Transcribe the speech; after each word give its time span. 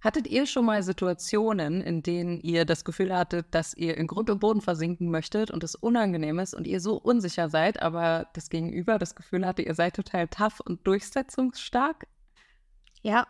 Hattet 0.00 0.28
ihr 0.28 0.46
schon 0.46 0.64
mal 0.64 0.82
Situationen, 0.82 1.80
in 1.80 2.02
denen 2.02 2.40
ihr 2.40 2.64
das 2.64 2.84
Gefühl 2.84 3.16
hattet, 3.16 3.46
dass 3.50 3.74
ihr 3.74 3.96
in 3.96 4.06
Grund 4.06 4.30
und 4.30 4.38
Boden 4.38 4.60
versinken 4.60 5.10
möchtet 5.10 5.50
und 5.50 5.64
es 5.64 5.74
unangenehm 5.74 6.38
ist 6.38 6.54
und 6.54 6.66
ihr 6.66 6.80
so 6.80 6.96
unsicher 6.96 7.48
seid, 7.48 7.82
aber 7.82 8.28
das 8.34 8.48
Gegenüber 8.48 8.98
das 8.98 9.16
Gefühl 9.16 9.44
hatte, 9.44 9.62
ihr 9.62 9.74
seid 9.74 9.96
total 9.96 10.28
tough 10.28 10.60
und 10.60 10.86
durchsetzungsstark? 10.86 12.06
Ja, 13.02 13.26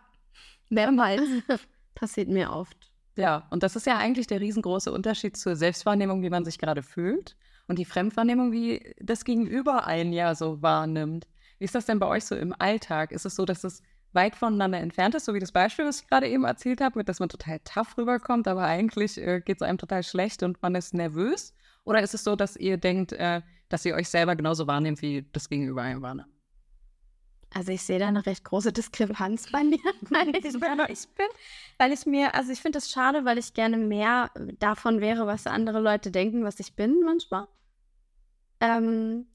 mehrmals. 0.69 1.23
Passiert 1.95 2.29
mir 2.29 2.51
oft. 2.51 2.91
Ja, 3.15 3.47
und 3.49 3.63
das 3.63 3.75
ist 3.75 3.87
ja 3.87 3.97
eigentlich 3.97 4.27
der 4.27 4.39
riesengroße 4.39 4.91
Unterschied 4.91 5.35
zur 5.35 5.55
Selbstwahrnehmung, 5.55 6.21
wie 6.21 6.29
man 6.29 6.45
sich 6.45 6.59
gerade 6.59 6.83
fühlt 6.83 7.35
und 7.67 7.79
die 7.79 7.85
Fremdwahrnehmung, 7.85 8.51
wie 8.51 8.95
das 8.99 9.25
Gegenüber 9.25 9.85
ein 9.87 10.13
ja 10.13 10.35
so 10.35 10.61
wahrnimmt. 10.61 11.27
Wie 11.57 11.65
ist 11.65 11.75
das 11.75 11.85
denn 11.85 11.99
bei 11.99 12.07
euch 12.07 12.25
so 12.25 12.35
im 12.35 12.53
Alltag? 12.57 13.11
Ist 13.11 13.25
es 13.25 13.35
so, 13.35 13.45
dass 13.45 13.63
es 13.63 13.83
weit 14.13 14.35
voneinander 14.35 14.79
entfernt 14.79 15.15
ist, 15.15 15.25
so 15.25 15.33
wie 15.33 15.39
das 15.39 15.51
Beispiel, 15.51 15.85
was 15.85 16.01
ich 16.01 16.07
gerade 16.07 16.27
eben 16.27 16.43
erzählt 16.43 16.81
habe, 16.81 16.99
mit 16.99 17.09
dass 17.09 17.19
man 17.19 17.29
total 17.29 17.59
tough 17.63 17.97
rüberkommt, 17.97 18.47
aber 18.47 18.63
eigentlich 18.63 19.17
äh, 19.17 19.41
geht 19.41 19.57
es 19.57 19.61
einem 19.61 19.77
total 19.77 20.03
schlecht 20.03 20.43
und 20.43 20.61
man 20.61 20.75
ist 20.75 20.93
nervös? 20.93 21.53
Oder 21.83 22.01
ist 22.01 22.13
es 22.13 22.23
so, 22.23 22.35
dass 22.35 22.55
ihr 22.55 22.77
denkt, 22.77 23.13
äh, 23.13 23.41
dass 23.69 23.85
ihr 23.85 23.95
euch 23.95 24.09
selber 24.09 24.35
genauso 24.35 24.67
wahrnehmt, 24.67 25.01
wie 25.01 25.27
das 25.31 25.49
Gegenüber 25.49 25.81
einem 25.81 26.01
wahrnimmt? 26.01 26.29
Also 27.51 27.71
ich 27.71 27.81
sehe 27.81 27.97
da 27.97 28.07
eine 28.07 28.25
recht 28.25 28.43
große 28.43 28.71
Diskrepanz 28.71 29.51
bei 29.51 29.63
mir, 29.63 29.79
weil 30.09 30.29
ich, 30.35 30.45
ich 30.45 31.07
bin, 31.09 31.27
weil 31.77 31.91
ich 31.91 32.05
mir, 32.05 32.35
also 32.35 32.51
ich 32.51 32.61
finde 32.61 32.77
das 32.77 32.91
schade, 32.91 33.25
weil 33.25 33.37
ich 33.37 33.53
gerne 33.53 33.77
mehr 33.77 34.31
davon 34.59 35.01
wäre, 35.01 35.25
was 35.25 35.47
andere 35.47 35.79
Leute 35.79 36.11
denken, 36.11 36.43
was 36.43 36.59
ich 36.59 36.75
bin 36.75 37.01
manchmal. 37.03 37.47
Ähm, 38.59 39.25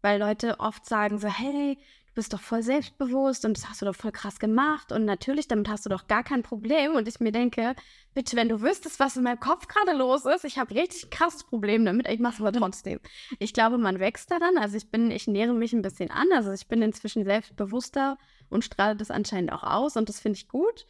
weil 0.00 0.20
Leute 0.20 0.60
oft 0.60 0.86
sagen 0.86 1.18
so, 1.18 1.28
hey, 1.28 1.78
bist 2.18 2.32
doch 2.32 2.40
voll 2.40 2.64
selbstbewusst 2.64 3.44
und 3.44 3.56
das 3.56 3.68
hast 3.68 3.80
du 3.80 3.86
doch 3.86 3.94
voll 3.94 4.10
krass 4.10 4.40
gemacht 4.40 4.90
und 4.90 5.04
natürlich, 5.04 5.46
damit 5.46 5.68
hast 5.68 5.86
du 5.86 5.88
doch 5.88 6.08
gar 6.08 6.24
kein 6.24 6.42
Problem. 6.42 6.96
Und 6.96 7.06
ich 7.06 7.20
mir 7.20 7.30
denke, 7.30 7.76
bitte, 8.12 8.36
wenn 8.36 8.48
du 8.48 8.60
wüsstest, 8.60 8.98
was 8.98 9.16
in 9.16 9.22
meinem 9.22 9.38
Kopf 9.38 9.68
gerade 9.68 9.96
los 9.96 10.24
ist, 10.24 10.44
ich 10.44 10.58
habe 10.58 10.74
richtig 10.74 11.10
krasses 11.10 11.44
Problem 11.44 11.84
damit, 11.84 12.08
ich 12.08 12.18
mache 12.18 12.34
es 12.34 12.40
aber 12.40 12.50
trotzdem. 12.50 12.98
Ich 13.38 13.52
glaube, 13.52 13.78
man 13.78 14.00
wächst 14.00 14.32
daran. 14.32 14.58
Also 14.58 14.76
ich 14.76 14.90
bin, 14.90 15.12
ich 15.12 15.28
nähere 15.28 15.54
mich 15.54 15.72
ein 15.72 15.80
bisschen 15.80 16.10
an. 16.10 16.26
Also 16.34 16.50
ich 16.50 16.66
bin 16.66 16.82
inzwischen 16.82 17.22
selbstbewusster 17.22 18.18
und 18.50 18.64
strahle 18.64 18.96
das 18.96 19.12
anscheinend 19.12 19.52
auch 19.52 19.62
aus 19.62 19.96
und 19.96 20.08
das 20.08 20.18
finde 20.18 20.38
ich 20.38 20.48
gut. 20.48 20.86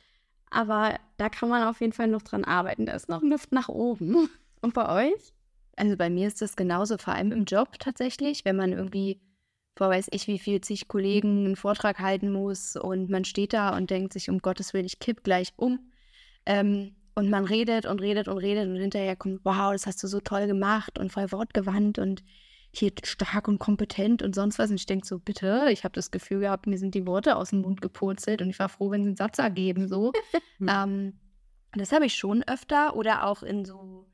Aber 0.49 0.99
da 1.19 1.29
kann 1.29 1.51
man 1.51 1.63
auf 1.63 1.83
jeden 1.83 1.93
Fall 1.93 2.09
noch 2.09 2.23
dran 2.23 2.45
arbeiten. 2.47 2.87
Da 2.87 2.95
ist 2.95 3.11
noch 3.11 3.21
Luft 3.21 3.53
nach 3.53 3.69
oben. 3.69 4.31
Und 4.63 4.73
bei 4.73 5.11
euch? 5.11 5.35
Also 5.77 5.95
bei 5.99 6.09
mir 6.09 6.27
ist 6.27 6.41
das 6.41 6.57
genauso, 6.57 6.97
vor 6.97 7.13
allem 7.13 7.33
im 7.33 7.45
Job 7.45 7.79
tatsächlich, 7.79 8.47
wenn 8.47 8.57
man 8.57 8.73
irgendwie 8.73 9.21
vor 9.79 9.91
weiß 9.91 10.09
ich 10.11 10.27
wie 10.27 10.41
viel 10.41 10.61
zig 10.61 10.89
Kollegen 10.89 11.47
einen 11.47 11.57
Vortrag 11.57 12.01
halten 12.01 12.33
muss 12.33 12.75
und 12.75 13.09
man 13.09 13.25
steht 13.25 13.53
da 13.53 13.77
und 13.77 13.91
denkt 13.91 14.13
sich, 14.13 14.29
um 14.29 14.41
Gottes 14.41 14.75
Willen, 14.75 14.85
ich 14.85 14.99
kipp 14.99 15.23
gleich 15.23 15.53
um. 15.57 15.79
Ähm, 16.47 16.97
und 17.15 17.31
man 17.31 17.45
redet 17.45 17.87
und 17.87 18.01
redet 18.01 18.27
und 18.27 18.39
redet 18.39 18.69
und 18.69 18.77
hinterher 18.77 19.15
kommt, 19.15 19.45
wow, 19.45 19.73
das 19.73 19.87
hast 19.87 20.03
du 20.03 20.09
so 20.09 20.21
toll 20.21 20.49
gemacht 20.49 20.99
und 20.99 21.13
voll 21.13 21.31
wortgewandt 21.31 22.01
und 22.01 22.25
hier 22.73 22.91
stark 23.05 23.47
und 23.47 23.61
kompetent 23.61 24.23
und 24.23 24.35
sonst 24.35 24.59
was. 24.59 24.71
Und 24.71 24.81
ich 24.81 24.87
denke 24.87 25.07
so, 25.07 25.21
bitte, 25.21 25.69
ich 25.71 25.85
habe 25.85 25.95
das 25.95 26.11
Gefühl 26.11 26.41
gehabt, 26.41 26.67
mir 26.67 26.79
sind 26.79 26.97
die 26.97 27.07
Worte 27.07 27.37
aus 27.37 27.51
dem 27.51 27.61
Mund 27.61 27.81
gepurzelt 27.81 28.43
und 28.43 28.51
ich 28.51 28.59
war 28.59 28.69
froh, 28.69 28.91
wenn 28.91 29.03
sie 29.05 29.11
einen 29.11 29.17
Satz 29.17 29.39
ergeben. 29.39 29.87
So. 29.87 30.13
ähm, 30.61 31.19
das 31.73 31.93
habe 31.93 32.07
ich 32.07 32.15
schon 32.15 32.43
öfter 32.43 32.97
oder 32.97 33.25
auch 33.27 33.45
in 33.45 33.65
so 33.65 34.07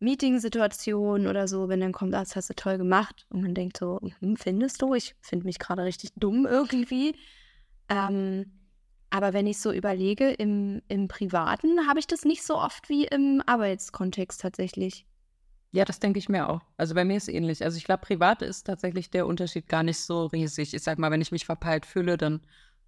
Meeting-Situation 0.00 1.26
oder 1.26 1.46
so, 1.46 1.68
wenn 1.68 1.80
dann 1.80 1.92
kommt, 1.92 2.14
ah, 2.14 2.20
das 2.20 2.36
hast 2.36 2.50
du 2.50 2.54
toll 2.54 2.78
gemacht 2.78 3.26
und 3.28 3.42
man 3.42 3.54
denkt 3.54 3.76
so, 3.76 4.00
hm, 4.20 4.36
findest 4.36 4.82
du? 4.82 4.94
Ich 4.94 5.14
finde 5.20 5.46
mich 5.46 5.58
gerade 5.58 5.84
richtig 5.84 6.10
dumm 6.16 6.46
irgendwie. 6.46 7.14
Ähm, 7.88 8.46
aber 9.10 9.32
wenn 9.32 9.46
ich 9.46 9.58
so 9.58 9.72
überlege, 9.72 10.30
im, 10.30 10.82
im 10.88 11.08
Privaten 11.08 11.86
habe 11.88 11.98
ich 11.98 12.06
das 12.06 12.24
nicht 12.24 12.42
so 12.44 12.56
oft 12.56 12.88
wie 12.88 13.04
im 13.06 13.42
Arbeitskontext 13.44 14.40
tatsächlich. 14.40 15.06
Ja, 15.72 15.84
das 15.84 16.00
denke 16.00 16.18
ich 16.18 16.28
mir 16.28 16.48
auch. 16.48 16.62
Also 16.76 16.94
bei 16.94 17.04
mir 17.04 17.16
ist 17.16 17.28
ähnlich. 17.28 17.62
Also 17.62 17.76
ich 17.76 17.84
glaube, 17.84 18.04
privat 18.04 18.42
ist 18.42 18.64
tatsächlich 18.64 19.10
der 19.10 19.26
Unterschied 19.26 19.68
gar 19.68 19.82
nicht 19.82 19.98
so 19.98 20.26
riesig. 20.26 20.74
Ich 20.74 20.82
sag 20.82 20.98
mal, 20.98 21.10
wenn 21.10 21.20
ich 21.20 21.30
mich 21.30 21.44
verpeilt 21.44 21.86
fühle, 21.86 22.16
dann 22.16 22.40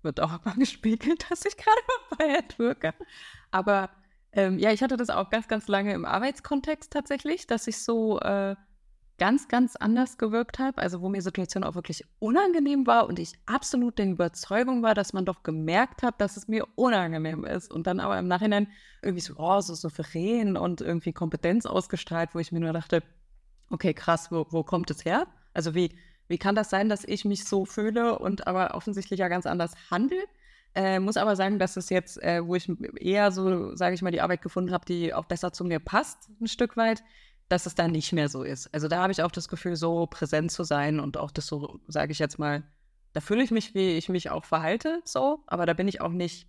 wird 0.03 0.21
auch 0.21 0.31
mal 0.45 0.55
gespiegelt, 0.55 1.31
dass 1.31 1.45
ich 1.45 1.57
gerade 1.57 1.81
verpeilt 2.09 2.59
wirke. 2.59 2.95
Aber 3.51 3.91
ähm, 4.33 4.59
ja, 4.59 4.73
ich 4.73 4.83
hatte 4.83 4.97
das 4.97 5.11
auch 5.11 5.31
ganz, 5.31 5.49
ganz 5.49 5.69
lange 5.69 5.93
im 5.93 6.05
Arbeitskontext 6.05 6.93
tatsächlich, 6.93 7.47
dass 7.47 7.67
ich 7.67 7.79
so 7.79 8.19
äh, 8.21 8.57
ganz, 9.19 9.47
ganz 9.49 9.77
anders 9.77 10.19
gewirkt 10.19 10.59
habe. 10.59 10.79
Also 10.79 11.01
wo 11.01 11.09
mir 11.09 11.23
Situation 11.23 11.65
auch 11.65 11.75
wirklich 11.75 12.05
unangenehm 12.19 12.87
war 12.87 13.07
und 13.07 13.19
ich 13.19 13.35
absolut 13.47 13.99
der 13.99 14.07
Überzeugung 14.07 14.83
war, 14.83 14.95
dass 14.95 15.13
man 15.13 15.25
doch 15.25 15.43
gemerkt 15.43 16.03
hat, 16.03 16.21
dass 16.21 16.37
es 16.37 16.49
mir 16.49 16.67
unangenehm 16.77 17.45
ist. 17.45 17.71
Und 17.71 17.87
dann 17.87 18.01
aber 18.01 18.19
im 18.19 18.27
Nachhinein 18.27 18.69
irgendwie 19.03 19.21
so, 19.21 19.35
oh, 19.37 19.61
so 19.61 19.75
souverän 19.75 20.57
und 20.57 20.81
irgendwie 20.81 21.13
Kompetenz 21.13 21.67
ausgestrahlt, 21.67 22.35
wo 22.35 22.39
ich 22.39 22.53
mir 22.53 22.61
nur 22.61 22.73
dachte, 22.73 23.03
okay, 23.71 23.95
krass, 23.95 24.33
wo, 24.33 24.47
wo 24.51 24.65
kommt 24.65 24.91
es 24.91 25.05
her? 25.05 25.27
Also 25.55 25.75
wie, 25.75 25.95
wie 26.29 26.39
kann 26.39 26.55
das 26.55 26.71
sein, 26.71 26.89
dass 26.89 27.05
ich 27.05 27.25
mich 27.25 27.45
so 27.45 27.65
fühle 27.65 28.19
und 28.19 28.47
aber 28.47 28.75
offensichtlich 28.75 29.21
ja 29.21 29.29
ganz 29.29 29.47
anders 29.47 29.75
handle? 29.91 30.25
Äh, 30.75 31.01
muss 31.01 31.17
aber 31.19 31.37
sagen, 31.37 31.59
dass 31.59 31.77
es 31.77 31.91
jetzt, 31.91 32.23
äh, 32.23 32.47
wo 32.47 32.55
ich 32.55 32.71
eher 32.99 33.31
so, 33.31 33.77
sage 33.77 33.95
ich 33.95 34.03
mal, 34.03 34.11
die 34.11 34.23
Arbeit 34.23 34.41
gefunden 34.41 34.73
habe, 34.73 34.87
die 34.87 35.13
auch 35.13 35.27
besser 35.27 35.53
zu 35.53 35.65
mir 35.65 35.81
passt, 35.81 36.31
ein 36.41 36.47
Stück 36.47 36.77
weit, 36.77 37.03
dass 37.49 37.67
es 37.67 37.75
da 37.75 37.89
nicht 37.89 38.13
mehr 38.13 38.31
so 38.31 38.43
ist. 38.43 38.73
Also 38.73 38.89
da 38.89 39.03
habe 39.03 39.13
ich 39.13 39.23
auch 39.23 39.31
das 39.31 39.49
Gefühl, 39.49 39.77
so 39.77 40.07
präsent 40.07 40.51
zu 40.51 40.65
sein 40.65 40.99
und 41.01 41.19
auch 41.19 41.31
das 41.31 41.47
so, 41.47 41.81
sage 41.89 42.13
ich 42.13 42.19
jetzt 42.19 42.39
mal, 42.39 42.63
da 43.13 43.21
fühle 43.21 43.43
ich 43.43 43.51
mich, 43.51 43.75
wie 43.75 43.99
ich 43.99 44.09
mich 44.09 44.31
auch 44.31 44.47
verhalte, 44.47 45.03
so, 45.05 45.41
aber 45.47 45.67
da 45.67 45.75
bin 45.75 45.89
ich 45.89 46.01
auch 46.01 46.13
nicht 46.13 46.49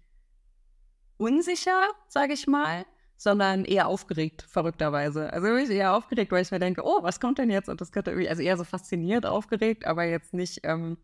unsicher, 1.18 1.90
sage 2.08 2.32
ich 2.34 2.48
mal, 2.48 2.86
sondern 3.18 3.66
eher 3.66 3.88
aufgeregt, 3.88 4.46
verrückterweise. 4.48 5.32
Also 5.32 5.56
ich 5.56 5.70
eher 5.70 5.96
aufgeregt, 5.96 6.32
weil 6.32 6.42
ich 6.42 6.52
mir 6.52 6.60
denke, 6.60 6.84
oh, 6.86 7.04
was 7.04 7.20
kommt 7.20 7.38
denn 7.38 7.50
jetzt? 7.50 7.70
Und 7.70 7.82
das 7.82 7.92
könnte 7.92 8.12
irgendwie, 8.12 8.30
also 8.30 8.42
eher 8.42 8.58
so 8.58 8.64
fasziniert 8.64 9.26
aufgeregt, 9.26 9.86
aber 9.86 10.06
jetzt 10.06 10.34
nicht, 10.34 10.62
ähm, 10.64 10.98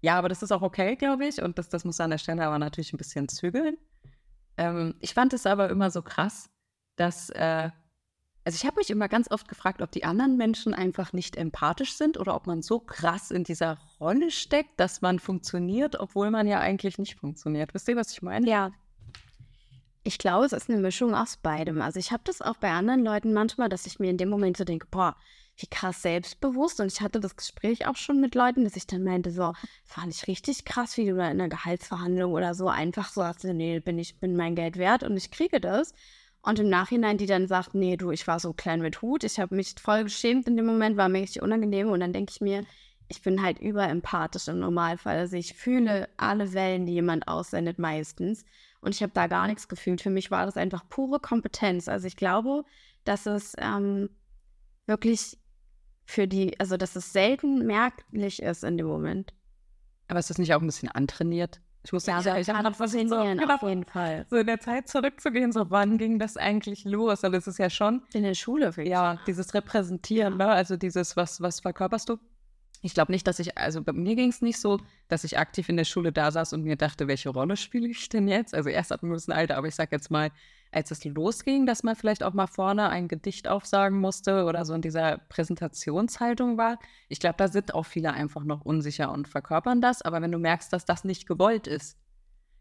ja, 0.00 0.16
aber 0.16 0.28
das 0.28 0.42
ist 0.42 0.52
auch 0.52 0.62
okay, 0.62 0.96
glaube 0.96 1.26
ich. 1.26 1.42
Und 1.42 1.58
das, 1.58 1.68
das 1.68 1.84
muss 1.84 2.00
an 2.00 2.10
der 2.10 2.18
Stelle 2.18 2.44
aber 2.44 2.58
natürlich 2.58 2.92
ein 2.92 2.98
bisschen 2.98 3.28
zügeln. 3.28 3.76
Ähm, 4.56 4.94
ich 5.00 5.14
fand 5.14 5.32
es 5.32 5.46
aber 5.46 5.70
immer 5.70 5.90
so 5.90 6.02
krass, 6.02 6.50
dass, 6.96 7.30
äh, 7.30 7.70
also 8.44 8.56
ich 8.56 8.64
habe 8.64 8.76
mich 8.78 8.90
immer 8.90 9.08
ganz 9.08 9.30
oft 9.30 9.48
gefragt, 9.48 9.82
ob 9.82 9.90
die 9.92 10.04
anderen 10.04 10.36
Menschen 10.36 10.74
einfach 10.74 11.12
nicht 11.12 11.36
empathisch 11.36 11.94
sind 11.94 12.18
oder 12.18 12.34
ob 12.34 12.46
man 12.46 12.62
so 12.62 12.80
krass 12.80 13.30
in 13.30 13.44
dieser 13.44 13.78
Rolle 14.00 14.30
steckt, 14.30 14.80
dass 14.80 15.02
man 15.02 15.18
funktioniert, 15.18 16.00
obwohl 16.00 16.30
man 16.30 16.46
ja 16.46 16.60
eigentlich 16.60 16.98
nicht 16.98 17.16
funktioniert. 17.16 17.74
Wisst 17.74 17.88
ihr, 17.88 17.96
was 17.96 18.12
ich 18.12 18.22
meine? 18.22 18.48
Ja. 18.48 18.72
Ich 20.02 20.16
glaube, 20.16 20.46
es 20.46 20.52
ist 20.52 20.70
eine 20.70 20.80
Mischung 20.80 21.14
aus 21.14 21.36
beidem. 21.36 21.82
Also 21.82 21.98
ich 21.98 22.10
habe 22.10 22.22
das 22.24 22.40
auch 22.40 22.56
bei 22.56 22.70
anderen 22.70 23.04
Leuten 23.04 23.34
manchmal, 23.34 23.68
dass 23.68 23.84
ich 23.84 23.98
mir 23.98 24.08
in 24.08 24.16
dem 24.16 24.30
Moment 24.30 24.56
so 24.56 24.64
denke, 24.64 24.86
boah, 24.90 25.14
wie 25.60 25.66
krass 25.66 26.02
selbstbewusst. 26.02 26.80
Und 26.80 26.92
ich 26.92 27.00
hatte 27.00 27.20
das 27.20 27.36
Gespräch 27.36 27.86
auch 27.86 27.96
schon 27.96 28.20
mit 28.20 28.34
Leuten, 28.34 28.64
dass 28.64 28.76
ich 28.76 28.86
dann 28.86 29.04
meinte, 29.04 29.30
so, 29.30 29.52
fand 29.84 30.14
ich 30.14 30.26
richtig 30.26 30.64
krass, 30.64 30.96
wie 30.96 31.06
du 31.06 31.16
da 31.16 31.30
in 31.30 31.40
einer 31.40 31.48
Gehaltsverhandlung 31.48 32.32
oder 32.32 32.54
so 32.54 32.68
einfach 32.68 33.12
so 33.12 33.24
hast, 33.24 33.44
nee, 33.44 33.80
bin 33.80 33.98
ich, 33.98 34.18
bin 34.18 34.36
mein 34.36 34.54
Geld 34.54 34.76
wert 34.76 35.02
und 35.02 35.16
ich 35.16 35.30
kriege 35.30 35.60
das. 35.60 35.92
Und 36.42 36.58
im 36.58 36.70
Nachhinein, 36.70 37.18
die 37.18 37.26
dann 37.26 37.46
sagt, 37.48 37.74
nee, 37.74 37.96
du, 37.96 38.10
ich 38.10 38.26
war 38.26 38.40
so 38.40 38.52
klein 38.54 38.80
mit 38.80 39.02
Hut, 39.02 39.24
ich 39.24 39.38
habe 39.38 39.54
mich 39.54 39.74
voll 39.78 40.04
geschämt 40.04 40.48
in 40.48 40.56
dem 40.56 40.66
Moment, 40.66 40.96
war 40.96 41.08
mir 41.08 41.20
richtig 41.20 41.42
unangenehm. 41.42 41.90
Und 41.90 42.00
dann 42.00 42.14
denke 42.14 42.32
ich 42.34 42.40
mir, 42.40 42.64
ich 43.08 43.20
bin 43.22 43.42
halt 43.42 43.58
überempathisch 43.58 44.48
im 44.48 44.60
Normalfall. 44.60 45.18
Also 45.18 45.36
ich 45.36 45.54
fühle 45.54 46.08
alle 46.16 46.52
Wellen, 46.54 46.86
die 46.86 46.94
jemand 46.94 47.28
aussendet, 47.28 47.78
meistens. 47.78 48.44
Und 48.80 48.94
ich 48.94 49.02
habe 49.02 49.12
da 49.12 49.26
gar 49.26 49.48
nichts 49.48 49.68
gefühlt. 49.68 50.00
Für 50.00 50.10
mich 50.10 50.30
war 50.30 50.46
das 50.46 50.56
einfach 50.56 50.88
pure 50.88 51.20
Kompetenz. 51.20 51.88
Also 51.88 52.06
ich 52.06 52.16
glaube, 52.16 52.64
dass 53.04 53.26
es 53.26 53.54
ähm, 53.58 54.08
wirklich 54.86 55.38
für 56.10 56.26
die, 56.26 56.58
also 56.58 56.76
dass 56.76 56.96
es 56.96 57.12
selten 57.12 57.66
merklich 57.66 58.42
ist 58.42 58.64
in 58.64 58.76
dem 58.76 58.86
Moment. 58.86 59.32
Aber 60.08 60.18
ist 60.18 60.30
das 60.30 60.38
nicht 60.38 60.52
auch 60.54 60.60
ein 60.60 60.66
bisschen 60.66 60.88
antrainiert? 60.88 61.60
Ich 61.82 61.92
muss 61.92 62.04
ja, 62.04 62.20
sagen, 62.20 62.40
ich 62.40 62.48
habe 62.50 62.78
was 62.78 62.92
so, 62.92 62.98
genau, 62.98 63.54
auf 63.54 63.62
jeden 63.62 63.84
Fall. 63.84 64.26
So 64.28 64.36
in 64.36 64.46
der 64.46 64.60
Zeit 64.60 64.86
zurückzugehen, 64.88 65.50
so 65.50 65.70
wann 65.70 65.96
ging 65.96 66.18
das 66.18 66.36
eigentlich 66.36 66.84
los? 66.84 67.24
Also 67.24 67.36
es 67.36 67.46
ist 67.46 67.58
ja 67.58 67.70
schon 67.70 68.02
in 68.12 68.22
der 68.22 68.34
Schule, 68.34 68.74
ja, 68.84 69.18
dieses 69.26 69.54
Repräsentieren, 69.54 70.38
ja. 70.38 70.46
ne? 70.46 70.52
also 70.52 70.76
dieses 70.76 71.16
was 71.16 71.40
was 71.40 71.60
verkörperst 71.60 72.10
du? 72.10 72.18
Ich 72.82 72.94
glaube 72.94 73.12
nicht, 73.12 73.26
dass 73.26 73.38
ich, 73.38 73.56
also 73.58 73.82
bei 73.82 73.92
mir 73.92 74.16
ging 74.16 74.30
es 74.30 74.42
nicht 74.42 74.58
so, 74.58 74.78
dass 75.08 75.24
ich 75.24 75.38
aktiv 75.38 75.68
in 75.68 75.76
der 75.76 75.84
Schule 75.84 76.12
da 76.12 76.30
saß 76.30 76.54
und 76.54 76.62
mir 76.64 76.76
dachte, 76.76 77.08
welche 77.08 77.28
Rolle 77.28 77.56
spiele 77.56 77.88
ich 77.88 78.08
denn 78.08 78.26
jetzt? 78.26 78.54
Also 78.54 78.68
erst 78.70 78.90
ab 78.90 79.02
einem 79.02 79.12
gewissen 79.12 79.32
Alter, 79.32 79.56
aber 79.56 79.68
ich 79.68 79.74
sage 79.74 79.90
jetzt 79.92 80.10
mal, 80.10 80.30
als 80.72 80.90
es 80.90 81.04
losging, 81.04 81.66
dass 81.66 81.82
man 81.82 81.96
vielleicht 81.96 82.22
auch 82.22 82.32
mal 82.32 82.46
vorne 82.46 82.88
ein 82.88 83.08
Gedicht 83.08 83.48
aufsagen 83.48 84.00
musste 84.00 84.44
oder 84.44 84.64
so 84.64 84.74
in 84.74 84.82
dieser 84.82 85.18
Präsentationshaltung 85.28 86.58
war. 86.58 86.78
Ich 87.08 87.20
glaube, 87.20 87.36
da 87.38 87.48
sind 87.48 87.74
auch 87.74 87.84
viele 87.86 88.12
einfach 88.12 88.44
noch 88.44 88.64
unsicher 88.64 89.10
und 89.10 89.28
verkörpern 89.28 89.80
das. 89.80 90.02
Aber 90.02 90.22
wenn 90.22 90.32
du 90.32 90.38
merkst, 90.38 90.72
dass 90.72 90.84
das 90.84 91.04
nicht 91.04 91.26
gewollt 91.26 91.66
ist, 91.66 91.98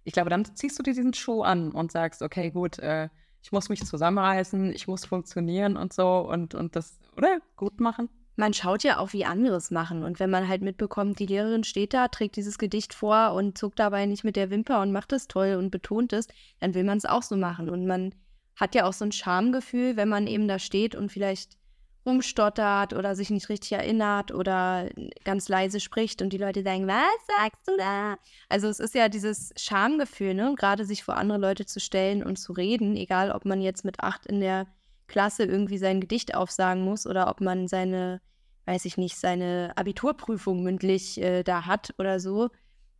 ich 0.03 0.13
glaube, 0.13 0.29
dann 0.29 0.45
ziehst 0.55 0.79
du 0.79 0.83
dir 0.83 0.93
diesen 0.93 1.13
Schuh 1.13 1.43
an 1.43 1.71
und 1.71 1.91
sagst, 1.91 2.21
okay, 2.21 2.49
gut, 2.49 2.79
äh, 2.79 3.09
ich 3.41 3.51
muss 3.51 3.69
mich 3.69 3.85
zusammenreißen, 3.85 4.73
ich 4.73 4.87
muss 4.87 5.05
funktionieren 5.05 5.77
und 5.77 5.93
so 5.93 6.19
und, 6.19 6.55
und 6.55 6.75
das, 6.75 6.99
oder? 7.15 7.39
Gut 7.55 7.79
machen. 7.79 8.09
Man 8.39 8.53
schaut 8.53 8.83
ja 8.83 8.99
auch, 8.99 9.11
wie 9.11 9.25
andere 9.25 9.57
es 9.57 9.69
machen. 9.69 10.03
Und 10.03 10.21
wenn 10.21 10.29
man 10.29 10.47
halt 10.47 10.61
mitbekommt, 10.61 11.19
die 11.19 11.25
Lehrerin 11.25 11.65
steht 11.65 11.93
da, 11.93 12.07
trägt 12.07 12.37
dieses 12.37 12.57
Gedicht 12.57 12.93
vor 12.93 13.33
und 13.33 13.57
zuckt 13.57 13.79
dabei 13.79 14.05
nicht 14.05 14.23
mit 14.23 14.37
der 14.37 14.49
Wimper 14.49 14.81
und 14.81 14.93
macht 14.93 15.11
es 15.11 15.27
toll 15.27 15.55
und 15.59 15.71
betont 15.71 16.13
es, 16.13 16.29
dann 16.61 16.73
will 16.73 16.85
man 16.85 16.97
es 16.97 17.05
auch 17.05 17.21
so 17.21 17.35
machen. 17.35 17.69
Und 17.69 17.85
man 17.85 18.15
hat 18.55 18.75
ja 18.75 18.85
auch 18.85 18.93
so 18.93 19.03
ein 19.03 19.11
Schamgefühl, 19.11 19.97
wenn 19.97 20.07
man 20.07 20.25
eben 20.25 20.47
da 20.47 20.57
steht 20.57 20.95
und 20.95 21.11
vielleicht 21.11 21.57
rumstottert 22.05 22.93
oder 22.93 23.13
sich 23.13 23.29
nicht 23.29 23.49
richtig 23.49 23.73
erinnert 23.73 24.33
oder 24.33 24.89
ganz 25.25 25.49
leise 25.49 25.81
spricht 25.81 26.21
und 26.21 26.31
die 26.31 26.37
Leute 26.37 26.63
sagen, 26.63 26.87
was 26.87 26.95
sagst 27.27 27.67
du 27.67 27.75
da? 27.77 28.17
Also 28.47 28.69
es 28.69 28.79
ist 28.79 28.95
ja 28.95 29.09
dieses 29.09 29.51
Schamgefühl, 29.57 30.33
ne? 30.33 30.55
gerade 30.57 30.85
sich 30.85 31.03
vor 31.03 31.17
andere 31.17 31.39
Leute 31.39 31.65
zu 31.65 31.81
stellen 31.81 32.23
und 32.23 32.37
zu 32.37 32.53
reden, 32.53 32.95
egal 32.95 33.31
ob 33.31 33.43
man 33.43 33.59
jetzt 33.59 33.83
mit 33.83 33.99
acht 33.99 34.25
in 34.25 34.39
der 34.39 34.67
Klasse 35.09 35.43
irgendwie 35.43 35.77
sein 35.77 35.99
Gedicht 35.99 36.35
aufsagen 36.35 36.85
muss 36.85 37.05
oder 37.05 37.29
ob 37.29 37.41
man 37.41 37.67
seine, 37.67 38.21
weiß 38.69 38.85
ich 38.85 38.97
nicht, 38.97 39.17
seine 39.17 39.73
Abiturprüfung 39.75 40.61
mündlich 40.61 41.19
äh, 41.19 41.41
da 41.41 41.65
hat 41.65 41.95
oder 41.97 42.19
so 42.19 42.49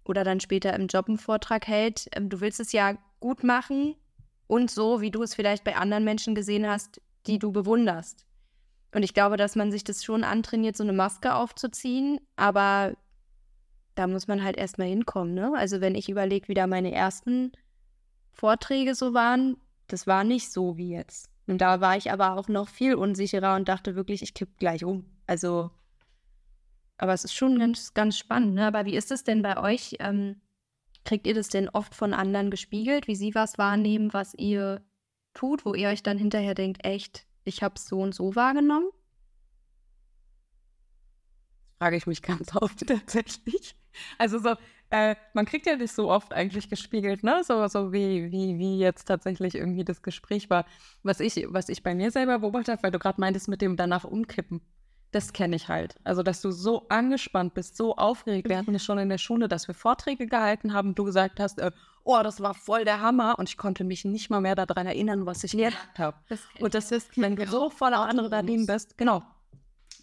oder 0.04 0.24
dann 0.24 0.40
später 0.40 0.74
im 0.74 0.88
Job 0.88 1.08
einen 1.08 1.20
Vortrag 1.20 1.68
hält. 1.68 2.10
Ähm, 2.14 2.28
du 2.28 2.42
willst 2.42 2.60
es 2.60 2.72
ja 2.72 2.98
gut 3.20 3.44
machen 3.44 3.96
und 4.48 4.72
so, 4.72 5.00
wie 5.00 5.12
du 5.12 5.22
es 5.22 5.36
vielleicht 5.36 5.64
bei 5.64 5.76
anderen 5.76 6.04
Menschen 6.04 6.34
gesehen 6.34 6.68
hast, 6.68 7.00
die 7.28 7.38
du 7.38 7.52
bewunderst. 7.52 8.26
Und 8.96 9.04
ich 9.04 9.14
glaube, 9.14 9.38
dass 9.38 9.56
man 9.56 9.72
sich 9.72 9.84
das 9.84 10.04
schon 10.04 10.24
antrainiert, 10.24 10.76
so 10.76 10.84
eine 10.84 10.94
Maske 10.94 11.36
aufzuziehen, 11.36 12.20
aber 12.36 12.98
da 13.94 14.08
muss 14.08 14.28
man 14.28 14.44
halt 14.44 14.58
erstmal 14.58 14.88
hinkommen, 14.88 15.36
ne? 15.36 15.54
Also 15.56 15.82
wenn 15.82 15.94
ich 15.94 16.10
überlege, 16.10 16.48
wie 16.48 16.56
da 16.56 16.66
meine 16.66 16.92
ersten 16.92 17.52
Vorträge 18.32 18.96
so 18.96 19.14
waren, 19.14 19.58
das 19.86 20.08
war 20.08 20.24
nicht 20.24 20.52
so 20.52 20.78
wie 20.78 20.90
jetzt. 20.94 21.30
Und 21.50 21.62
da 21.62 21.82
war 21.82 21.98
ich 21.98 22.12
aber 22.12 22.38
auch 22.38 22.48
noch 22.48 22.70
viel 22.70 22.94
unsicherer 22.94 23.56
und 23.56 23.68
dachte 23.68 23.96
wirklich, 23.96 24.22
ich 24.22 24.36
kipp 24.36 24.60
gleich 24.60 24.84
um. 24.84 25.06
Also, 25.26 25.72
aber 26.98 27.14
es 27.14 27.24
ist 27.24 27.34
schon 27.34 27.58
ganz, 27.58 27.96
ganz 27.96 28.20
spannend, 28.20 28.54
ne? 28.54 28.68
Aber 28.68 28.86
wie 28.86 28.96
ist 28.96 29.12
es 29.12 29.24
denn 29.24 29.42
bei 29.42 29.58
euch? 29.58 29.96
Ähm, 30.00 30.42
kriegt 31.06 31.26
ihr 31.26 31.34
das 31.34 31.48
denn 31.48 31.68
oft 31.68 31.96
von 31.96 32.14
anderen 32.14 32.52
gespiegelt, 32.52 33.08
wie 33.08 33.16
sie 33.16 33.34
was 33.34 33.58
wahrnehmen, 33.58 34.14
was 34.14 34.36
ihr 34.36 34.86
tut, 35.34 35.66
wo 35.66 35.74
ihr 35.74 35.90
euch 35.90 36.04
dann 36.04 36.20
hinterher 36.20 36.54
denkt, 36.54 36.86
echt, 36.86 37.26
ich 37.46 37.64
habe 37.64 37.76
es 37.78 37.88
so 37.88 38.00
und 38.00 38.14
so 38.14 38.36
wahrgenommen? 38.36 38.90
Frage 41.80 41.96
ich 41.96 42.08
mich 42.08 42.22
ganz 42.22 42.56
oft 42.56 42.86
tatsächlich. 42.86 43.76
Also 44.18 44.40
so, 44.40 44.56
äh, 44.92 45.16
man 45.34 45.46
kriegt 45.46 45.66
ja 45.66 45.76
nicht 45.76 45.94
so 45.94 46.12
oft 46.12 46.34
eigentlich 46.34 46.70
gespiegelt, 46.70 47.24
ne? 47.24 47.42
So, 47.44 47.68
so 47.68 47.94
wie, 47.94 48.32
wie, 48.32 48.58
wie 48.58 48.80
jetzt 48.80 49.06
tatsächlich 49.06 49.56
irgendwie 49.56 49.84
das 49.84 50.02
Gespräch 50.02 50.50
war. 50.50 50.66
Was 51.04 51.20
ich, 51.20 51.46
was 51.50 51.70
ich 51.70 51.84
bei 51.84 51.96
mir 51.96 52.12
selber 52.12 52.40
beobachtet 52.40 52.74
habe, 52.74 52.84
weil 52.84 52.92
du 52.92 53.00
gerade 53.00 53.22
meintest 53.22 53.48
mit 53.48 53.62
dem 53.62 53.78
danach 53.78 54.04
umkippen. 54.04 54.62
Das 55.12 55.34
kenne 55.34 55.56
ich 55.56 55.70
halt. 55.70 55.96
Also, 56.04 56.22
dass 56.22 56.42
du 56.42 56.52
so 56.52 56.88
angespannt 56.90 57.56
bist, 57.56 57.76
so 57.76 57.96
aufgeregt. 57.96 58.48
Wir 58.48 58.58
hatten 58.58 58.76
es 58.76 58.84
schon 58.84 59.00
in 59.00 59.10
der 59.10 59.18
Schule, 59.18 59.48
dass 59.48 59.68
wir 59.68 59.74
Vorträge 59.74 60.28
gehalten 60.28 60.74
haben. 60.74 60.94
Du 60.94 61.04
gesagt 61.04 61.40
hast, 61.40 61.60
äh, 61.60 61.72
oh, 62.04 62.22
das 62.24 62.42
war 62.42 62.54
voll 62.54 62.86
der 62.86 63.02
Hammer. 63.02 63.40
Und 63.40 63.50
ich 63.50 63.58
konnte 63.58 63.84
mich 63.84 64.06
nicht 64.06 64.30
mal 64.30 64.42
mehr 64.42 64.56
daran 64.56 64.86
erinnern, 64.86 65.26
was 65.26 65.44
ich 65.44 65.54
gesagt 65.54 65.98
habe. 65.98 66.18
Und 66.60 66.76
das 66.76 66.92
ist, 66.92 67.18
wenn 67.18 67.36
du 67.36 67.48
so 67.48 67.72
voller 67.72 68.08
Adrenalin 68.08 68.68
bist, 68.68 68.98
genau, 68.98 69.24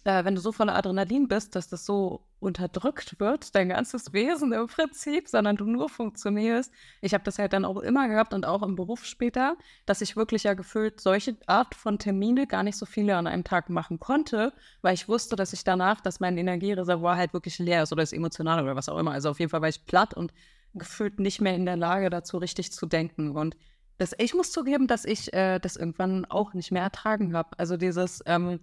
äh, 0.07 0.23
wenn 0.23 0.35
du 0.35 0.41
so 0.41 0.53
voller 0.53 0.73
Adrenalin 0.75 1.27
bist, 1.27 1.55
dass 1.55 1.67
das 1.67 1.85
so 1.85 2.25
unterdrückt 2.39 3.19
wird, 3.19 3.53
dein 3.55 3.67
ganzes 3.67 4.13
Wesen 4.13 4.53
im 4.53 4.67
Prinzip, 4.67 5.27
sondern 5.27 5.57
du 5.57 5.65
nur 5.65 5.89
funktionierst. 5.89 6.71
Ich 7.01 7.13
habe 7.13 7.25
das 7.25 7.39
halt 7.39 7.51
dann 7.51 7.65
auch 7.65 7.77
immer 7.77 8.07
gehabt 8.07 8.33
und 8.33 8.45
auch 8.45 8.63
im 8.63 8.75
Beruf 8.75 9.03
später, 9.03 9.57
dass 9.85 9.99
ich 9.99 10.15
wirklich 10.15 10.43
ja 10.43 10.53
gefühlt 10.53 11.01
solche 11.01 11.35
Art 11.45 11.75
von 11.75 11.99
Termine 11.99 12.47
gar 12.47 12.63
nicht 12.63 12.77
so 12.77 12.85
viele 12.85 13.17
an 13.17 13.27
einem 13.27 13.43
Tag 13.43 13.69
machen 13.69 13.99
konnte, 13.99 14.53
weil 14.81 14.93
ich 14.93 15.09
wusste, 15.09 15.35
dass 15.35 15.51
ich 15.51 15.65
danach, 15.65 15.99
dass 15.99 16.21
mein 16.21 16.37
Energiereservoir 16.37 17.17
halt 17.17 17.33
wirklich 17.33 17.59
leer 17.59 17.83
ist 17.83 17.91
oder 17.91 18.03
ist 18.03 18.13
emotional 18.13 18.63
oder 18.63 18.77
was 18.77 18.87
auch 18.87 18.97
immer. 18.97 19.11
Also 19.11 19.29
auf 19.29 19.39
jeden 19.39 19.49
Fall 19.49 19.61
war 19.61 19.69
ich 19.69 19.85
platt 19.85 20.13
und 20.13 20.31
gefühlt 20.73 21.19
nicht 21.19 21.41
mehr 21.41 21.55
in 21.55 21.65
der 21.65 21.75
Lage 21.75 22.09
dazu, 22.09 22.37
richtig 22.37 22.71
zu 22.71 22.85
denken. 22.85 23.35
Und 23.35 23.57
das, 23.97 24.15
ich 24.19 24.33
muss 24.33 24.51
zugeben, 24.53 24.87
dass 24.87 25.03
ich 25.03 25.33
äh, 25.33 25.59
das 25.59 25.75
irgendwann 25.75 26.23
auch 26.25 26.53
nicht 26.53 26.71
mehr 26.71 26.83
ertragen 26.83 27.35
habe. 27.35 27.49
Also 27.57 27.75
dieses 27.75 28.23
ähm, 28.25 28.61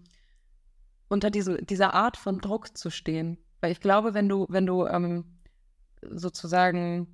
unter 1.08 1.30
diese, 1.30 1.62
dieser 1.62 1.94
Art 1.94 2.16
von 2.16 2.40
Druck 2.40 2.76
zu 2.76 2.90
stehen. 2.90 3.38
Weil 3.60 3.72
ich 3.72 3.80
glaube, 3.80 4.14
wenn 4.14 4.28
du, 4.28 4.46
wenn 4.48 4.66
du 4.66 4.86
ähm, 4.86 5.24
sozusagen 6.02 7.06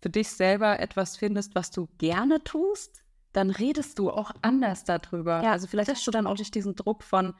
für 0.00 0.10
dich 0.10 0.28
selber 0.30 0.80
etwas 0.80 1.16
findest, 1.16 1.54
was 1.54 1.70
du 1.70 1.88
gerne 1.98 2.42
tust, 2.42 3.02
dann 3.32 3.50
redest 3.50 3.98
du 3.98 4.10
auch 4.10 4.32
anders 4.42 4.84
darüber. 4.84 5.42
Ja, 5.42 5.52
also 5.52 5.66
vielleicht 5.66 5.90
hast 5.90 6.06
du 6.06 6.10
dann 6.10 6.26
auch 6.26 6.38
nicht 6.38 6.54
diesen 6.54 6.74
Druck 6.74 7.02
von, 7.02 7.34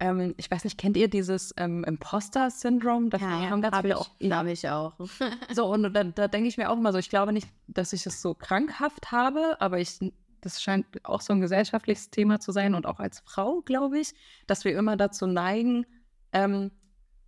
ähm, 0.00 0.34
ich 0.36 0.50
weiß 0.50 0.64
nicht, 0.64 0.76
kennt 0.76 0.96
ihr 0.96 1.08
dieses 1.08 1.54
ähm, 1.56 1.84
Imposter-Syndrom? 1.84 3.10
Ja, 3.12 3.20
haben 3.20 3.62
ganz 3.62 3.78
viele 3.78 3.98
auch. 3.98 4.10
Habe 4.30 4.50
ich 4.50 4.68
auch. 4.68 4.94
so, 5.54 5.66
und 5.66 5.92
da, 5.94 6.04
da 6.04 6.28
denke 6.28 6.48
ich 6.48 6.56
mir 6.56 6.70
auch 6.70 6.76
immer 6.76 6.92
so, 6.92 6.98
ich 6.98 7.10
glaube 7.10 7.32
nicht, 7.32 7.48
dass 7.68 7.92
ich 7.92 8.04
es 8.06 8.20
so 8.20 8.34
krankhaft 8.34 9.12
habe, 9.12 9.60
aber 9.60 9.78
ich 9.78 9.98
das 10.40 10.62
scheint 10.62 10.86
auch 11.04 11.20
so 11.20 11.32
ein 11.32 11.40
gesellschaftliches 11.40 12.10
Thema 12.10 12.40
zu 12.40 12.52
sein 12.52 12.74
und 12.74 12.86
auch 12.86 13.00
als 13.00 13.20
Frau, 13.20 13.60
glaube 13.62 13.98
ich, 13.98 14.12
dass 14.46 14.64
wir 14.64 14.76
immer 14.76 14.96
dazu 14.96 15.26
neigen, 15.26 15.86
ähm, 16.32 16.70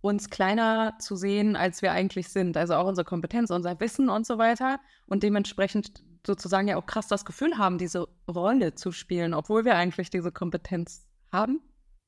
uns 0.01 0.29
kleiner 0.29 0.95
zu 0.99 1.15
sehen, 1.15 1.55
als 1.55 1.81
wir 1.81 1.93
eigentlich 1.93 2.27
sind. 2.27 2.57
Also 2.57 2.75
auch 2.75 2.87
unsere 2.87 3.05
Kompetenz, 3.05 3.51
unser 3.51 3.79
Wissen 3.79 4.09
und 4.09 4.25
so 4.25 4.37
weiter. 4.37 4.79
Und 5.07 5.23
dementsprechend 5.23 6.03
sozusagen 6.27 6.67
ja 6.67 6.77
auch 6.77 6.85
krass 6.85 7.07
das 7.07 7.23
Gefühl 7.23 7.57
haben, 7.57 7.77
diese 7.77 8.07
Rolle 8.27 8.75
zu 8.75 8.91
spielen, 8.91 9.33
obwohl 9.33 9.63
wir 9.63 9.75
eigentlich 9.75 10.09
diese 10.09 10.31
Kompetenz 10.31 11.07
haben. 11.31 11.61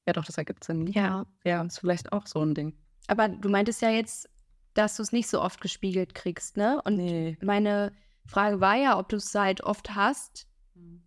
Ja, 0.05 0.13
doch, 0.13 0.25
das 0.25 0.37
ergibt 0.37 0.63
Sinn. 0.63 0.87
Ja. 0.87 1.25
Ja, 1.45 1.63
ist 1.63 1.79
vielleicht 1.79 2.11
auch 2.11 2.27
so 2.27 2.41
ein 2.41 2.53
Ding. 2.53 2.73
Aber 3.07 3.29
du 3.29 3.49
meintest 3.49 3.81
ja 3.81 3.89
jetzt, 3.89 4.29
dass 4.73 4.97
du 4.97 5.03
es 5.03 5.11
nicht 5.11 5.29
so 5.29 5.41
oft 5.41 5.61
gespiegelt 5.61 6.15
kriegst, 6.15 6.57
ne? 6.57 6.81
Und 6.83 6.97
nee. 6.97 7.37
meine 7.41 7.93
Frage 8.25 8.59
war 8.59 8.75
ja, 8.75 8.99
ob 8.99 9.09
du 9.09 9.17
es 9.17 9.33
halt 9.33 9.61
oft 9.63 9.95
hast. 9.95 10.47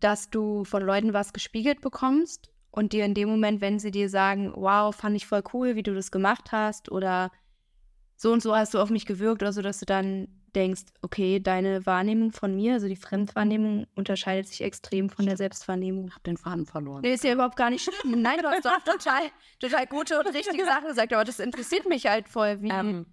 Dass 0.01 0.31
du 0.31 0.65
von 0.65 0.83
Leuten 0.83 1.13
was 1.13 1.33
gespiegelt 1.33 1.81
bekommst 1.81 2.51
und 2.71 2.93
dir 2.93 3.05
in 3.05 3.15
dem 3.15 3.29
Moment, 3.29 3.61
wenn 3.61 3.79
sie 3.79 3.91
dir 3.91 4.09
sagen, 4.09 4.53
wow, 4.55 4.95
fand 4.95 5.17
ich 5.17 5.27
voll 5.27 5.43
cool, 5.53 5.75
wie 5.75 5.83
du 5.83 5.95
das 5.95 6.11
gemacht 6.11 6.53
hast 6.53 6.91
oder 6.91 7.31
so 8.17 8.33
und 8.33 8.43
so 8.43 8.55
hast 8.55 8.75
du 8.75 8.79
auf 8.79 8.91
mich 8.91 9.07
gewirkt 9.07 9.43
oder 9.43 9.53
so, 9.53 9.63
dass 9.63 9.79
du 9.81 9.87
dann 9.87 10.29
denkst, 10.55 10.83
okay, 11.03 11.41
deine 11.41 11.87
Wahrnehmung 11.87 12.33
von 12.33 12.55
mir, 12.55 12.75
also 12.75 12.89
die 12.89 12.97
Fremdwahrnehmung, 12.97 13.87
unterscheidet 13.95 14.49
sich 14.49 14.63
extrem 14.63 15.09
von 15.11 15.27
der 15.27 15.37
Selbstwahrnehmung. 15.37 16.09
Ich 16.09 16.15
hab 16.15 16.25
den 16.25 16.37
Faden 16.37 16.67
verloren. 16.67 17.03
Nee, 17.03 17.15
ist 17.15 17.25
ja 17.25 17.33
überhaupt 17.33 17.57
gar 17.57 17.71
nicht 17.71 17.85
schlimm. 17.85 18.23
Nein, 18.23 18.39
du 18.43 18.49
hast 18.49 18.65
doch 18.65 18.83
total, 18.83 19.23
total 19.61 19.87
gute 19.87 20.19
und 20.19 20.27
richtige 20.27 20.65
Sachen 20.65 20.89
gesagt, 20.89 21.13
aber 21.13 21.25
das 21.25 21.39
interessiert 21.39 21.89
mich 21.89 22.07
halt 22.07 22.29
voll. 22.29 22.61
Wie 22.63 22.71
ähm, 22.71 23.07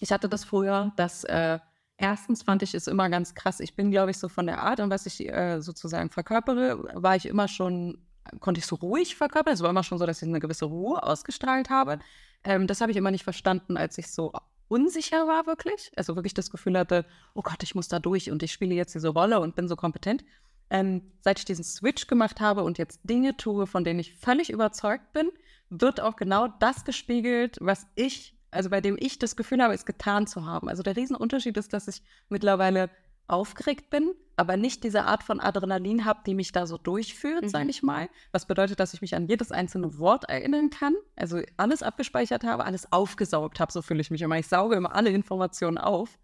ich 0.00 0.10
hatte 0.10 0.28
das 0.28 0.44
früher, 0.44 0.92
dass 0.96 1.24
äh, 1.24 1.60
erstens 1.96 2.42
fand 2.42 2.62
ich 2.62 2.74
es 2.74 2.86
immer 2.86 3.08
ganz 3.08 3.34
krass. 3.34 3.60
Ich 3.60 3.74
bin, 3.74 3.90
glaube 3.90 4.10
ich, 4.10 4.18
so 4.18 4.28
von 4.28 4.46
der 4.46 4.62
Art 4.62 4.80
und 4.80 4.90
was 4.90 5.06
ich 5.06 5.28
äh, 5.28 5.60
sozusagen 5.60 6.10
verkörpere, 6.10 6.82
war 6.94 7.16
ich 7.16 7.26
immer 7.26 7.48
schon 7.48 7.98
konnte 8.40 8.58
ich 8.58 8.66
so 8.66 8.76
ruhig 8.76 9.16
verkörpern. 9.16 9.54
Es 9.54 9.62
war 9.62 9.70
immer 9.70 9.82
schon 9.82 9.98
so, 9.98 10.06
dass 10.06 10.22
ich 10.22 10.28
eine 10.28 10.40
gewisse 10.40 10.66
Ruhe 10.66 11.02
ausgestrahlt 11.02 11.70
habe. 11.70 11.98
Ähm, 12.44 12.66
das 12.66 12.80
habe 12.80 12.90
ich 12.90 12.96
immer 12.96 13.10
nicht 13.10 13.24
verstanden, 13.24 13.76
als 13.76 13.98
ich 13.98 14.10
so 14.10 14.32
unsicher 14.68 15.26
war, 15.26 15.46
wirklich. 15.46 15.90
Also 15.96 16.16
wirklich 16.16 16.34
das 16.34 16.50
Gefühl 16.50 16.78
hatte, 16.78 17.04
oh 17.34 17.42
Gott, 17.42 17.62
ich 17.62 17.74
muss 17.74 17.88
da 17.88 17.98
durch 17.98 18.30
und 18.30 18.42
ich 18.42 18.52
spiele 18.52 18.74
jetzt 18.74 18.94
diese 18.94 19.08
Rolle 19.08 19.40
und 19.40 19.54
bin 19.54 19.68
so 19.68 19.76
kompetent. 19.76 20.24
Ähm, 20.70 21.12
seit 21.20 21.38
ich 21.38 21.44
diesen 21.44 21.64
Switch 21.64 22.06
gemacht 22.06 22.40
habe 22.40 22.64
und 22.64 22.78
jetzt 22.78 23.00
Dinge 23.04 23.36
tue, 23.36 23.66
von 23.66 23.84
denen 23.84 24.00
ich 24.00 24.14
völlig 24.14 24.50
überzeugt 24.50 25.12
bin, 25.12 25.30
wird 25.68 26.00
auch 26.00 26.16
genau 26.16 26.48
das 26.48 26.84
gespiegelt, 26.84 27.58
was 27.60 27.86
ich, 27.94 28.34
also 28.52 28.70
bei 28.70 28.80
dem 28.80 28.96
ich 29.00 29.18
das 29.18 29.34
Gefühl 29.34 29.62
habe, 29.62 29.74
es 29.74 29.86
getan 29.86 30.26
zu 30.26 30.46
haben. 30.46 30.68
Also 30.68 30.82
der 30.82 30.96
Riesenunterschied 30.96 31.56
ist, 31.56 31.72
dass 31.72 31.88
ich 31.88 32.02
mittlerweile 32.28 32.90
aufgeregt 33.26 33.88
bin, 33.88 34.12
aber 34.36 34.56
nicht 34.56 34.84
diese 34.84 35.04
Art 35.04 35.22
von 35.22 35.40
Adrenalin 35.40 36.04
habe, 36.04 36.20
die 36.26 36.34
mich 36.34 36.52
da 36.52 36.66
so 36.66 36.76
durchführt, 36.76 37.44
mhm. 37.44 37.48
sage 37.48 37.70
ich 37.70 37.82
mal. 37.82 38.08
Was 38.30 38.46
bedeutet, 38.46 38.78
dass 38.78 38.94
ich 38.94 39.00
mich 39.00 39.14
an 39.14 39.26
jedes 39.26 39.52
einzelne 39.52 39.98
Wort 39.98 40.24
erinnern 40.28 40.70
kann, 40.70 40.94
also 41.16 41.40
alles 41.56 41.82
abgespeichert 41.82 42.44
habe, 42.44 42.64
alles 42.64 42.92
aufgesaugt 42.92 43.58
habe, 43.58 43.72
so 43.72 43.80
fühle 43.80 44.00
ich 44.00 44.10
mich 44.10 44.22
immer. 44.22 44.38
Ich 44.38 44.48
sauge 44.48 44.76
immer 44.76 44.94
alle 44.94 45.10
Informationen 45.10 45.78
auf 45.78 46.18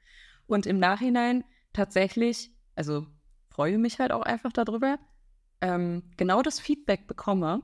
und 0.46 0.66
im 0.66 0.78
Nachhinein 0.78 1.44
tatsächlich, 1.72 2.52
also 2.74 3.06
freue 3.48 3.78
mich 3.78 3.98
halt 3.98 4.12
auch 4.12 4.22
einfach 4.22 4.52
darüber, 4.52 4.98
ähm, 5.60 6.02
genau 6.16 6.42
das 6.42 6.60
Feedback 6.60 7.06
bekomme, 7.06 7.62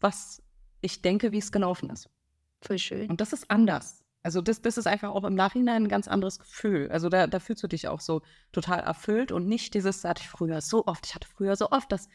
was 0.00 0.42
ich 0.80 1.02
denke, 1.02 1.32
wie 1.32 1.38
es 1.38 1.52
gelaufen 1.52 1.90
ist. 1.90 2.08
Voll 2.62 2.78
schön. 2.78 3.10
Und 3.10 3.20
das 3.20 3.32
ist 3.32 3.50
anders. 3.50 4.04
Also 4.22 4.40
das, 4.40 4.62
das 4.62 4.78
ist 4.78 4.86
einfach 4.86 5.10
auch 5.10 5.24
im 5.24 5.34
Nachhinein 5.34 5.84
ein 5.84 5.88
ganz 5.88 6.06
anderes 6.06 6.38
Gefühl. 6.38 6.88
Also 6.90 7.08
da, 7.08 7.26
da 7.26 7.40
fühlst 7.40 7.62
du 7.62 7.66
dich 7.66 7.88
auch 7.88 8.00
so 8.00 8.22
total 8.52 8.80
erfüllt 8.80 9.32
und 9.32 9.48
nicht 9.48 9.74
dieses, 9.74 10.02
das 10.02 10.08
hatte 10.10 10.22
ich 10.22 10.28
früher 10.28 10.60
so 10.60 10.86
oft, 10.86 11.06
ich 11.06 11.14
hatte 11.14 11.28
früher 11.28 11.56
so 11.56 11.70
oft, 11.70 11.90
dass 11.90 12.08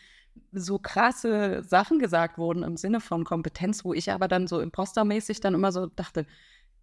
so 0.52 0.80
krasse 0.80 1.64
Sachen 1.64 2.00
gesagt 2.00 2.38
wurden 2.38 2.64
im 2.64 2.78
Sinne 2.78 3.02
von 3.02 3.26
Kompetenz, 3.26 3.84
wo 3.84 3.94
ich 3.94 4.12
aber 4.12 4.28
dann 4.28 4.48
so 4.48 4.62
impostermäßig 4.62 5.42
dann 5.42 5.54
immer 5.54 5.72
so 5.72 5.88
dachte, 5.88 6.26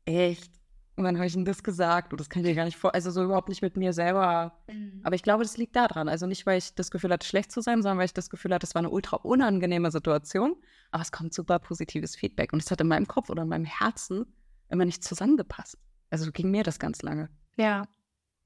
echt, 0.04 0.52
und 0.96 1.04
dann 1.04 1.16
habe 1.16 1.26
ich 1.26 1.32
denn 1.32 1.44
das 1.44 1.62
gesagt 1.62 2.12
und 2.12 2.20
das 2.20 2.30
kann 2.30 2.42
ich 2.42 2.48
dir 2.48 2.54
gar 2.54 2.64
nicht 2.64 2.76
vor, 2.76 2.94
also 2.94 3.10
so 3.10 3.24
überhaupt 3.24 3.48
nicht 3.48 3.62
mit 3.62 3.76
mir 3.76 3.92
selber. 3.92 4.56
Mhm. 4.68 5.00
Aber 5.02 5.16
ich 5.16 5.24
glaube, 5.24 5.42
das 5.42 5.56
liegt 5.56 5.74
daran. 5.74 6.08
Also 6.08 6.26
nicht, 6.26 6.46
weil 6.46 6.58
ich 6.58 6.74
das 6.74 6.90
Gefühl 6.92 7.10
hatte, 7.10 7.26
schlecht 7.26 7.50
zu 7.50 7.60
sein, 7.60 7.82
sondern 7.82 7.98
weil 7.98 8.04
ich 8.04 8.14
das 8.14 8.30
Gefühl 8.30 8.54
hatte, 8.54 8.64
es 8.64 8.74
war 8.76 8.80
eine 8.80 8.90
ultra 8.90 9.16
unangenehme 9.16 9.90
Situation, 9.90 10.54
aber 10.92 11.02
es 11.02 11.10
kommt 11.10 11.34
super 11.34 11.58
positives 11.58 12.14
Feedback 12.14 12.52
und 12.52 12.62
es 12.62 12.70
hat 12.70 12.80
in 12.80 12.86
meinem 12.86 13.08
Kopf 13.08 13.28
oder 13.28 13.42
in 13.42 13.48
meinem 13.48 13.64
Herzen 13.64 14.26
immer 14.68 14.84
nicht 14.84 15.02
zusammengepasst. 15.02 15.78
Also 16.10 16.30
ging 16.30 16.50
mir 16.50 16.62
das 16.62 16.78
ganz 16.78 17.02
lange. 17.02 17.28
Ja. 17.56 17.82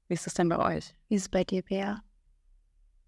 Wie 0.07 0.15
ist 0.15 0.25
das 0.25 0.33
denn 0.33 0.49
bei 0.49 0.57
euch? 0.57 0.95
Wie 1.07 1.15
ist 1.15 1.23
es 1.23 1.29
bei 1.29 1.43
dir, 1.43 1.61
Bea? 1.61 2.01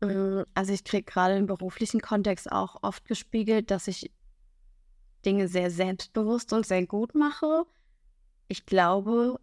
Mm, 0.01 0.43
also 0.53 0.71
ich 0.71 0.83
kriege 0.83 1.03
gerade 1.03 1.35
im 1.37 1.47
beruflichen 1.47 1.99
Kontext 1.99 2.51
auch 2.51 2.77
oft 2.83 3.05
gespiegelt, 3.05 3.71
dass 3.71 3.87
ich 3.87 4.11
Dinge 5.25 5.47
sehr 5.47 5.71
selbstbewusst 5.71 6.53
und 6.53 6.65
sehr 6.65 6.85
gut 6.85 7.15
mache. 7.15 7.65
Ich 8.51 8.65
glaube, 8.65 9.39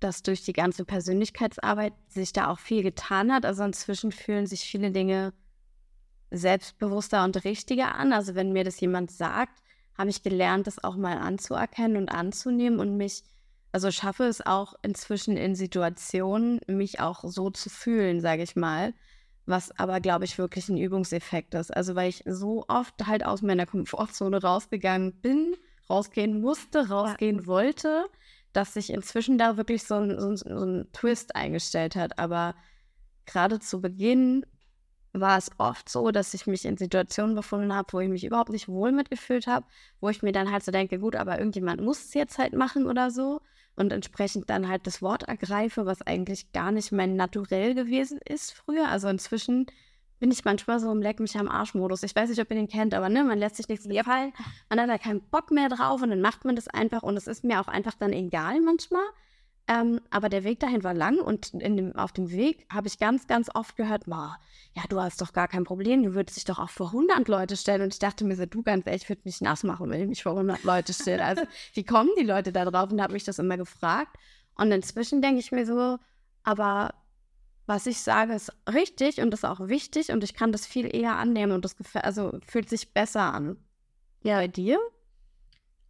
dass 0.00 0.22
durch 0.22 0.42
die 0.42 0.54
ganze 0.54 0.86
Persönlichkeitsarbeit 0.86 1.92
sich 2.08 2.32
da 2.32 2.48
auch 2.48 2.58
viel 2.58 2.82
getan 2.82 3.30
hat. 3.30 3.44
Also 3.44 3.64
inzwischen 3.64 4.12
fühlen 4.12 4.46
sich 4.46 4.62
viele 4.62 4.92
Dinge 4.92 5.34
selbstbewusster 6.30 7.22
und 7.24 7.44
richtiger 7.44 7.96
an. 7.96 8.14
Also 8.14 8.34
wenn 8.34 8.54
mir 8.54 8.64
das 8.64 8.80
jemand 8.80 9.10
sagt, 9.10 9.62
habe 9.98 10.08
ich 10.08 10.22
gelernt, 10.22 10.66
das 10.66 10.82
auch 10.82 10.96
mal 10.96 11.18
anzuerkennen 11.18 11.98
und 11.98 12.08
anzunehmen 12.08 12.80
und 12.80 12.96
mich, 12.96 13.24
also 13.72 13.90
schaffe 13.90 14.24
es 14.24 14.44
auch 14.44 14.72
inzwischen 14.80 15.36
in 15.36 15.54
Situationen, 15.54 16.60
mich 16.66 17.00
auch 17.00 17.24
so 17.24 17.50
zu 17.50 17.68
fühlen, 17.68 18.22
sage 18.22 18.42
ich 18.42 18.56
mal, 18.56 18.94
was 19.44 19.78
aber, 19.78 20.00
glaube 20.00 20.24
ich, 20.24 20.38
wirklich 20.38 20.70
ein 20.70 20.78
Übungseffekt 20.78 21.52
ist. 21.52 21.76
Also 21.76 21.94
weil 21.94 22.08
ich 22.08 22.24
so 22.24 22.64
oft 22.68 23.06
halt 23.06 23.26
aus 23.26 23.42
meiner 23.42 23.66
Komfortzone 23.66 24.40
rausgegangen 24.40 25.20
bin, 25.20 25.54
rausgehen 25.90 26.40
musste, 26.40 26.88
rausgehen 26.88 27.46
wollte, 27.46 28.06
dass 28.56 28.74
sich 28.74 28.90
inzwischen 28.90 29.38
da 29.38 29.56
wirklich 29.56 29.84
so 29.84 29.96
ein, 29.96 30.18
so, 30.18 30.34
so 30.36 30.64
ein 30.64 30.88
Twist 30.92 31.36
eingestellt 31.36 31.96
hat. 31.96 32.18
Aber 32.18 32.54
gerade 33.26 33.60
zu 33.60 33.80
Beginn 33.80 34.46
war 35.12 35.38
es 35.38 35.50
oft 35.58 35.88
so, 35.88 36.10
dass 36.10 36.34
ich 36.34 36.46
mich 36.46 36.64
in 36.64 36.76
Situationen 36.76 37.34
befunden 37.34 37.74
habe, 37.74 37.92
wo 37.92 38.00
ich 38.00 38.08
mich 38.08 38.24
überhaupt 38.24 38.50
nicht 38.50 38.68
wohl 38.68 38.92
mitgefühlt 38.92 39.46
habe, 39.46 39.66
wo 40.00 40.08
ich 40.08 40.22
mir 40.22 40.32
dann 40.32 40.50
halt 40.50 40.62
so 40.64 40.72
denke, 40.72 40.98
gut, 40.98 41.16
aber 41.16 41.38
irgendjemand 41.38 41.80
muss 41.82 42.04
es 42.04 42.14
jetzt 42.14 42.38
halt 42.38 42.54
machen 42.54 42.86
oder 42.86 43.10
so 43.10 43.40
und 43.76 43.92
entsprechend 43.92 44.50
dann 44.50 44.68
halt 44.68 44.86
das 44.86 45.02
Wort 45.02 45.24
ergreife, 45.24 45.86
was 45.86 46.02
eigentlich 46.02 46.52
gar 46.52 46.72
nicht 46.72 46.92
mein 46.92 47.16
Naturell 47.16 47.74
gewesen 47.74 48.18
ist 48.26 48.52
früher. 48.52 48.88
Also 48.88 49.08
inzwischen 49.08 49.66
bin 50.18 50.30
ich 50.30 50.44
manchmal 50.44 50.80
so 50.80 50.90
im 50.90 51.02
Leck 51.02 51.20
mich 51.20 51.36
am 51.36 51.48
Arsch-Modus. 51.48 52.02
Ich 52.02 52.16
weiß 52.16 52.30
nicht, 52.30 52.40
ob 52.40 52.50
ihr 52.50 52.56
den 52.56 52.68
kennt, 52.68 52.94
aber 52.94 53.08
ne, 53.08 53.24
man 53.24 53.38
lässt 53.38 53.56
sich 53.56 53.68
nichts 53.68 53.88
gefallen, 53.88 54.32
man 54.68 54.80
hat 54.80 54.88
da 54.88 54.98
keinen 54.98 55.20
Bock 55.20 55.50
mehr 55.50 55.68
drauf 55.68 56.02
und 56.02 56.10
dann 56.10 56.20
macht 56.20 56.44
man 56.44 56.56
das 56.56 56.68
einfach 56.68 57.02
und 57.02 57.16
es 57.16 57.26
ist 57.26 57.44
mir 57.44 57.60
auch 57.60 57.68
einfach 57.68 57.94
dann 57.94 58.12
egal 58.12 58.60
manchmal. 58.60 59.04
Ähm, 59.68 60.00
aber 60.10 60.28
der 60.28 60.44
Weg 60.44 60.60
dahin 60.60 60.84
war 60.84 60.94
lang 60.94 61.18
und 61.18 61.52
dem, 61.52 61.96
auf 61.96 62.12
dem 62.12 62.30
Weg 62.30 62.66
habe 62.72 62.86
ich 62.86 62.98
ganz, 62.98 63.26
ganz 63.26 63.48
oft 63.52 63.76
gehört, 63.76 64.06
ja, 64.06 64.82
du 64.88 65.00
hast 65.00 65.20
doch 65.20 65.32
gar 65.32 65.48
kein 65.48 65.64
Problem, 65.64 66.04
du 66.04 66.14
würdest 66.14 66.36
dich 66.36 66.44
doch 66.44 66.60
auch 66.60 66.70
vor 66.70 66.88
100 66.88 67.26
Leute 67.26 67.56
stellen. 67.56 67.82
Und 67.82 67.92
ich 67.92 67.98
dachte 67.98 68.24
mir 68.24 68.36
so, 68.36 68.46
du 68.46 68.62
ganz 68.62 68.86
ehrlich, 68.86 69.02
ich 69.02 69.08
würde 69.08 69.22
mich 69.24 69.40
nass 69.40 69.64
machen, 69.64 69.90
wenn 69.90 70.02
ich 70.02 70.08
mich 70.08 70.22
vor 70.22 70.32
100 70.32 70.62
Leute 70.62 70.92
stelle. 70.92 71.24
Also 71.24 71.42
wie 71.74 71.84
kommen 71.84 72.10
die 72.18 72.24
Leute 72.24 72.52
da 72.52 72.64
drauf? 72.64 72.92
Und 72.92 73.02
habe 73.02 73.14
mich 73.14 73.24
das 73.24 73.40
immer 73.40 73.56
gefragt. 73.56 74.16
Und 74.54 74.70
inzwischen 74.70 75.20
denke 75.20 75.40
ich 75.40 75.50
mir 75.50 75.66
so, 75.66 75.98
aber 76.44 76.94
was 77.66 77.86
ich 77.86 78.00
sage, 78.00 78.34
ist 78.34 78.52
richtig 78.72 79.20
und 79.20 79.34
ist 79.34 79.44
auch 79.44 79.68
wichtig 79.68 80.10
und 80.10 80.22
ich 80.24 80.34
kann 80.34 80.52
das 80.52 80.66
viel 80.66 80.94
eher 80.94 81.16
annehmen 81.16 81.52
und 81.52 81.64
das 81.64 81.76
also 81.94 82.38
fühlt 82.46 82.68
sich 82.68 82.92
besser 82.92 83.34
an. 83.34 83.56
Ja, 84.22 84.36
bei 84.36 84.48
dir? 84.48 84.78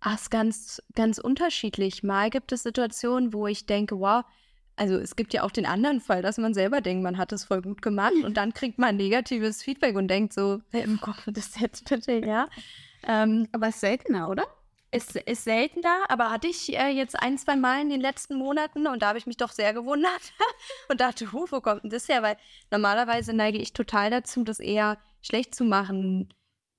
Ach, 0.01 0.15
ist 0.15 0.31
ganz, 0.31 0.83
ganz 0.95 1.19
unterschiedlich. 1.19 2.03
Mal 2.03 2.31
gibt 2.31 2.53
es 2.53 2.63
Situationen, 2.63 3.33
wo 3.33 3.47
ich 3.47 3.67
denke, 3.67 3.99
wow, 3.99 4.25
also 4.77 4.97
es 4.97 5.17
gibt 5.17 5.33
ja 5.33 5.43
auch 5.43 5.51
den 5.51 5.67
anderen 5.67 6.01
Fall, 6.01 6.23
dass 6.23 6.39
man 6.39 6.55
selber 6.55 6.81
denkt, 6.81 7.03
man 7.03 7.17
hat 7.17 7.33
es 7.33 7.45
voll 7.45 7.63
gut 7.63 7.81
gemacht 7.81 8.13
und 8.25 8.37
dann 8.37 8.53
kriegt 8.53 8.79
man 8.79 8.97
negatives 8.97 9.63
Feedback 9.63 9.97
und 9.97 10.09
denkt 10.09 10.33
so, 10.33 10.61
im 10.73 11.01
Kopf, 11.01 11.27
das 11.27 11.59
jetzt 11.59 11.89
bitte, 11.89 12.25
ja. 12.25 12.47
Ähm, 13.03 13.49
aber 13.53 13.69
ist 13.69 13.81
seltener, 13.81 14.29
oder? 14.29 14.45
Ist, 14.93 15.17
ist 15.17 15.45
seltener, 15.45 16.05
aber 16.09 16.31
hatte 16.31 16.47
ich 16.47 16.75
äh, 16.75 16.89
jetzt 16.89 17.21
ein, 17.21 17.37
zwei 17.39 17.57
Mal 17.57 17.83
in 17.83 17.91
den 17.91 18.01
letzten 18.01 18.37
Monaten 18.37 18.87
und 18.87 19.03
da 19.03 19.09
habe 19.09 19.19
ich 19.19 19.27
mich 19.27 19.37
doch 19.37 19.51
sehr 19.51 19.75
gewundert 19.75 20.33
und 20.89 21.01
dachte, 21.01 21.33
huh, 21.33 21.47
wo 21.51 21.61
kommt 21.61 21.83
denn 21.83 21.91
das 21.91 22.09
her? 22.09 22.23
Weil 22.23 22.37
normalerweise 22.71 23.33
neige 23.33 23.59
ich 23.59 23.73
total 23.73 24.11
dazu, 24.11 24.45
das 24.45 24.61
eher 24.61 24.97
schlecht 25.23 25.55
zu 25.55 25.65
machen, 25.65 26.33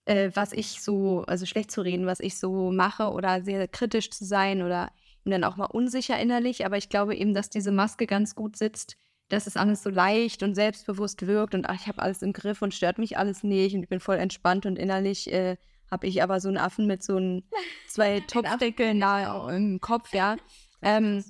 äh, 0.05 0.31
was 0.33 0.53
ich 0.53 0.81
so, 0.81 1.25
also 1.27 1.45
schlecht 1.45 1.69
zu 1.69 1.81
reden, 1.81 2.05
was 2.05 2.21
ich 2.21 2.39
so 2.39 2.71
mache 2.71 3.11
oder 3.11 3.43
sehr 3.43 3.67
kritisch 3.67 4.09
zu 4.09 4.25
sein 4.25 4.63
oder 4.63 4.89
dann 5.31 5.43
auch 5.43 5.57
mal 5.57 5.65
unsicher 5.65 6.19
innerlich. 6.19 6.65
Aber 6.65 6.77
ich 6.77 6.89
glaube 6.89 7.15
eben, 7.15 7.33
dass 7.33 7.49
diese 7.49 7.71
Maske 7.71 8.07
ganz 8.07 8.35
gut 8.35 8.55
sitzt, 8.55 8.97
dass 9.29 9.47
es 9.47 9.57
alles 9.57 9.83
so 9.83 9.89
leicht 9.89 10.43
und 10.43 10.55
selbstbewusst 10.55 11.27
wirkt 11.27 11.53
und 11.53 11.67
ach, 11.67 11.75
ich 11.75 11.87
habe 11.87 12.01
alles 12.01 12.21
im 12.21 12.33
Griff 12.33 12.61
und 12.61 12.73
stört 12.73 12.97
mich 12.97 13.17
alles 13.17 13.43
nicht 13.43 13.75
und 13.75 13.83
ich 13.83 13.89
bin 13.89 13.99
voll 13.99 14.17
entspannt 14.17 14.65
und 14.65 14.79
innerlich 14.79 15.31
äh, 15.31 15.57
habe 15.91 16.08
ich 16.08 16.22
aber 16.22 16.39
so 16.39 16.48
einen 16.48 16.58
Affen 16.58 16.88
mit 16.88 17.03
so 17.03 17.17
einen, 17.17 17.44
zwei 17.88 18.20
Topfdeckeln 18.27 19.00
da 19.00 19.50
im 19.50 19.79
Kopf, 19.79 20.13
ja. 20.13 20.38
Ähm, 20.82 21.24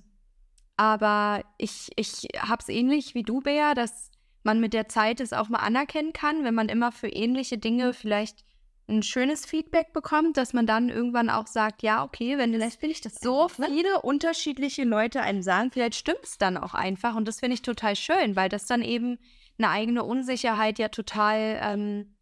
aber 0.76 1.44
ich, 1.58 1.90
ich 1.96 2.28
habe 2.40 2.62
es 2.62 2.70
ähnlich 2.70 3.16
wie 3.16 3.24
du, 3.24 3.42
Bea, 3.42 3.74
dass 3.74 4.12
man 4.44 4.60
mit 4.60 4.74
der 4.74 4.88
Zeit 4.88 5.20
es 5.20 5.34
auch 5.34 5.50
mal 5.50 5.60
anerkennen 5.60 6.14
kann, 6.14 6.44
wenn 6.44 6.54
man 6.56 6.70
immer 6.70 6.92
für 6.92 7.10
ähnliche 7.10 7.58
Dinge 7.58 7.94
vielleicht 7.94 8.46
ein 8.90 9.04
schönes 9.04 9.46
Feedback 9.46 9.92
bekommt, 9.92 10.38
dass 10.38 10.54
man 10.54 10.66
dann 10.66 10.90
irgendwann 10.90 11.30
auch 11.30 11.48
sagt, 11.48 11.84
ja, 11.84 12.04
okay, 12.04 12.38
wenn 12.38 12.54
vielleicht 12.54 12.80
bin 12.80 12.90
ich 12.90 13.02
das 13.02 13.16
so 13.16 13.50
ne? 13.58 13.68
viele 13.68 14.02
unterschiedliche 14.02 14.86
Leute 14.86 15.22
einem 15.22 15.42
sagen, 15.42 15.72
vielleicht 15.72 15.96
stimmt 15.96 16.24
es 16.24 16.38
dann 16.38 16.58
auch 16.58 16.74
einfach 16.74 17.16
und 17.16 17.28
das 17.28 17.42
finde 17.42 17.56
ich 17.56 17.62
total 17.62 17.96
schön, 17.96 18.36
weil 18.36 18.48
das 18.48 18.66
dann 18.66 18.82
eben 18.82 19.20
eine 19.58 19.70
eigene 19.70 20.04
Unsicherheit 20.04 20.80
ja 20.80 20.88
total 20.88 21.60
ähm, 21.62 22.16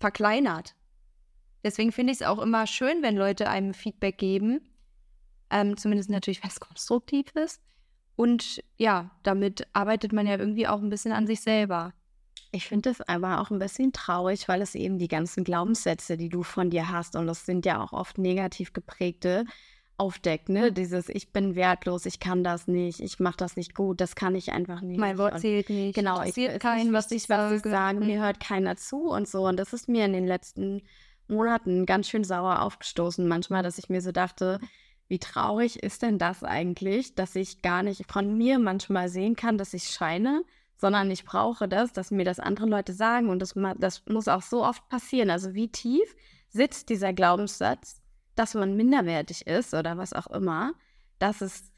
verkleinert. 0.00 0.74
Deswegen 1.66 1.90
finde 1.90 2.12
ich 2.12 2.20
es 2.20 2.26
auch 2.26 2.38
immer 2.38 2.68
schön, 2.68 3.02
wenn 3.02 3.16
Leute 3.16 3.50
einem 3.50 3.74
Feedback 3.74 4.18
geben, 4.18 4.60
ähm, 5.50 5.76
zumindest 5.76 6.10
natürlich, 6.10 6.40
wenn 6.40 6.50
es 6.50 6.60
konstruktiv 6.60 7.26
ist. 7.34 7.60
Und 8.14 8.62
ja, 8.76 9.10
damit 9.24 9.66
arbeitet 9.72 10.12
man 10.12 10.28
ja 10.28 10.38
irgendwie 10.38 10.68
auch 10.68 10.80
ein 10.80 10.90
bisschen 10.90 11.10
an 11.10 11.26
sich 11.26 11.40
selber. 11.40 11.92
Ich 12.52 12.68
finde 12.68 12.90
das 12.90 13.00
aber 13.00 13.40
auch 13.40 13.50
ein 13.50 13.58
bisschen 13.58 13.92
traurig, 13.92 14.46
weil 14.46 14.62
es 14.62 14.76
eben 14.76 15.00
die 15.00 15.08
ganzen 15.08 15.42
Glaubenssätze, 15.42 16.16
die 16.16 16.28
du 16.28 16.44
von 16.44 16.70
dir 16.70 16.88
hast, 16.88 17.16
und 17.16 17.26
das 17.26 17.44
sind 17.44 17.66
ja 17.66 17.82
auch 17.82 17.92
oft 17.92 18.16
negativ 18.16 18.72
geprägte, 18.72 19.44
aufdeckt, 19.98 20.48
ne? 20.48 20.70
Dieses 20.70 21.08
Ich 21.08 21.32
bin 21.32 21.56
wertlos, 21.56 22.06
ich 22.06 22.20
kann 22.20 22.44
das 22.44 22.68
nicht, 22.68 23.00
ich 23.00 23.18
mache 23.18 23.38
das 23.38 23.56
nicht 23.56 23.74
gut, 23.74 24.00
das 24.00 24.14
kann 24.14 24.36
ich 24.36 24.52
einfach 24.52 24.82
nicht. 24.82 25.00
Mein 25.00 25.18
Wort 25.18 25.40
zählt 25.40 25.68
nicht. 25.68 25.96
Genau, 25.96 26.22
ich 26.22 26.34
sehe 26.34 26.60
keinen, 26.60 26.92
was 26.92 27.10
ich, 27.10 27.28
was 27.28 27.50
ich 27.50 27.62
sage, 27.62 27.98
mir 27.98 28.22
hört 28.22 28.38
keiner 28.38 28.76
zu 28.76 29.08
und 29.08 29.26
so. 29.26 29.48
Und 29.48 29.56
das 29.56 29.72
ist 29.72 29.88
mir 29.88 30.04
in 30.04 30.12
den 30.12 30.28
letzten 30.28 30.82
Monaten 31.28 31.86
ganz 31.86 32.08
schön 32.08 32.24
sauer 32.24 32.62
aufgestoßen, 32.62 33.26
manchmal, 33.26 33.62
dass 33.62 33.78
ich 33.78 33.88
mir 33.88 34.00
so 34.00 34.12
dachte, 34.12 34.60
wie 35.08 35.18
traurig 35.18 35.82
ist 35.82 36.02
denn 36.02 36.18
das 36.18 36.42
eigentlich, 36.42 37.14
dass 37.14 37.36
ich 37.36 37.62
gar 37.62 37.82
nicht 37.82 38.10
von 38.10 38.36
mir 38.36 38.58
manchmal 38.58 39.08
sehen 39.08 39.36
kann, 39.36 39.58
dass 39.58 39.74
ich 39.74 39.84
scheine, 39.84 40.42
sondern 40.76 41.10
ich 41.10 41.24
brauche 41.24 41.68
das, 41.68 41.92
dass 41.92 42.10
mir 42.10 42.24
das 42.24 42.40
andere 42.40 42.66
Leute 42.66 42.92
sagen 42.92 43.30
und 43.30 43.40
das, 43.40 43.54
das 43.78 44.04
muss 44.06 44.28
auch 44.28 44.42
so 44.42 44.64
oft 44.64 44.88
passieren. 44.88 45.30
Also 45.30 45.54
wie 45.54 45.68
tief 45.68 46.14
sitzt 46.48 46.90
dieser 46.90 47.12
Glaubenssatz, 47.12 48.02
dass 48.34 48.54
man 48.54 48.76
minderwertig 48.76 49.46
ist 49.46 49.74
oder 49.74 49.96
was 49.96 50.12
auch 50.12 50.26
immer, 50.26 50.74
dass 51.18 51.40
es 51.40 51.72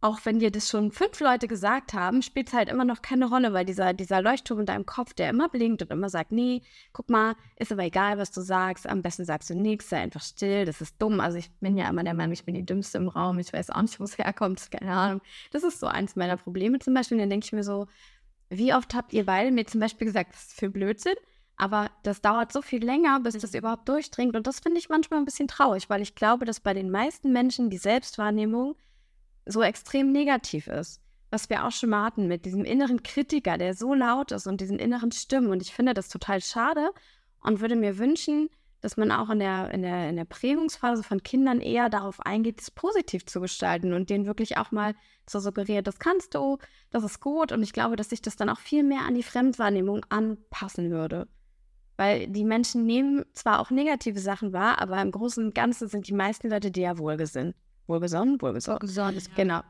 auch 0.00 0.20
wenn 0.24 0.38
dir 0.38 0.52
das 0.52 0.68
schon 0.68 0.92
fünf 0.92 1.18
Leute 1.18 1.48
gesagt 1.48 1.92
haben, 1.92 2.22
spielt 2.22 2.48
es 2.48 2.54
halt 2.54 2.68
immer 2.68 2.84
noch 2.84 3.02
keine 3.02 3.28
Rolle, 3.28 3.52
weil 3.52 3.64
dieser, 3.64 3.92
dieser 3.92 4.22
Leuchtturm 4.22 4.60
in 4.60 4.66
deinem 4.66 4.86
Kopf, 4.86 5.12
der 5.12 5.30
immer 5.30 5.48
blinkt 5.48 5.82
und 5.82 5.90
immer 5.90 6.08
sagt, 6.08 6.30
nee, 6.30 6.62
guck 6.92 7.10
mal, 7.10 7.34
ist 7.56 7.72
aber 7.72 7.82
egal, 7.82 8.16
was 8.16 8.30
du 8.30 8.40
sagst, 8.40 8.88
am 8.88 9.02
besten 9.02 9.24
sagst 9.24 9.50
du 9.50 9.54
nichts, 9.54 9.88
sei 9.88 9.98
einfach 9.98 10.22
still, 10.22 10.64
das 10.64 10.80
ist 10.80 11.02
dumm. 11.02 11.18
Also 11.18 11.38
ich 11.38 11.50
bin 11.60 11.76
ja 11.76 11.88
immer 11.88 12.04
der 12.04 12.14
Meinung, 12.14 12.32
ich 12.32 12.44
bin 12.44 12.54
die 12.54 12.64
Dümmste 12.64 12.98
im 12.98 13.08
Raum, 13.08 13.40
ich 13.40 13.52
weiß 13.52 13.70
auch 13.70 13.82
nicht, 13.82 13.98
wo 13.98 14.04
es 14.04 14.18
herkommt, 14.18 14.70
keine 14.70 14.92
Ahnung. 14.92 15.20
Das 15.50 15.64
ist 15.64 15.80
so 15.80 15.88
eins 15.88 16.14
meiner 16.14 16.36
Probleme 16.36 16.78
zum 16.78 16.94
Beispiel. 16.94 17.16
Und 17.16 17.22
dann 17.22 17.30
denke 17.30 17.46
ich 17.46 17.52
mir 17.52 17.64
so, 17.64 17.88
wie 18.50 18.72
oft 18.74 18.94
habt 18.94 19.12
ihr 19.12 19.26
beide 19.26 19.50
mir 19.50 19.66
zum 19.66 19.80
Beispiel 19.80 20.06
gesagt, 20.06 20.32
das 20.32 20.48
ist 20.48 20.60
für 20.60 20.70
Blödsinn? 20.70 21.16
Aber 21.56 21.90
das 22.04 22.20
dauert 22.22 22.52
so 22.52 22.62
viel 22.62 22.84
länger, 22.84 23.18
bis 23.18 23.36
das 23.36 23.52
überhaupt 23.52 23.88
durchdringt. 23.88 24.36
Und 24.36 24.46
das 24.46 24.60
finde 24.60 24.78
ich 24.78 24.88
manchmal 24.88 25.18
ein 25.18 25.24
bisschen 25.24 25.48
traurig, 25.48 25.90
weil 25.90 26.02
ich 26.02 26.14
glaube, 26.14 26.44
dass 26.44 26.60
bei 26.60 26.72
den 26.72 26.88
meisten 26.88 27.32
Menschen 27.32 27.68
die 27.68 27.78
Selbstwahrnehmung 27.78 28.76
so 29.48 29.62
extrem 29.62 30.12
negativ 30.12 30.68
ist. 30.68 31.00
Was 31.30 31.50
wir 31.50 31.66
auch 31.66 31.72
schon 31.72 31.90
mal 31.90 32.04
hatten 32.04 32.26
mit 32.26 32.44
diesem 32.44 32.64
inneren 32.64 33.02
Kritiker, 33.02 33.58
der 33.58 33.74
so 33.74 33.92
laut 33.92 34.32
ist 34.32 34.46
und 34.46 34.60
diesen 34.60 34.78
inneren 34.78 35.12
Stimmen. 35.12 35.50
Und 35.50 35.60
ich 35.60 35.74
finde 35.74 35.92
das 35.92 36.08
total 36.08 36.40
schade 36.40 36.90
und 37.42 37.60
würde 37.60 37.76
mir 37.76 37.98
wünschen, 37.98 38.48
dass 38.80 38.96
man 38.96 39.10
auch 39.10 39.28
in 39.30 39.40
der, 39.40 39.70
in 39.72 39.82
der, 39.82 40.08
in 40.08 40.16
der 40.16 40.24
Prägungsphase 40.24 41.02
von 41.02 41.22
Kindern 41.22 41.60
eher 41.60 41.88
darauf 41.88 42.20
eingeht, 42.20 42.60
es 42.60 42.70
positiv 42.70 43.26
zu 43.26 43.40
gestalten 43.40 43.92
und 43.92 44.08
denen 44.08 44.26
wirklich 44.26 44.56
auch 44.56 44.70
mal 44.70 44.94
so 45.28 45.40
suggeriert, 45.40 45.86
das 45.86 45.98
kannst 45.98 46.34
du, 46.34 46.58
das 46.90 47.02
ist 47.02 47.20
gut. 47.20 47.50
Und 47.52 47.62
ich 47.62 47.72
glaube, 47.72 47.96
dass 47.96 48.10
sich 48.10 48.22
das 48.22 48.36
dann 48.36 48.48
auch 48.48 48.60
viel 48.60 48.84
mehr 48.84 49.00
an 49.00 49.14
die 49.14 49.22
Fremdwahrnehmung 49.22 50.06
anpassen 50.08 50.90
würde. 50.90 51.26
Weil 51.96 52.28
die 52.28 52.44
Menschen 52.44 52.84
nehmen 52.84 53.24
zwar 53.32 53.58
auch 53.58 53.70
negative 53.70 54.20
Sachen 54.20 54.52
wahr, 54.52 54.80
aber 54.80 55.02
im 55.02 55.10
Großen 55.10 55.44
und 55.44 55.54
Ganzen 55.54 55.88
sind 55.88 56.06
die 56.06 56.14
meisten 56.14 56.48
Leute 56.48 56.70
dir 56.70 56.84
ja 56.84 56.98
wohlgesinnt. 56.98 57.56
Wohlgesonnen? 57.88 58.40
Wohlgesonnen. 58.40 58.82
Wohlgesonnen, 58.82 59.22
Genau. 59.34 59.62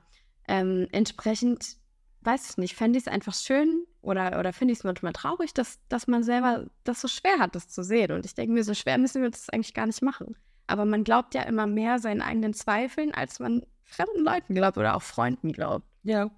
Ähm, 0.47 0.89
entsprechend, 0.93 1.77
weiß 2.23 2.51
ich 2.51 2.57
nicht, 2.57 2.75
fände 2.75 2.99
ich 2.99 3.07
es 3.07 3.13
einfach 3.13 3.35
schön 3.35 3.85
oder, 4.01 4.39
oder 4.39 4.53
finde 4.53 4.73
ich 4.73 4.79
es 4.79 4.85
manchmal 4.85 5.13
traurig, 5.13 5.53
dass, 5.55 5.79
dass 5.89 6.07
man 6.07 6.23
selber 6.23 6.67
das 6.85 7.01
so 7.01 7.09
schwer 7.09 7.39
hat, 7.39 7.55
das 7.55 7.69
zu 7.69 7.83
sehen. 7.83 8.13
Und 8.13 8.25
ich 8.25 8.35
denke 8.35 8.53
mir, 8.53 8.65
so 8.65 8.75
schwer 8.75 8.99
müssen 8.99 9.23
wir 9.23 9.31
das 9.31 9.51
eigentlich 9.51 9.75
gar 9.75 9.87
nicht 9.87 10.03
machen. 10.03 10.37
Aber 10.67 10.85
man 10.85 11.05
glaubt 11.05 11.35
ja 11.35 11.43
immer 11.43 11.67
mehr 11.67 11.99
seinen 11.99 12.23
eigenen 12.23 12.55
Zweifeln, 12.55 13.13
als 13.13 13.41
man 13.41 13.65
fremden 13.85 14.25
Leuten 14.25 14.55
glaubt 14.55 14.79
oder 14.79 14.97
auch 14.97 15.03
Freunden 15.03 15.53
glaubt. 15.53 15.87
Ja. 16.03 16.31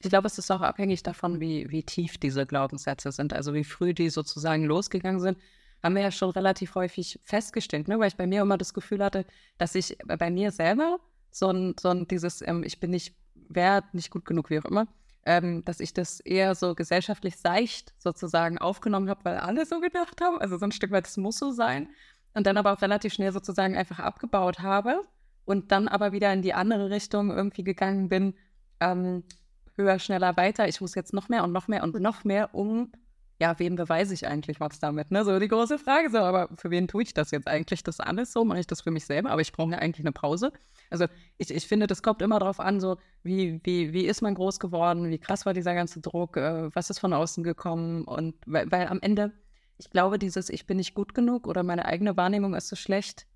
Ich 0.00 0.10
glaube, 0.10 0.26
es 0.26 0.38
ist 0.38 0.50
auch 0.50 0.60
abhängig 0.60 1.02
davon, 1.02 1.40
wie, 1.40 1.68
wie 1.70 1.82
tief 1.82 2.18
diese 2.18 2.46
Glaubenssätze 2.46 3.10
sind, 3.10 3.32
also 3.32 3.52
wie 3.54 3.64
früh 3.64 3.94
die 3.94 4.10
sozusagen 4.10 4.64
losgegangen 4.64 5.20
sind. 5.20 5.38
Haben 5.82 5.94
wir 5.94 6.02
ja 6.02 6.10
schon 6.10 6.30
relativ 6.30 6.74
häufig 6.74 7.18
festgestellt, 7.24 7.88
ne? 7.88 7.98
weil 7.98 8.08
ich 8.08 8.16
bei 8.16 8.26
mir 8.26 8.42
immer 8.42 8.58
das 8.58 8.74
Gefühl 8.74 9.02
hatte, 9.02 9.24
dass 9.58 9.74
ich 9.74 9.96
bei 10.06 10.30
mir 10.30 10.52
selber 10.52 11.00
so 11.30 11.50
ein, 11.50 11.74
so 11.80 11.88
ein 11.90 12.06
dieses, 12.08 12.42
ähm, 12.46 12.62
ich 12.64 12.80
bin 12.80 12.90
nicht 12.90 13.14
wert, 13.48 13.94
nicht 13.94 14.10
gut 14.10 14.24
genug, 14.24 14.50
wie 14.50 14.58
auch 14.58 14.64
immer, 14.64 14.86
ähm, 15.24 15.64
dass 15.64 15.80
ich 15.80 15.94
das 15.94 16.20
eher 16.20 16.54
so 16.54 16.74
gesellschaftlich 16.74 17.36
seicht 17.36 17.94
sozusagen 17.98 18.58
aufgenommen 18.58 19.08
habe, 19.08 19.24
weil 19.24 19.36
alle 19.38 19.66
so 19.66 19.80
gedacht 19.80 20.20
haben. 20.20 20.38
Also 20.38 20.56
so 20.58 20.66
ein 20.66 20.72
Stück 20.72 20.90
weit, 20.90 21.06
es 21.06 21.16
muss 21.16 21.38
so 21.38 21.50
sein. 21.50 21.88
Und 22.34 22.46
dann 22.46 22.56
aber 22.56 22.72
auch 22.72 22.82
relativ 22.82 23.14
schnell 23.14 23.32
sozusagen 23.32 23.76
einfach 23.76 23.98
abgebaut 23.98 24.60
habe 24.60 25.04
und 25.44 25.72
dann 25.72 25.88
aber 25.88 26.12
wieder 26.12 26.32
in 26.32 26.42
die 26.42 26.54
andere 26.54 26.90
Richtung 26.90 27.30
irgendwie 27.30 27.64
gegangen 27.64 28.08
bin, 28.08 28.34
ähm, 28.80 29.24
höher, 29.76 29.98
schneller, 29.98 30.36
weiter. 30.36 30.68
Ich 30.68 30.80
muss 30.80 30.94
jetzt 30.94 31.14
noch 31.14 31.28
mehr 31.28 31.44
und 31.44 31.52
noch 31.52 31.68
mehr 31.68 31.82
und 31.82 31.98
noch 32.00 32.24
mehr, 32.24 32.54
um, 32.54 32.92
ja, 33.40 33.58
wem 33.58 33.76
beweise 33.76 34.14
ich 34.14 34.26
eigentlich 34.26 34.58
was 34.58 34.80
damit? 34.80 35.10
Ne? 35.12 35.24
So 35.24 35.38
die 35.38 35.48
große 35.48 35.78
Frage, 35.78 36.10
so, 36.10 36.18
aber 36.18 36.48
für 36.56 36.70
wen 36.70 36.88
tue 36.88 37.04
ich 37.04 37.14
das 37.14 37.30
jetzt 37.30 37.46
eigentlich? 37.46 37.84
Das 37.84 38.00
alles 38.00 38.32
so? 38.32 38.44
Mache 38.44 38.60
ich 38.60 38.66
das 38.66 38.80
für 38.80 38.90
mich 38.90 39.06
selber? 39.06 39.30
Aber 39.30 39.40
ich 39.40 39.52
brauche 39.52 39.70
ja 39.70 39.78
eigentlich 39.78 40.04
eine 40.04 40.12
Pause. 40.12 40.52
Also 40.90 41.06
ich, 41.36 41.50
ich 41.50 41.68
finde, 41.68 41.86
das 41.86 42.02
kommt 42.02 42.20
immer 42.20 42.40
darauf 42.40 42.58
an, 42.58 42.80
so 42.80 42.96
wie, 43.22 43.60
wie, 43.62 43.92
wie 43.92 44.06
ist 44.06 44.22
man 44.22 44.34
groß 44.34 44.58
geworden, 44.58 45.08
wie 45.08 45.18
krass 45.18 45.46
war 45.46 45.54
dieser 45.54 45.74
ganze 45.74 46.00
Druck, 46.00 46.36
äh, 46.36 46.74
was 46.74 46.90
ist 46.90 46.98
von 46.98 47.12
außen 47.12 47.44
gekommen 47.44 48.04
und 48.04 48.34
weil, 48.46 48.70
weil 48.72 48.88
am 48.88 48.98
Ende, 49.00 49.32
ich 49.76 49.90
glaube, 49.90 50.18
dieses 50.18 50.48
Ich 50.48 50.66
bin 50.66 50.78
nicht 50.78 50.94
gut 50.94 51.14
genug 51.14 51.46
oder 51.46 51.62
meine 51.62 51.84
eigene 51.84 52.16
Wahrnehmung 52.16 52.54
ist 52.54 52.68
so 52.68 52.76
schlecht, 52.76 53.26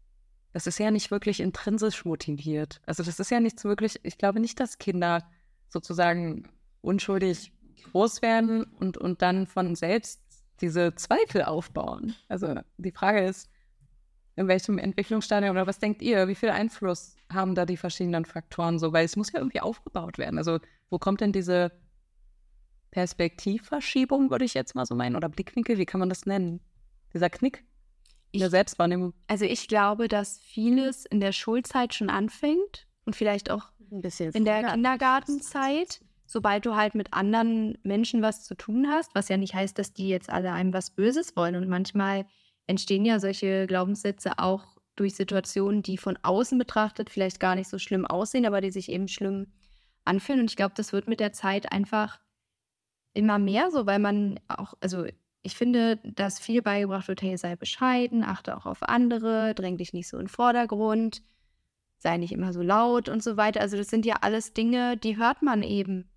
das 0.53 0.67
ist 0.67 0.79
ja 0.79 0.91
nicht 0.91 1.11
wirklich 1.11 1.41
intrinsisch 1.41 2.05
motiviert. 2.05 2.81
Also 2.87 3.03
das 3.05 3.21
ist 3.21 3.31
ja 3.31 3.39
nichts 3.39 3.65
wirklich, 3.65 4.01
ich 4.03 4.19
glaube 4.19 4.41
nicht, 4.41 4.59
dass 4.59 4.79
Kinder 4.79 5.25
sozusagen 5.69 6.49
unschuldig 6.81 7.53
groß 7.85 8.23
werden 8.23 8.65
und, 8.65 8.97
und 8.97 9.23
dann 9.23 9.47
von 9.47 9.75
selbst 9.75 10.21
diese 10.61 10.95
Zweifel 10.95 11.43
aufbauen. 11.43 12.15
Also 12.29 12.55
die 12.77 12.93
Frage 12.93 13.25
ist, 13.25 13.49
in 14.37 14.49
welchem 14.49 14.79
Entwicklungsstadium 14.79 15.51
oder 15.53 15.67
was 15.67 15.79
denkt 15.79 16.01
ihr? 16.01 16.29
Wie 16.29 16.35
viel 16.35 16.51
Einfluss 16.51 17.17
haben 17.31 17.55
da 17.55 17.67
die 17.67 17.77
verschiedenen 17.77 18.25
Faktoren 18.25 18.79
so? 18.79 18.93
Weil 18.93 19.05
es 19.05 19.17
muss 19.17 19.33
ja 19.33 19.41
irgendwie 19.41 19.61
aufgebaut 19.61 20.19
werden. 20.19 20.39
Also 20.39 20.59
wo 20.89 20.99
kommt 20.99 21.21
denn 21.21 21.33
diese 21.33 21.73
Perspektivverschiebung, 22.93 24.31
würde 24.31 24.45
ich 24.45 24.55
jetzt 24.55 24.75
mal 24.75 24.87
so 24.87 24.95
meinen, 24.95 25.17
oder 25.17 25.29
Blickwinkel, 25.29 25.79
wie 25.79 25.87
kann 25.87 26.01
man 26.01 26.09
das 26.09 26.27
nennen? 26.27 26.61
Dieser 27.13 27.31
Knick 27.31 27.65
in 28.33 28.41
der 28.41 28.51
Selbstwahrnehmung. 28.51 29.13
Also 29.29 29.45
ich 29.45 29.69
glaube, 29.69 30.09
dass 30.09 30.39
vieles 30.39 31.05
in 31.07 31.21
der 31.21 31.33
Schulzeit 31.33 31.95
schon 31.95 32.11
anfängt 32.11 32.87
und 33.05 33.17
vielleicht 33.17 33.51
auch 33.51 33.71
Ein 33.91 34.01
bisschen 34.01 34.33
in 34.33 34.45
der. 34.45 34.65
Kindergartenzeit, 34.65 36.01
sobald 36.33 36.65
du 36.65 36.75
halt 36.75 36.95
mit 36.95 37.13
anderen 37.13 37.77
Menschen 37.83 38.23
was 38.23 38.45
zu 38.45 38.55
tun 38.55 38.89
hast, 38.89 39.15
was 39.15 39.29
ja 39.29 39.37
nicht 39.37 39.55
heißt, 39.55 39.79
dass 39.79 39.93
die 39.93 40.09
jetzt 40.09 40.31
alle 40.31 40.53
einem 40.53 40.73
was 40.73 40.91
Böses 40.91 41.37
wollen. 41.37 41.57
Und 41.57 41.69
manchmal 41.69 42.25
entstehen 42.67 43.05
ja 43.05 43.21
solche 43.21 43.67
Glaubenssätze 43.67 44.39
auch 44.39 44.79
durch 44.97 45.15
Situationen, 45.15 45.83
die 45.83 45.99
von 45.99 46.19
außen 46.23 46.59
betrachtet 46.59 47.11
vielleicht 47.11 47.39
gar 47.39 47.55
nicht 47.55 47.69
so 47.69 47.79
schlimm 47.79 48.07
aussehen, 48.07 48.47
aber 48.47 48.61
die 48.61 48.71
sich 48.71 48.91
eben 48.91 49.09
schlimm 49.09 49.53
anfühlen. 50.05 50.41
Und 50.41 50.51
ich 50.51 50.57
glaube, 50.57 50.75
das 50.75 50.93
wird 50.93 51.07
mit 51.07 51.21
der 51.21 51.33
Zeit 51.33 51.71
einfach 51.71 52.19
immer 53.13 53.39
mehr 53.39 53.71
so, 53.71 53.87
weil 53.87 53.99
man 53.99 54.41
auch, 54.49 54.75
also 54.81 55.05
ich 55.43 55.57
finde, 55.57 55.97
dass 56.03 56.39
viel 56.39 56.63
beigebracht 56.63 57.09
wird, 57.09 57.21
hey, 57.21 57.37
sei 57.37 57.57
bescheiden, 57.57 58.23
achte 58.23 58.57
auch 58.57 58.65
auf 58.65 58.83
andere, 58.83 59.55
dräng 59.55 59.77
dich 59.77 59.93
nicht 59.93 60.09
so 60.09 60.17
in 60.17 60.25
den 60.25 60.29
Vordergrund, 60.29 61.23
sei 61.99 62.17
nicht 62.17 62.33
immer 62.33 62.53
so 62.55 62.63
laut 62.63 63.11
und 63.11 63.23
so 63.23 63.37
weiter. 63.37 63.61
Also 63.61 63.77
das 63.77 63.89
sind 63.89 64.07
ja 64.07 64.17
alles 64.23 64.55
Dinge, 64.55 64.97
die 64.97 65.19
hört 65.19 65.43
man 65.43 65.63
eben 65.63 66.09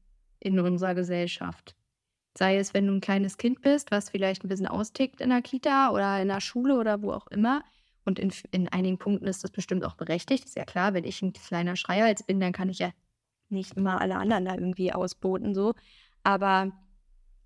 in 0.46 0.60
unserer 0.60 0.96
Gesellschaft. 0.96 1.76
Sei 2.38 2.58
es, 2.58 2.74
wenn 2.74 2.86
du 2.86 2.94
ein 2.94 3.02
kleines 3.02 3.38
Kind 3.38 3.62
bist, 3.62 3.92
was 3.92 4.10
vielleicht 4.10 4.44
ein 4.44 4.50
bisschen 4.50 4.68
austickt 4.68 5.22
in 5.22 5.30
der 5.30 5.42
Kita 5.42 5.90
oder 5.92 6.22
in 6.22 6.28
der 6.28 6.42
Schule 6.42 6.78
oder 6.78 7.02
wo 7.02 7.12
auch 7.12 7.28
immer. 7.28 7.64
Und 8.04 8.20
in, 8.20 8.32
in 8.52 8.68
einigen 8.70 9.00
Punkten 9.00 9.26
ist 9.26 9.44
das 9.44 9.52
bestimmt 9.52 9.84
auch 9.84 9.96
berechtigt. 9.96 10.46
Ist 10.46 10.56
ja 10.56 10.66
klar, 10.66 10.94
wenn 10.94 11.06
ich 11.06 11.22
ein 11.22 11.34
kleiner 11.34 11.76
Schreihals 11.76 12.24
bin, 12.24 12.40
dann 12.40 12.52
kann 12.52 12.70
ich 12.70 12.80
ja 12.80 12.92
nicht 13.50 13.76
immer 13.78 14.02
alle 14.02 14.18
anderen 14.18 14.46
da 14.46 14.54
irgendwie 14.54 14.94
ausboten, 14.94 15.56
so. 15.56 15.74
Aber 16.24 16.72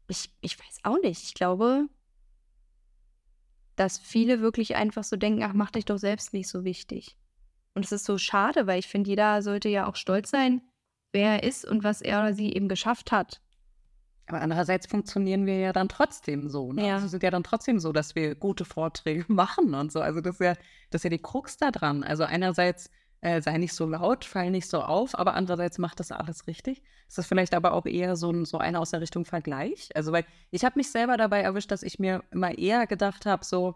ich, 0.07 0.31
ich 0.41 0.59
weiß 0.59 0.79
auch 0.83 0.99
nicht. 1.01 1.23
Ich 1.23 1.33
glaube, 1.33 1.87
dass 3.75 3.97
viele 3.97 4.41
wirklich 4.41 4.75
einfach 4.75 5.05
so 5.05 5.15
denken, 5.15 5.43
ach, 5.43 5.53
mach 5.53 5.71
dich 5.71 5.85
doch 5.85 5.97
selbst 5.97 6.33
nicht 6.33 6.49
so 6.49 6.65
wichtig. 6.65 7.15
Und 7.75 7.85
es 7.85 7.91
ist 7.91 8.05
so 8.05 8.17
schade, 8.17 8.67
weil 8.67 8.79
ich 8.79 8.87
finde, 8.87 9.09
jeder 9.09 9.41
sollte 9.41 9.69
ja 9.69 9.87
auch 9.87 9.95
stolz 9.95 10.29
sein, 10.29 10.61
wer 11.11 11.41
er 11.41 11.43
ist 11.43 11.65
und 11.65 11.83
was 11.83 12.01
er 12.01 12.19
oder 12.19 12.33
sie 12.33 12.53
eben 12.53 12.67
geschafft 12.67 13.11
hat. 13.11 13.41
Aber 14.27 14.41
andererseits 14.41 14.85
funktionieren 14.85 15.47
wir 15.47 15.57
ja 15.57 15.73
dann 15.73 15.89
trotzdem 15.89 16.49
so. 16.49 16.71
Ne? 16.71 16.87
Ja. 16.87 16.95
Also 16.95 17.07
sind 17.07 17.23
ja 17.23 17.31
dann 17.31 17.43
trotzdem 17.43 17.79
so, 17.79 17.91
dass 17.91 18.13
wir 18.13 18.35
gute 18.35 18.63
Vorträge 18.63 19.25
machen 19.31 19.73
und 19.73 19.91
so. 19.91 20.01
Also 20.01 20.21
das 20.21 20.35
ist 20.35 20.41
ja, 20.41 20.53
das 20.91 20.99
ist 20.99 21.03
ja 21.03 21.09
die 21.09 21.21
Krux 21.21 21.57
da 21.57 21.71
dran. 21.71 22.03
Also 22.03 22.23
einerseits 22.25 22.91
äh, 23.21 23.41
sei 23.41 23.57
nicht 23.57 23.73
so 23.73 23.87
laut, 23.87 24.25
fall 24.25 24.51
nicht 24.51 24.67
so 24.67 24.81
auf, 24.81 25.17
aber 25.17 25.33
andererseits 25.33 25.77
macht 25.77 25.99
das 25.99 26.11
alles 26.11 26.47
richtig. 26.47 26.83
Ist 27.07 27.17
das 27.17 27.25
vielleicht 27.25 27.53
aber 27.53 27.73
auch 27.73 27.85
eher 27.85 28.15
so, 28.15 28.31
ein, 28.31 28.45
so 28.45 28.59
einer 28.59 28.79
aus 28.79 28.91
der 28.91 29.01
Richtung 29.01 29.25
Vergleich? 29.25 29.89
Also 29.95 30.11
weil 30.11 30.25
ich 30.51 30.63
habe 30.63 30.77
mich 30.77 30.91
selber 30.91 31.17
dabei 31.17 31.41
erwischt, 31.41 31.71
dass 31.71 31.83
ich 31.83 31.99
mir 31.99 32.23
immer 32.31 32.57
eher 32.57 32.87
gedacht 32.87 33.25
habe, 33.25 33.43
so, 33.43 33.75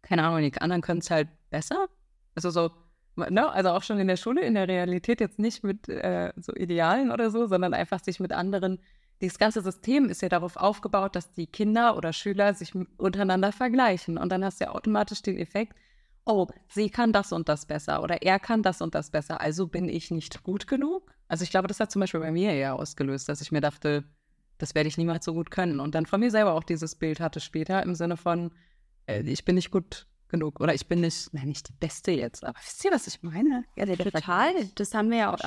keine 0.00 0.24
Ahnung, 0.24 0.42
die 0.42 0.60
anderen 0.60 0.80
können 0.80 1.00
es 1.00 1.10
halt 1.10 1.28
besser. 1.50 1.88
Also 2.34 2.50
so, 2.50 2.70
ne? 3.16 3.50
also 3.50 3.70
auch 3.70 3.82
schon 3.82 3.98
in 3.98 4.08
der 4.08 4.16
Schule, 4.16 4.42
in 4.42 4.54
der 4.54 4.68
Realität 4.68 5.20
jetzt 5.20 5.38
nicht 5.38 5.64
mit 5.64 5.88
äh, 5.88 6.32
so 6.36 6.54
Idealen 6.54 7.10
oder 7.10 7.30
so, 7.30 7.46
sondern 7.46 7.74
einfach 7.74 8.02
sich 8.02 8.20
mit 8.20 8.32
anderen 8.32 8.78
dieses 9.22 9.38
ganze 9.38 9.62
System 9.62 10.08
ist 10.08 10.20
ja 10.20 10.28
darauf 10.28 10.56
aufgebaut, 10.56 11.14
dass 11.14 11.32
die 11.32 11.46
Kinder 11.46 11.96
oder 11.96 12.12
Schüler 12.12 12.54
sich 12.54 12.74
untereinander 12.96 13.52
vergleichen. 13.52 14.18
Und 14.18 14.30
dann 14.30 14.44
hast 14.44 14.60
du 14.60 14.64
ja 14.64 14.72
automatisch 14.72 15.22
den 15.22 15.38
Effekt, 15.38 15.78
oh, 16.24 16.48
sie 16.68 16.90
kann 16.90 17.12
das 17.12 17.32
und 17.32 17.48
das 17.48 17.66
besser 17.66 18.02
oder 18.02 18.22
er 18.22 18.40
kann 18.40 18.62
das 18.62 18.82
und 18.82 18.94
das 18.96 19.10
besser, 19.10 19.40
also 19.40 19.68
bin 19.68 19.88
ich 19.88 20.10
nicht 20.10 20.42
gut 20.42 20.66
genug. 20.66 21.14
Also 21.28 21.44
ich 21.44 21.50
glaube, 21.50 21.68
das 21.68 21.78
hat 21.78 21.92
zum 21.92 22.00
Beispiel 22.00 22.20
bei 22.20 22.32
mir 22.32 22.52
eher 22.52 22.74
ausgelöst, 22.74 23.28
dass 23.28 23.40
ich 23.40 23.52
mir 23.52 23.60
dachte, 23.60 24.04
das 24.58 24.74
werde 24.74 24.88
ich 24.88 24.98
niemals 24.98 25.24
so 25.24 25.34
gut 25.34 25.50
können. 25.52 25.78
Und 25.78 25.94
dann 25.94 26.06
von 26.06 26.20
mir 26.20 26.30
selber 26.30 26.54
auch 26.54 26.64
dieses 26.64 26.96
Bild 26.96 27.20
hatte 27.20 27.40
später 27.40 27.82
im 27.82 27.94
Sinne 27.94 28.16
von, 28.16 28.50
äh, 29.06 29.22
ich 29.22 29.44
bin 29.44 29.54
nicht 29.54 29.70
gut 29.70 30.06
genug 30.32 30.60
oder 30.60 30.74
ich 30.74 30.88
bin 30.88 31.00
nicht, 31.00 31.32
nein, 31.32 31.48
nicht 31.48 31.68
die 31.68 31.74
Beste 31.74 32.10
jetzt. 32.10 32.44
Aber 32.44 32.58
wisst 32.58 32.84
ihr, 32.84 32.90
was 32.90 33.06
ich 33.06 33.22
meine? 33.22 33.64
Ja, 33.76 33.86
der 33.86 33.96
Total. 33.96 34.52
Das 34.74 34.92
haben 34.94 35.10
wir 35.10 35.18
ja 35.18 35.32
auch 35.32 35.38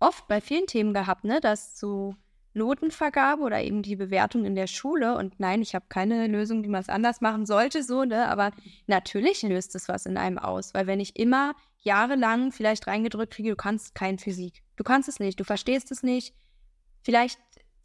oft 0.00 0.26
bei 0.26 0.40
vielen 0.40 0.66
Themen 0.66 0.94
gehabt, 0.94 1.24
ne? 1.24 1.40
Dass 1.40 1.78
so 1.78 2.16
Notenvergabe 2.54 3.42
oder 3.42 3.62
eben 3.62 3.82
die 3.82 3.96
Bewertung 3.96 4.44
in 4.44 4.54
der 4.54 4.68
Schule 4.68 5.18
und 5.18 5.40
nein, 5.40 5.60
ich 5.60 5.74
habe 5.74 5.86
keine 5.88 6.28
Lösung, 6.28 6.62
wie 6.62 6.68
man 6.68 6.80
es 6.80 6.88
anders 6.88 7.20
machen 7.20 7.46
sollte, 7.46 7.82
so, 7.82 8.04
ne? 8.04 8.28
Aber 8.28 8.52
natürlich 8.86 9.42
löst 9.42 9.74
es 9.74 9.88
was 9.88 10.06
in 10.06 10.16
einem 10.16 10.38
aus, 10.38 10.72
weil 10.72 10.86
wenn 10.86 11.00
ich 11.00 11.18
immer 11.18 11.54
jahrelang 11.80 12.52
vielleicht 12.52 12.86
reingedrückt 12.86 13.34
kriege, 13.34 13.50
du 13.50 13.56
kannst 13.56 13.94
kein 13.94 14.18
Physik. 14.18 14.62
Du 14.76 14.84
kannst 14.84 15.08
es 15.08 15.18
nicht, 15.18 15.38
du 15.38 15.44
verstehst 15.44 15.90
es 15.90 16.02
nicht. 16.02 16.34
Vielleicht 17.02 17.38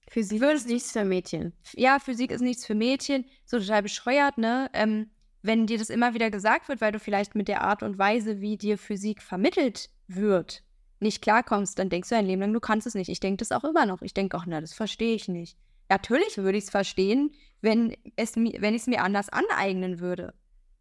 Physik 0.08 0.42
ist 0.42 0.68
nichts 0.68 0.92
für 0.92 1.06
Mädchen. 1.06 1.54
ja, 1.74 2.00
Physik 2.00 2.32
ist 2.32 2.42
nichts 2.42 2.66
für 2.66 2.74
Mädchen, 2.76 3.26
so 3.46 3.60
total 3.60 3.84
bescheuert, 3.84 4.38
ne? 4.38 4.70
Ähm, 4.74 5.10
wenn 5.42 5.68
dir 5.68 5.78
das 5.78 5.90
immer 5.90 6.14
wieder 6.14 6.30
gesagt 6.30 6.68
wird, 6.68 6.82
weil 6.82 6.92
du 6.92 7.00
vielleicht 7.00 7.36
mit 7.36 7.48
der 7.48 7.62
Art 7.62 7.84
und 7.84 7.98
Weise, 7.98 8.42
wie 8.42 8.58
dir 8.58 8.78
Physik 8.78 9.22
vermittelt 9.22 9.90
wird, 10.08 10.64
nicht 11.00 11.22
klarkommst, 11.22 11.80
dann 11.80 11.90
denkst 11.90 12.10
du 12.10 12.16
ein 12.16 12.26
Leben 12.26 12.42
lang, 12.42 12.54
du 12.54 12.60
kannst 12.60 12.88
es 12.88 12.96
nicht. 12.96 13.10
Ich 13.10 13.22
denke 13.22 13.38
das 13.38 13.52
auch 13.52 13.64
immer 13.64 13.86
noch. 13.86 14.02
Ich 14.02 14.14
denke 14.14 14.36
auch, 14.38 14.46
na, 14.46 14.60
das 14.60 14.74
verstehe 14.74 15.16
ich 15.16 15.28
nicht. 15.28 15.58
Natürlich 15.88 16.38
würde 16.38 16.58
ich 16.58 16.66
es 16.66 16.70
verstehen, 16.70 17.32
wenn 17.62 17.96
es 18.16 18.36
wenn 18.36 18.76
ich 18.76 18.82
es 18.82 18.88
mir 18.88 19.02
anders 19.02 19.30
aneignen 19.30 20.00
würde. 20.00 20.34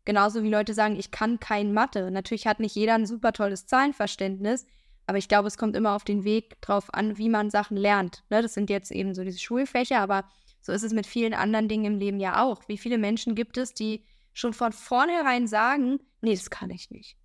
Genauso 0.04 0.42
wie 0.42 0.50
Leute 0.50 0.74
sagen, 0.74 0.98
ich 0.98 1.10
kann 1.10 1.38
kein 1.38 1.72
Mathe. 1.72 2.10
Natürlich 2.10 2.46
hat 2.46 2.60
nicht 2.60 2.74
jeder 2.74 2.94
ein 2.94 3.06
super 3.06 3.32
tolles 3.32 3.66
Zahlenverständnis, 3.66 4.66
aber 5.06 5.18
ich 5.18 5.28
glaube, 5.28 5.48
es 5.48 5.56
kommt 5.56 5.76
immer 5.76 5.94
auf 5.94 6.04
den 6.04 6.24
Weg 6.24 6.60
drauf 6.60 6.92
an, 6.92 7.16
wie 7.16 7.28
man 7.28 7.50
Sachen 7.50 7.76
lernt. 7.76 8.24
Ne, 8.28 8.42
das 8.42 8.54
sind 8.54 8.70
jetzt 8.70 8.90
eben 8.90 9.14
so 9.14 9.22
diese 9.24 9.38
Schulfächer, 9.38 10.00
aber 10.00 10.24
so 10.60 10.72
ist 10.72 10.82
es 10.82 10.92
mit 10.92 11.06
vielen 11.06 11.34
anderen 11.34 11.68
Dingen 11.68 11.84
im 11.84 11.98
Leben 11.98 12.20
ja 12.20 12.42
auch. 12.42 12.62
Wie 12.68 12.78
viele 12.78 12.98
Menschen 12.98 13.34
gibt 13.34 13.56
es, 13.56 13.72
die 13.72 14.04
schon 14.38 14.53
von 14.53 14.72
vornherein 14.72 15.48
sagen, 15.48 15.98
nee, 16.20 16.35
das 16.35 16.48
kann 16.48 16.70
ich 16.70 16.90
nicht. 16.90 17.16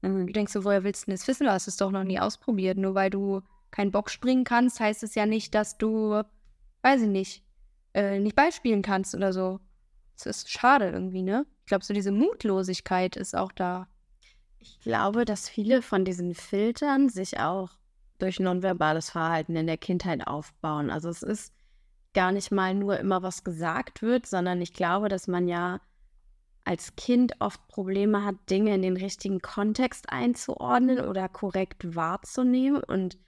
Mhm. 0.00 0.26
Du 0.26 0.32
denkst 0.32 0.52
so, 0.52 0.64
woher 0.64 0.84
willst 0.84 1.02
du 1.02 1.06
denn 1.06 1.16
das 1.16 1.28
wissen? 1.28 1.44
Du 1.44 1.52
hast 1.52 1.68
es 1.68 1.76
doch 1.76 1.90
noch 1.90 2.04
nie 2.04 2.18
ausprobiert. 2.18 2.78
Nur 2.78 2.94
weil 2.94 3.10
du 3.10 3.42
keinen 3.70 3.92
Bock 3.92 4.10
springen 4.10 4.44
kannst, 4.44 4.80
heißt 4.80 5.02
es 5.02 5.14
ja 5.14 5.26
nicht, 5.26 5.54
dass 5.54 5.76
du, 5.76 6.22
weiß 6.82 7.02
ich 7.02 7.08
nicht, 7.08 7.44
äh, 7.94 8.18
nicht 8.18 8.36
beispielen 8.36 8.80
kannst 8.80 9.14
oder 9.14 9.32
so. 9.32 9.60
Das 10.16 10.26
ist 10.26 10.50
schade 10.50 10.90
irgendwie, 10.90 11.22
ne? 11.22 11.46
Ich 11.60 11.66
glaube, 11.66 11.84
so 11.84 11.92
diese 11.92 12.12
Mutlosigkeit 12.12 13.16
ist 13.16 13.36
auch 13.36 13.52
da. 13.52 13.86
Ich 14.58 14.80
glaube, 14.80 15.24
dass 15.24 15.48
viele 15.48 15.82
von 15.82 16.04
diesen 16.04 16.34
Filtern 16.34 17.08
sich 17.08 17.38
auch 17.38 17.70
durch 18.18 18.40
nonverbales 18.40 19.10
Verhalten 19.10 19.56
in 19.56 19.66
der 19.66 19.78
Kindheit 19.78 20.26
aufbauen. 20.26 20.90
Also 20.90 21.08
es 21.10 21.22
ist 21.22 21.52
gar 22.14 22.32
nicht 22.32 22.50
mal 22.50 22.74
nur 22.74 22.98
immer 22.98 23.22
was 23.22 23.44
gesagt 23.44 24.00
wird, 24.00 24.26
sondern 24.26 24.60
ich 24.60 24.72
glaube, 24.72 25.08
dass 25.08 25.26
man 25.26 25.48
ja 25.48 25.80
als 26.64 26.94
Kind 26.96 27.34
oft 27.40 27.66
Probleme 27.68 28.24
hat, 28.24 28.36
Dinge 28.50 28.74
in 28.74 28.82
den 28.82 28.96
richtigen 28.96 29.40
Kontext 29.40 30.10
einzuordnen 30.10 31.00
oder 31.00 31.28
korrekt 31.28 31.94
wahrzunehmen 31.96 32.82
und 32.82 33.18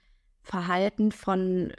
Verhalten 0.41 1.11
von 1.11 1.73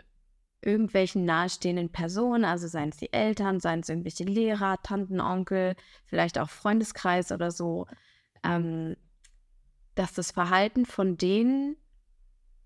irgendwelchen 0.60 1.24
nahestehenden 1.24 1.90
Personen, 1.90 2.44
also 2.44 2.66
seien 2.66 2.88
es 2.88 2.96
die 2.96 3.12
Eltern, 3.12 3.60
seien 3.60 3.80
es 3.80 3.88
irgendwelche 3.88 4.24
Lehrer, 4.24 4.82
Tanten, 4.82 5.20
Onkel, 5.20 5.76
vielleicht 6.04 6.38
auch 6.38 6.50
Freundeskreis 6.50 7.30
oder 7.30 7.50
so, 7.50 7.86
ähm, 8.42 8.96
dass 9.94 10.12
das 10.12 10.32
Verhalten 10.32 10.84
von 10.84 11.16
denen, 11.16 11.76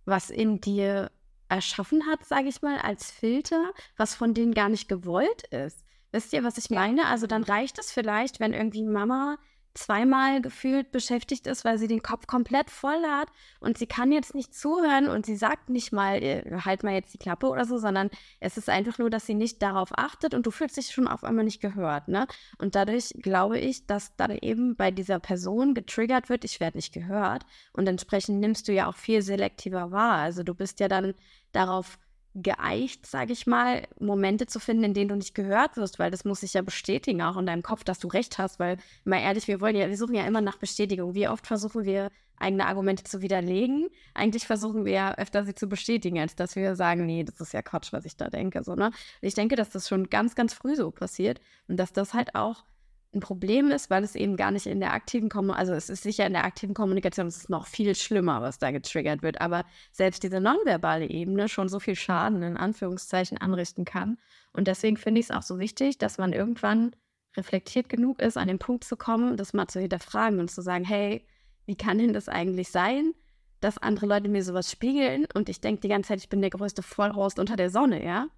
was 0.04 0.30
in 0.30 0.60
dir 0.60 1.10
erschaffen 1.48 2.06
hat, 2.06 2.24
sage 2.24 2.48
ich 2.48 2.62
mal, 2.62 2.78
als 2.78 3.10
Filter, 3.10 3.72
was 3.96 4.14
von 4.14 4.34
denen 4.34 4.54
gar 4.54 4.68
nicht 4.68 4.88
gewollt 4.88 5.42
ist. 5.50 5.84
Wisst 6.12 6.32
ihr, 6.32 6.44
was 6.44 6.58
ich 6.58 6.70
meine? 6.70 7.06
Also 7.06 7.26
dann 7.26 7.44
reicht 7.44 7.78
es 7.78 7.92
vielleicht, 7.92 8.40
wenn 8.40 8.52
irgendwie 8.52 8.82
Mama 8.82 9.38
zweimal 9.74 10.42
gefühlt 10.42 10.90
beschäftigt 10.90 11.46
ist, 11.46 11.64
weil 11.64 11.78
sie 11.78 11.86
den 11.86 12.02
Kopf 12.02 12.26
komplett 12.26 12.70
voll 12.70 13.02
hat 13.08 13.28
und 13.60 13.78
sie 13.78 13.86
kann 13.86 14.10
jetzt 14.10 14.34
nicht 14.34 14.54
zuhören 14.54 15.08
und 15.08 15.26
sie 15.26 15.36
sagt 15.36 15.70
nicht 15.70 15.92
mal, 15.92 16.22
äh, 16.22 16.60
halt 16.64 16.82
mal 16.82 16.94
jetzt 16.94 17.14
die 17.14 17.18
Klappe 17.18 17.46
oder 17.46 17.64
so, 17.64 17.78
sondern 17.78 18.10
es 18.40 18.56
ist 18.56 18.68
einfach 18.68 18.98
nur, 18.98 19.10
dass 19.10 19.26
sie 19.26 19.34
nicht 19.34 19.62
darauf 19.62 19.90
achtet 19.96 20.34
und 20.34 20.44
du 20.46 20.50
fühlst 20.50 20.76
dich 20.76 20.90
schon 20.90 21.06
auf 21.06 21.22
einmal 21.22 21.44
nicht 21.44 21.60
gehört, 21.60 22.08
ne? 22.08 22.26
Und 22.58 22.74
dadurch 22.74 23.14
glaube 23.22 23.58
ich, 23.58 23.86
dass 23.86 24.16
dann 24.16 24.32
eben 24.32 24.74
bei 24.76 24.90
dieser 24.90 25.20
Person 25.20 25.74
getriggert 25.74 26.28
wird, 26.28 26.44
ich 26.44 26.58
werde 26.58 26.78
nicht 26.78 26.92
gehört 26.92 27.44
und 27.72 27.88
entsprechend 27.88 28.40
nimmst 28.40 28.66
du 28.66 28.72
ja 28.72 28.88
auch 28.88 28.96
viel 28.96 29.22
selektiver 29.22 29.92
wahr. 29.92 30.16
Also 30.16 30.42
du 30.42 30.54
bist 30.54 30.80
ja 30.80 30.88
dann 30.88 31.14
darauf 31.52 31.98
geeicht, 32.34 33.06
sage 33.06 33.32
ich 33.32 33.46
mal, 33.46 33.86
Momente 33.98 34.46
zu 34.46 34.60
finden, 34.60 34.84
in 34.84 34.94
denen 34.94 35.08
du 35.08 35.16
nicht 35.16 35.34
gehört 35.34 35.76
wirst, 35.76 35.98
weil 35.98 36.10
das 36.10 36.24
muss 36.24 36.40
sich 36.40 36.54
ja 36.54 36.62
bestätigen, 36.62 37.22
auch 37.22 37.36
in 37.36 37.46
deinem 37.46 37.62
Kopf, 37.62 37.84
dass 37.84 37.98
du 37.98 38.08
recht 38.08 38.38
hast, 38.38 38.58
weil, 38.58 38.78
mal 39.04 39.20
ehrlich, 39.20 39.48
wir 39.48 39.60
wollen 39.60 39.76
ja, 39.76 39.88
wir 39.88 39.96
suchen 39.96 40.14
ja 40.14 40.26
immer 40.26 40.40
nach 40.40 40.56
Bestätigung. 40.58 41.14
Wie 41.14 41.28
oft 41.28 41.46
versuchen 41.46 41.84
wir, 41.84 42.10
eigene 42.38 42.66
Argumente 42.66 43.04
zu 43.04 43.20
widerlegen? 43.20 43.88
Eigentlich 44.14 44.46
versuchen 44.46 44.84
wir 44.84 44.92
ja 44.92 45.14
öfter, 45.16 45.44
sie 45.44 45.54
zu 45.54 45.68
bestätigen, 45.68 46.18
als 46.18 46.34
dass 46.36 46.56
wir 46.56 46.74
sagen, 46.76 47.06
nee, 47.06 47.24
das 47.24 47.40
ist 47.40 47.52
ja 47.52 47.62
Quatsch, 47.62 47.92
was 47.92 48.04
ich 48.04 48.16
da 48.16 48.28
denke, 48.30 48.64
so, 48.64 48.74
ne? 48.74 48.90
Ich 49.20 49.34
denke, 49.34 49.56
dass 49.56 49.70
das 49.70 49.88
schon 49.88 50.08
ganz, 50.08 50.34
ganz 50.34 50.54
früh 50.54 50.74
so 50.74 50.90
passiert 50.90 51.40
und 51.68 51.76
dass 51.76 51.92
das 51.92 52.14
halt 52.14 52.34
auch 52.34 52.64
ein 53.12 53.20
Problem 53.20 53.70
ist, 53.70 53.90
weil 53.90 54.04
es 54.04 54.14
eben 54.14 54.36
gar 54.36 54.52
nicht 54.52 54.66
in 54.66 54.78
der 54.78 54.92
aktiven 54.92 55.28
Kommunikation, 55.28 55.58
also 55.58 55.74
es 55.74 55.90
ist 55.90 56.02
sicher 56.04 56.26
in 56.26 56.32
der 56.32 56.44
aktiven 56.44 56.74
Kommunikation, 56.74 57.26
es 57.26 57.38
ist 57.38 57.50
noch 57.50 57.66
viel 57.66 57.94
schlimmer, 57.96 58.40
was 58.40 58.58
da 58.58 58.70
getriggert 58.70 59.22
wird, 59.22 59.40
aber 59.40 59.64
selbst 59.90 60.22
diese 60.22 60.40
nonverbale 60.40 61.08
Ebene 61.08 61.48
schon 61.48 61.68
so 61.68 61.80
viel 61.80 61.96
Schaden 61.96 62.42
in 62.42 62.56
Anführungszeichen 62.56 63.38
anrichten 63.38 63.84
kann. 63.84 64.18
Und 64.52 64.68
deswegen 64.68 64.96
finde 64.96 65.20
ich 65.20 65.26
es 65.26 65.36
auch 65.36 65.42
so 65.42 65.58
wichtig, 65.58 65.98
dass 65.98 66.18
man 66.18 66.32
irgendwann 66.32 66.94
reflektiert 67.36 67.88
genug 67.88 68.20
ist, 68.22 68.36
an 68.36 68.48
den 68.48 68.58
Punkt 68.58 68.84
zu 68.84 68.96
kommen, 68.96 69.36
das 69.36 69.52
mal 69.52 69.66
zu 69.66 69.80
hinterfragen 69.80 70.38
und 70.38 70.50
zu 70.50 70.62
sagen, 70.62 70.84
hey, 70.84 71.26
wie 71.66 71.76
kann 71.76 71.98
denn 71.98 72.12
das 72.12 72.28
eigentlich 72.28 72.70
sein, 72.70 73.12
dass 73.60 73.78
andere 73.78 74.06
Leute 74.06 74.28
mir 74.28 74.42
sowas 74.42 74.70
spiegeln 74.70 75.26
und 75.34 75.48
ich 75.48 75.60
denke 75.60 75.82
die 75.82 75.88
ganze 75.88 76.08
Zeit, 76.08 76.20
ich 76.20 76.28
bin 76.28 76.40
der 76.40 76.50
größte 76.50 76.82
Vollrost 76.82 77.38
unter 77.38 77.56
der 77.56 77.70
Sonne, 77.70 78.04
ja? 78.04 78.28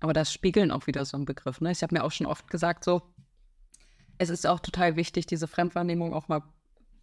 Aber 0.00 0.12
das 0.12 0.32
Spiegeln 0.32 0.70
auch 0.70 0.86
wieder 0.86 1.04
so 1.04 1.16
ein 1.16 1.24
Begriff, 1.24 1.60
ne? 1.60 1.72
Ich 1.72 1.82
habe 1.82 1.94
mir 1.94 2.04
auch 2.04 2.12
schon 2.12 2.26
oft 2.26 2.50
gesagt, 2.50 2.84
so, 2.84 3.02
es 4.18 4.30
ist 4.30 4.46
auch 4.46 4.60
total 4.60 4.96
wichtig, 4.96 5.26
diese 5.26 5.46
Fremdwahrnehmung 5.46 6.12
auch 6.14 6.28
mal 6.28 6.42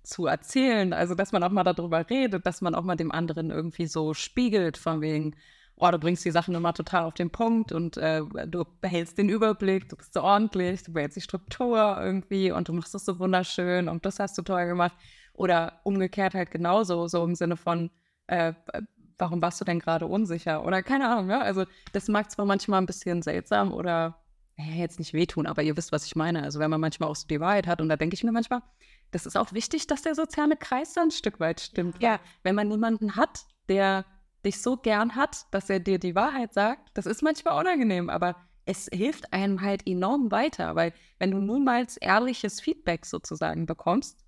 zu 0.04 0.26
erzählen. 0.26 0.94
Also, 0.94 1.16
dass 1.16 1.32
man 1.32 1.44
auch 1.44 1.52
mal 1.52 1.64
darüber 1.64 2.10
redet, 2.10 2.46
dass 2.46 2.62
man 2.62 2.76
auch 2.76 2.84
mal 2.84 2.96
dem 2.96 3.12
anderen 3.12 3.52
irgendwie 3.52 3.88
so 3.88 4.14
spiegelt, 4.14 4.78
von 4.78 5.02
wegen, 5.02 5.36
oh, 5.76 5.90
du 5.90 5.98
bringst 5.98 6.26
die 6.26 6.32
Sachen 6.32 6.56
immer 6.56 6.74
total 6.74 7.04
auf 7.04 7.14
den 7.14 7.32
Punkt 7.32 7.72
und 7.72 7.98
äh, 7.98 8.22
du 8.48 8.66
behältst 8.82 9.18
den 9.18 9.30
Überblick, 9.30 9.90
du 9.90 9.96
bist 9.96 10.14
so 10.14 10.22
ordentlich, 10.22 10.84
du 10.84 10.94
behältst 10.94 11.18
die 11.18 11.22
Struktur 11.22 11.98
irgendwie 12.00 12.52
und 12.52 12.68
du 12.68 12.74
machst 12.74 12.94
das 12.94 13.06
so 13.06 13.20
wunderschön 13.20 13.90
und 13.90 14.06
das 14.06 14.20
hast 14.20 14.38
du 14.38 14.42
toll 14.42 14.66
gemacht. 14.66 14.96
Oder 15.34 15.80
umgekehrt 15.84 16.36
halt 16.36 16.52
genauso, 16.52 17.08
so 17.08 17.24
im 17.24 17.34
Sinne 17.36 17.58
von, 17.58 17.90
äh, 18.28 18.54
warum 19.18 19.42
warst 19.42 19.60
du 19.62 19.66
denn 19.66 19.80
gerade 19.80 20.06
unsicher? 20.06 20.64
Oder 20.66 20.84
keine 20.84 21.10
Ahnung, 21.10 21.30
ja. 21.30 21.42
Also, 21.42 21.66
das 21.92 22.08
mag 22.08 22.30
zwar 22.30 22.46
manchmal 22.46 22.82
ein 22.82 22.86
bisschen 22.86 23.22
seltsam 23.22 23.74
oder 23.74 24.23
naja, 24.58 24.76
jetzt 24.76 25.00
nicht 25.00 25.14
wehtun, 25.14 25.48
aber 25.48 25.64
ihr 25.64 25.76
wisst, 25.78 25.92
was 25.92 26.06
ich 26.06 26.16
meine. 26.16 26.44
Also 26.44 26.60
wenn 26.60 26.70
man 26.70 26.82
manchmal 26.82 27.10
auch 27.10 27.16
so 27.16 27.28
die 27.28 27.40
Wahrheit 27.40 27.68
hat 27.68 27.82
und 27.82 27.90
da 27.90 27.96
denke 27.96 28.14
ich 28.14 28.24
mir 28.24 28.32
manchmal, 28.32 28.62
das 29.12 29.26
ist 29.26 29.36
auch 29.36 29.54
wichtig, 29.54 29.88
dass 29.88 30.04
der 30.04 30.16
soziale 30.16 30.56
Kreis 30.56 30.94
dann 30.94 31.08
ein 31.08 31.12
Stück 31.12 31.40
weit 31.40 31.60
stimmt. 31.60 32.02
Ja. 32.02 32.20
Wenn 32.44 32.56
man 32.56 32.68
niemanden 32.68 33.16
hat, 33.16 33.46
der 33.70 34.06
dich 34.46 34.62
so 34.62 34.78
gern 34.78 35.16
hat, 35.16 35.46
dass 35.52 35.70
er 35.70 35.80
dir 35.80 36.00
die 36.00 36.16
Wahrheit 36.16 36.54
sagt, 36.54 36.90
das 36.94 37.06
ist 37.06 37.24
manchmal 37.24 37.60
unangenehm, 37.60 38.10
aber 38.10 38.36
es 38.66 38.90
hilft 38.94 39.34
einem 39.34 39.62
halt 39.62 39.88
enorm 39.88 40.32
weiter, 40.32 40.76
weil 40.76 40.94
wenn 41.20 41.32
du 41.32 41.40
niemals 41.40 41.98
ehrliches 41.98 42.62
Feedback 42.62 43.06
sozusagen 43.06 43.66
bekommst, 43.66 44.24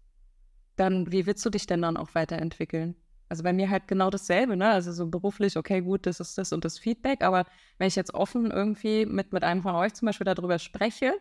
dann 0.75 1.11
wie 1.11 1.25
willst 1.25 1.45
du 1.45 1.49
dich 1.49 1.67
denn 1.67 1.81
dann 1.81 1.97
auch 1.97 2.15
weiterentwickeln? 2.15 2.95
Also 3.27 3.43
bei 3.43 3.53
mir 3.53 3.69
halt 3.69 3.87
genau 3.87 4.09
dasselbe, 4.09 4.55
ne? 4.55 4.69
Also 4.69 4.91
so 4.91 5.07
beruflich, 5.07 5.57
okay, 5.57 5.81
gut, 5.81 6.05
das 6.05 6.19
ist 6.19 6.37
das 6.37 6.53
und 6.53 6.63
das 6.63 6.77
Feedback, 6.77 7.23
aber 7.23 7.45
wenn 7.77 7.87
ich 7.87 7.95
jetzt 7.95 8.13
offen 8.13 8.51
irgendwie 8.51 9.05
mit, 9.05 9.33
mit 9.33 9.43
einem 9.43 9.63
von 9.63 9.75
euch 9.75 9.93
zum 9.93 10.05
Beispiel 10.05 10.25
darüber 10.25 10.59
spreche 10.59 11.13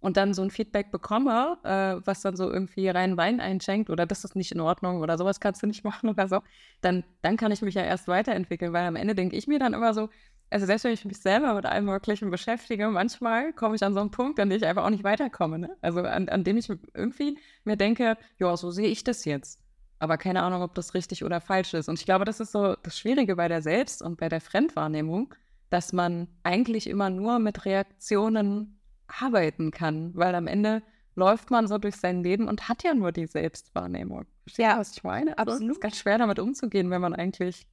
und 0.00 0.16
dann 0.16 0.34
so 0.34 0.42
ein 0.42 0.50
Feedback 0.50 0.90
bekomme, 0.90 1.58
äh, 1.62 2.06
was 2.06 2.22
dann 2.22 2.36
so 2.36 2.50
irgendwie 2.50 2.88
rein 2.88 3.16
Wein 3.16 3.40
einschenkt 3.40 3.88
oder 3.88 4.04
das 4.04 4.24
ist 4.24 4.34
nicht 4.34 4.52
in 4.52 4.60
Ordnung 4.60 5.00
oder 5.00 5.16
sowas 5.16 5.40
kannst 5.40 5.62
du 5.62 5.66
nicht 5.66 5.84
machen 5.84 6.08
oder 6.08 6.28
so, 6.28 6.40
dann, 6.80 7.04
dann 7.22 7.36
kann 7.36 7.52
ich 7.52 7.62
mich 7.62 7.74
ja 7.74 7.82
erst 7.82 8.08
weiterentwickeln, 8.08 8.72
weil 8.72 8.86
am 8.86 8.96
Ende 8.96 9.14
denke 9.14 9.36
ich 9.36 9.46
mir 9.46 9.60
dann 9.60 9.74
immer 9.74 9.94
so, 9.94 10.08
also 10.50 10.66
selbst 10.66 10.84
wenn 10.84 10.92
ich 10.92 11.04
mich 11.04 11.18
selber 11.18 11.54
mit 11.54 11.66
allem 11.66 11.86
Möglichen 11.86 12.30
beschäftige, 12.30 12.88
manchmal 12.88 13.52
komme 13.52 13.76
ich 13.76 13.82
an 13.82 13.94
so 13.94 14.00
einen 14.00 14.10
Punkt, 14.10 14.38
an 14.40 14.50
dem 14.50 14.58
ich 14.58 14.66
einfach 14.66 14.84
auch 14.84 14.90
nicht 14.90 15.04
weiterkomme. 15.04 15.58
Ne? 15.58 15.76
Also 15.80 16.00
an, 16.00 16.28
an 16.28 16.44
dem 16.44 16.56
ich 16.56 16.68
irgendwie 16.94 17.38
mir 17.64 17.76
denke, 17.76 18.16
ja, 18.38 18.56
so 18.56 18.70
sehe 18.70 18.88
ich 18.88 19.04
das 19.04 19.24
jetzt 19.24 19.63
aber 20.04 20.18
keine 20.18 20.42
Ahnung, 20.42 20.62
ob 20.62 20.74
das 20.74 20.94
richtig 20.94 21.24
oder 21.24 21.40
falsch 21.40 21.74
ist. 21.74 21.88
Und 21.88 21.98
ich 21.98 22.04
glaube, 22.04 22.24
das 22.24 22.38
ist 22.38 22.52
so 22.52 22.76
das 22.82 22.98
Schwierige 22.98 23.36
bei 23.36 23.48
der 23.48 23.62
Selbst- 23.62 24.02
und 24.02 24.18
bei 24.18 24.28
der 24.28 24.40
Fremdwahrnehmung, 24.40 25.34
dass 25.70 25.92
man 25.92 26.28
eigentlich 26.42 26.86
immer 26.86 27.10
nur 27.10 27.38
mit 27.38 27.64
Reaktionen 27.64 28.78
arbeiten 29.08 29.70
kann, 29.70 30.14
weil 30.14 30.34
am 30.34 30.46
Ende 30.46 30.82
läuft 31.16 31.50
man 31.50 31.66
so 31.66 31.78
durch 31.78 31.96
sein 31.96 32.22
Leben 32.22 32.48
und 32.48 32.68
hat 32.68 32.82
ja 32.82 32.94
nur 32.94 33.12
die 33.12 33.26
Selbstwahrnehmung. 33.26 34.26
Verstehst 34.42 34.72
du, 34.72 34.78
was 34.78 34.96
ich 34.96 35.04
meine? 35.04 35.38
Absolut. 35.38 35.70
Es 35.70 35.76
ist 35.76 35.80
ganz 35.80 35.96
schwer 35.96 36.18
damit 36.18 36.38
umzugehen, 36.38 36.90
wenn 36.90 37.00
man 37.00 37.14
eigentlich, 37.14 37.66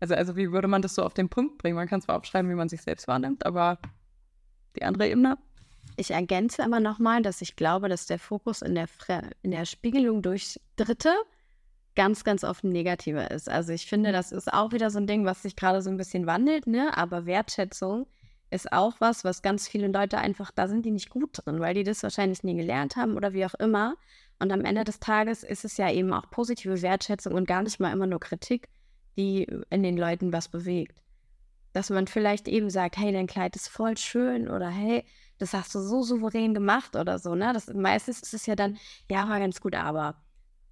also, 0.00 0.14
also 0.14 0.36
wie 0.36 0.52
würde 0.52 0.68
man 0.68 0.82
das 0.82 0.94
so 0.94 1.02
auf 1.02 1.14
den 1.14 1.28
Punkt 1.28 1.58
bringen? 1.58 1.76
Man 1.76 1.88
kann 1.88 2.00
zwar 2.00 2.16
aufschreiben, 2.16 2.50
wie 2.50 2.54
man 2.54 2.68
sich 2.68 2.82
selbst 2.82 3.08
wahrnimmt, 3.08 3.44
aber 3.44 3.78
die 4.76 4.84
andere 4.84 5.08
Ebene? 5.08 5.38
Ich 5.96 6.12
ergänze 6.12 6.64
aber 6.64 6.80
nochmal, 6.80 7.22
dass 7.22 7.42
ich 7.42 7.56
glaube, 7.56 7.88
dass 7.88 8.06
der 8.06 8.18
Fokus 8.18 8.62
in 8.62 8.74
der, 8.74 8.88
Fre 8.88 9.30
in 9.42 9.50
der 9.50 9.66
Spiegelung 9.66 10.22
durch 10.22 10.58
Dritte 10.76 11.12
ganz, 11.94 12.24
ganz 12.24 12.44
oft 12.44 12.64
negativer 12.64 13.30
ist. 13.30 13.48
Also 13.48 13.72
ich 13.72 13.86
finde, 13.86 14.12
das 14.12 14.32
ist 14.32 14.52
auch 14.52 14.72
wieder 14.72 14.90
so 14.90 14.98
ein 14.98 15.06
Ding, 15.06 15.24
was 15.24 15.42
sich 15.42 15.56
gerade 15.56 15.82
so 15.82 15.90
ein 15.90 15.96
bisschen 15.96 16.26
wandelt, 16.26 16.66
ne? 16.66 16.96
Aber 16.96 17.26
Wertschätzung 17.26 18.06
ist 18.50 18.72
auch 18.72 18.94
was, 18.98 19.24
was 19.24 19.42
ganz 19.42 19.66
viele 19.68 19.88
Leute 19.88 20.18
einfach, 20.18 20.50
da 20.50 20.68
sind 20.68 20.84
die 20.84 20.90
nicht 20.90 21.10
gut 21.10 21.30
drin, 21.32 21.60
weil 21.60 21.74
die 21.74 21.84
das 21.84 22.02
wahrscheinlich 22.02 22.42
nie 22.42 22.54
gelernt 22.54 22.96
haben 22.96 23.16
oder 23.16 23.32
wie 23.32 23.46
auch 23.46 23.54
immer. 23.54 23.96
Und 24.38 24.52
am 24.52 24.64
Ende 24.64 24.84
des 24.84 25.00
Tages 25.00 25.42
ist 25.42 25.64
es 25.64 25.76
ja 25.76 25.90
eben 25.90 26.12
auch 26.12 26.30
positive 26.30 26.82
Wertschätzung 26.82 27.34
und 27.34 27.46
gar 27.46 27.62
nicht 27.62 27.80
mal 27.80 27.92
immer 27.92 28.06
nur 28.06 28.20
Kritik, 28.20 28.68
die 29.16 29.44
in 29.70 29.82
den 29.82 29.96
Leuten 29.96 30.32
was 30.32 30.48
bewegt. 30.48 31.02
Dass 31.72 31.90
man 31.90 32.06
vielleicht 32.06 32.48
eben 32.48 32.68
sagt, 32.68 32.98
hey, 32.98 33.12
dein 33.12 33.26
Kleid 33.26 33.56
ist 33.56 33.68
voll 33.68 33.96
schön 33.96 34.50
oder 34.50 34.68
hey, 34.68 35.04
das 35.38 35.54
hast 35.54 35.74
du 35.74 35.80
so 35.80 36.02
souverän 36.02 36.54
gemacht 36.54 36.94
oder 36.96 37.18
so, 37.18 37.34
ne? 37.34 37.52
Das 37.54 37.72
meistens 37.72 38.20
ist 38.20 38.34
es 38.34 38.46
ja 38.46 38.54
dann, 38.54 38.78
ja, 39.10 39.28
war 39.28 39.38
ganz 39.38 39.60
gut, 39.60 39.74
aber 39.74 40.21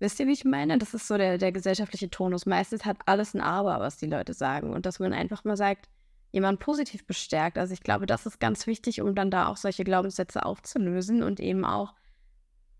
Wisst 0.01 0.19
ihr, 0.19 0.27
wie 0.27 0.33
ich 0.33 0.45
meine? 0.45 0.79
Das 0.79 0.95
ist 0.95 1.07
so 1.07 1.17
der, 1.17 1.39
der 1.39 1.53
gesellschaftliche 1.53 2.11
Tonus. 2.11 2.47
Meistens 2.47 2.85
hat 2.85 2.97
alles 3.07 3.35
ein 3.35 3.41
Aber, 3.41 3.79
was 3.81 3.99
die 3.99 4.07
Leute 4.07 4.33
sagen. 4.35 4.73
Und 4.73 4.87
dass 4.87 4.99
man 4.99 5.13
einfach 5.13 5.45
mal 5.45 5.57
sagt, 5.57 5.89
jemand 6.33 6.59
positiv 6.59 7.07
bestärkt. 7.07 7.59
Also 7.59 7.75
ich 7.75 7.83
glaube, 7.83 8.07
das 8.07 8.27
ist 8.27 8.41
ganz 8.41 8.67
wichtig, 8.67 9.03
um 9.03 9.15
dann 9.15 9.31
da 9.31 9.47
auch 9.47 9.57
solche 9.57 9.85
Glaubenssätze 9.85 10.45
aufzulösen 10.45 11.23
und 11.23 11.39
eben 11.39 11.65
auch 11.65 11.95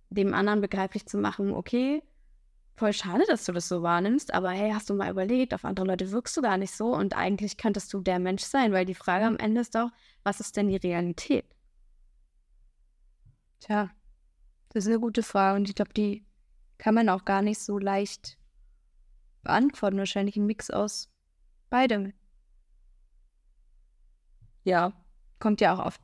dem 0.09 0.35
anderen 0.35 0.61
begreiflich 0.61 1.07
zu 1.07 1.19
machen, 1.19 1.53
okay, 1.53 2.03
voll 2.77 2.93
schade, 2.93 3.25
dass 3.29 3.45
du 3.45 3.53
das 3.53 3.69
so 3.69 3.83
wahrnimmst, 3.83 4.33
aber 4.33 4.51
hey, 4.51 4.73
hast 4.73 4.89
du 4.89 4.95
mal 4.95 5.11
überlegt, 5.11 5.53
auf 5.53 5.65
andere 5.65 5.87
Leute 5.87 6.11
wirkst 6.11 6.37
du 6.37 6.43
gar 6.43 6.57
nicht 6.57 6.75
so 6.75 6.95
und 6.95 7.15
eigentlich 7.15 7.59
könntest 7.59 7.93
du 7.93 8.01
der 8.01 8.19
Mensch 8.19 8.43
sein, 8.43 8.73
weil 8.73 8.87
die 8.87 8.95
Frage 8.95 9.27
am 9.27 9.37
Ende 9.37 9.61
ist 9.61 9.75
doch, 9.75 9.91
was 10.25 10.41
ist 10.41 10.57
denn 10.57 10.69
die 10.69 10.77
Realität? 10.77 11.45
Tja, 13.61 13.91
Das 14.71 14.85
ist 14.85 14.89
eine 14.89 15.01
gute 15.01 15.23
Frage 15.23 15.57
und 15.59 15.69
ich 15.69 15.75
glaube, 15.75 15.93
die 15.93 16.25
kann 16.81 16.95
man 16.95 17.09
auch 17.09 17.25
gar 17.25 17.43
nicht 17.43 17.61
so 17.61 17.79
leicht 17.79 18.39
beantworten. 19.43 19.99
Wahrscheinlich 19.99 20.37
ein 20.37 20.47
Mix 20.47 20.71
aus 20.71 21.09
beidem. 21.71 22.13
Ja, 24.65 24.93
Kommt 25.41 25.63
ja 25.63 25.75
auch 25.75 25.79
auf 25.81 25.99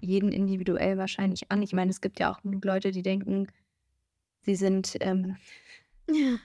jeden 0.00 0.30
individuell 0.30 0.96
wahrscheinlich 0.96 1.50
an. 1.50 1.62
Ich 1.62 1.72
meine, 1.72 1.90
es 1.90 2.00
gibt 2.00 2.20
ja 2.20 2.32
auch 2.32 2.40
genug 2.42 2.64
Leute, 2.64 2.92
die 2.92 3.02
denken, 3.02 3.48
sie 4.42 4.54
sind, 4.54 4.96
ähm, 5.00 5.36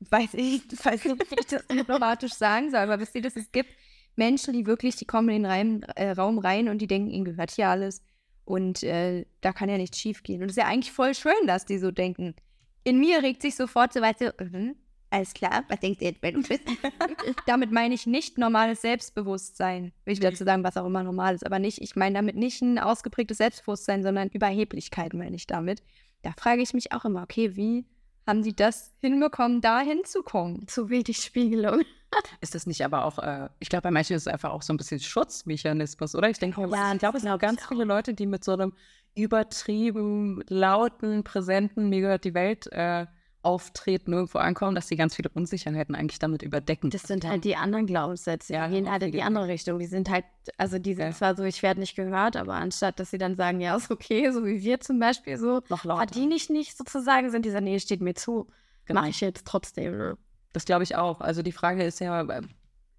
weiß 0.00 0.34
ich, 0.34 0.62
weiß 0.84 1.04
nicht, 1.04 1.30
wie 1.30 1.40
ich 1.40 1.46
das 1.46 1.66
diplomatisch 1.72 2.32
sagen 2.32 2.72
soll, 2.72 2.80
aber 2.80 2.98
wisst 2.98 3.14
ihr, 3.14 3.22
dass 3.22 3.36
es 3.36 3.52
gibt 3.52 3.70
Menschen, 4.16 4.52
die 4.52 4.66
wirklich, 4.66 4.96
die 4.96 5.06
kommen 5.06 5.28
in 5.28 5.44
den 5.44 5.46
Reim, 5.46 5.82
äh, 5.94 6.10
Raum 6.10 6.38
rein 6.38 6.68
und 6.68 6.78
die 6.78 6.88
denken, 6.88 7.10
ihnen 7.10 7.24
gehört 7.24 7.52
hier 7.52 7.68
alles 7.68 8.02
und 8.44 8.82
äh, 8.82 9.24
da 9.40 9.52
kann 9.52 9.68
ja 9.68 9.78
nichts 9.78 9.98
schief 9.98 10.24
gehen. 10.24 10.42
Und 10.42 10.50
es 10.50 10.56
ist 10.56 10.62
ja 10.62 10.66
eigentlich 10.66 10.92
voll 10.92 11.14
schön, 11.14 11.46
dass 11.46 11.64
die 11.64 11.78
so 11.78 11.92
denken. 11.92 12.34
In 12.84 12.98
mir 12.98 13.22
regt 13.22 13.42
sich 13.42 13.54
sofort 13.54 13.92
so 13.92 14.00
weit 14.00 14.18
so, 14.18 14.30
mhm, 14.38 14.76
alles 15.10 15.34
klar, 15.34 15.64
was 15.68 15.80
denkt 15.80 16.00
ihr, 16.02 16.14
wenn 16.20 16.34
du 16.34 16.42
bist? 16.48 16.62
damit 17.46 17.70
meine 17.70 17.94
ich 17.94 18.06
nicht 18.06 18.38
normales 18.38 18.80
Selbstbewusstsein. 18.82 19.92
Will 20.04 20.14
ich 20.14 20.20
dazu 20.20 20.44
sagen, 20.44 20.64
was 20.64 20.76
auch 20.76 20.86
immer 20.86 21.02
normal 21.02 21.34
ist, 21.34 21.44
aber 21.44 21.58
nicht, 21.58 21.80
ich 21.82 21.96
meine 21.96 22.14
damit 22.14 22.36
nicht 22.36 22.62
ein 22.62 22.78
ausgeprägtes 22.78 23.38
Selbstbewusstsein, 23.38 24.02
sondern 24.02 24.28
Überheblichkeit 24.28 25.14
meine 25.14 25.36
ich 25.36 25.46
damit. 25.46 25.82
Da 26.22 26.32
frage 26.36 26.62
ich 26.62 26.72
mich 26.72 26.92
auch 26.92 27.04
immer, 27.04 27.22
okay, 27.22 27.56
wie 27.56 27.84
haben 28.26 28.42
sie 28.42 28.54
das 28.54 28.92
hinbekommen, 29.00 29.60
da 29.60 29.80
hinzukommen? 29.80 30.66
Zu 30.68 30.88
wenig 30.88 31.18
Spiegelung. 31.18 31.82
ist 32.40 32.54
das 32.54 32.66
nicht 32.66 32.84
aber 32.84 33.04
auch, 33.04 33.18
äh, 33.18 33.48
ich 33.58 33.68
glaube, 33.68 33.82
bei 33.82 33.90
manchen 33.90 34.16
ist 34.16 34.22
es 34.22 34.28
einfach 34.28 34.50
auch 34.50 34.62
so 34.62 34.72
ein 34.72 34.76
bisschen 34.76 35.00
Schutzmechanismus, 35.00 36.14
oder? 36.14 36.30
Ich 36.30 36.38
denke, 36.38 36.60
Ja, 36.70 36.92
ich 36.92 36.98
glaube, 36.98 37.16
es 37.18 37.22
sind 37.22 37.30
glaub 37.30 37.40
ganz 37.40 37.64
viele 37.66 37.84
Leute, 37.84 38.14
die 38.14 38.26
mit 38.26 38.44
so 38.44 38.52
einem 38.52 38.74
übertrieben 39.14 40.42
lauten, 40.48 41.24
präsenten, 41.24 41.88
mir 41.88 42.00
gehört 42.00 42.24
die 42.24 42.34
Welt 42.34 42.66
äh, 42.72 43.06
auftreten, 43.42 44.12
irgendwo 44.12 44.38
ankommen, 44.38 44.74
dass 44.76 44.86
sie 44.86 44.96
ganz 44.96 45.16
viele 45.16 45.28
Unsicherheiten 45.28 45.94
eigentlich 45.96 46.20
damit 46.20 46.42
überdecken. 46.42 46.90
Das 46.90 47.02
sind 47.02 47.24
halt 47.26 47.44
die 47.44 47.56
anderen 47.56 47.86
Glaubenssätze, 47.86 48.52
Ja, 48.54 48.68
die 48.68 48.74
gehen 48.74 48.90
halt 48.90 49.02
in 49.02 49.10
die 49.12 49.22
andere 49.22 49.48
Richtung. 49.48 49.80
Die 49.80 49.86
sind 49.86 50.08
halt, 50.10 50.24
also 50.58 50.78
die 50.78 50.94
sind 50.94 51.06
Ja. 51.06 51.12
zwar 51.12 51.36
so, 51.36 51.42
ich 51.42 51.60
werde 51.62 51.80
nicht 51.80 51.96
gehört, 51.96 52.36
aber 52.36 52.54
anstatt, 52.54 53.00
dass 53.00 53.10
sie 53.10 53.18
dann 53.18 53.34
sagen, 53.34 53.60
ja, 53.60 53.74
ist 53.76 53.90
okay, 53.90 54.30
so 54.30 54.44
wie 54.46 54.62
wir 54.62 54.78
zum 54.80 55.00
Beispiel 55.00 55.36
so, 55.38 55.60
noch 55.68 55.84
lauter. 55.84 56.06
verdiene 56.06 56.34
ich 56.36 56.50
nicht 56.50 56.76
sozusagen, 56.76 57.30
sind 57.30 57.44
dieser, 57.44 57.60
nee, 57.60 57.78
steht 57.80 58.00
mir 58.00 58.14
zu, 58.14 58.48
Genau. 58.84 59.00
mache 59.00 59.10
ich 59.10 59.20
jetzt 59.20 59.46
trotzdem. 59.46 59.96
Ne? 59.96 60.18
Das 60.52 60.64
glaube 60.64 60.84
ich 60.84 60.96
auch. 60.96 61.20
Also 61.20 61.42
die 61.42 61.52
Frage 61.52 61.82
ist 61.82 62.00
ja 62.00 62.22
äh, 62.22 62.42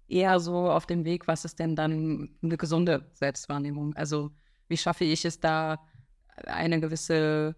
eher 0.08 0.40
so 0.40 0.70
auf 0.70 0.86
dem 0.86 1.04
Weg, 1.04 1.26
was 1.26 1.44
ist 1.46 1.58
denn 1.58 1.74
dann 1.76 2.36
eine 2.42 2.56
gesunde 2.58 3.10
Selbstwahrnehmung? 3.14 3.94
Also 3.96 4.30
wie 4.68 4.76
schaffe 4.76 5.04
ich 5.04 5.24
es 5.24 5.40
da, 5.40 5.78
eine 6.36 6.80
gewisse, 6.80 7.56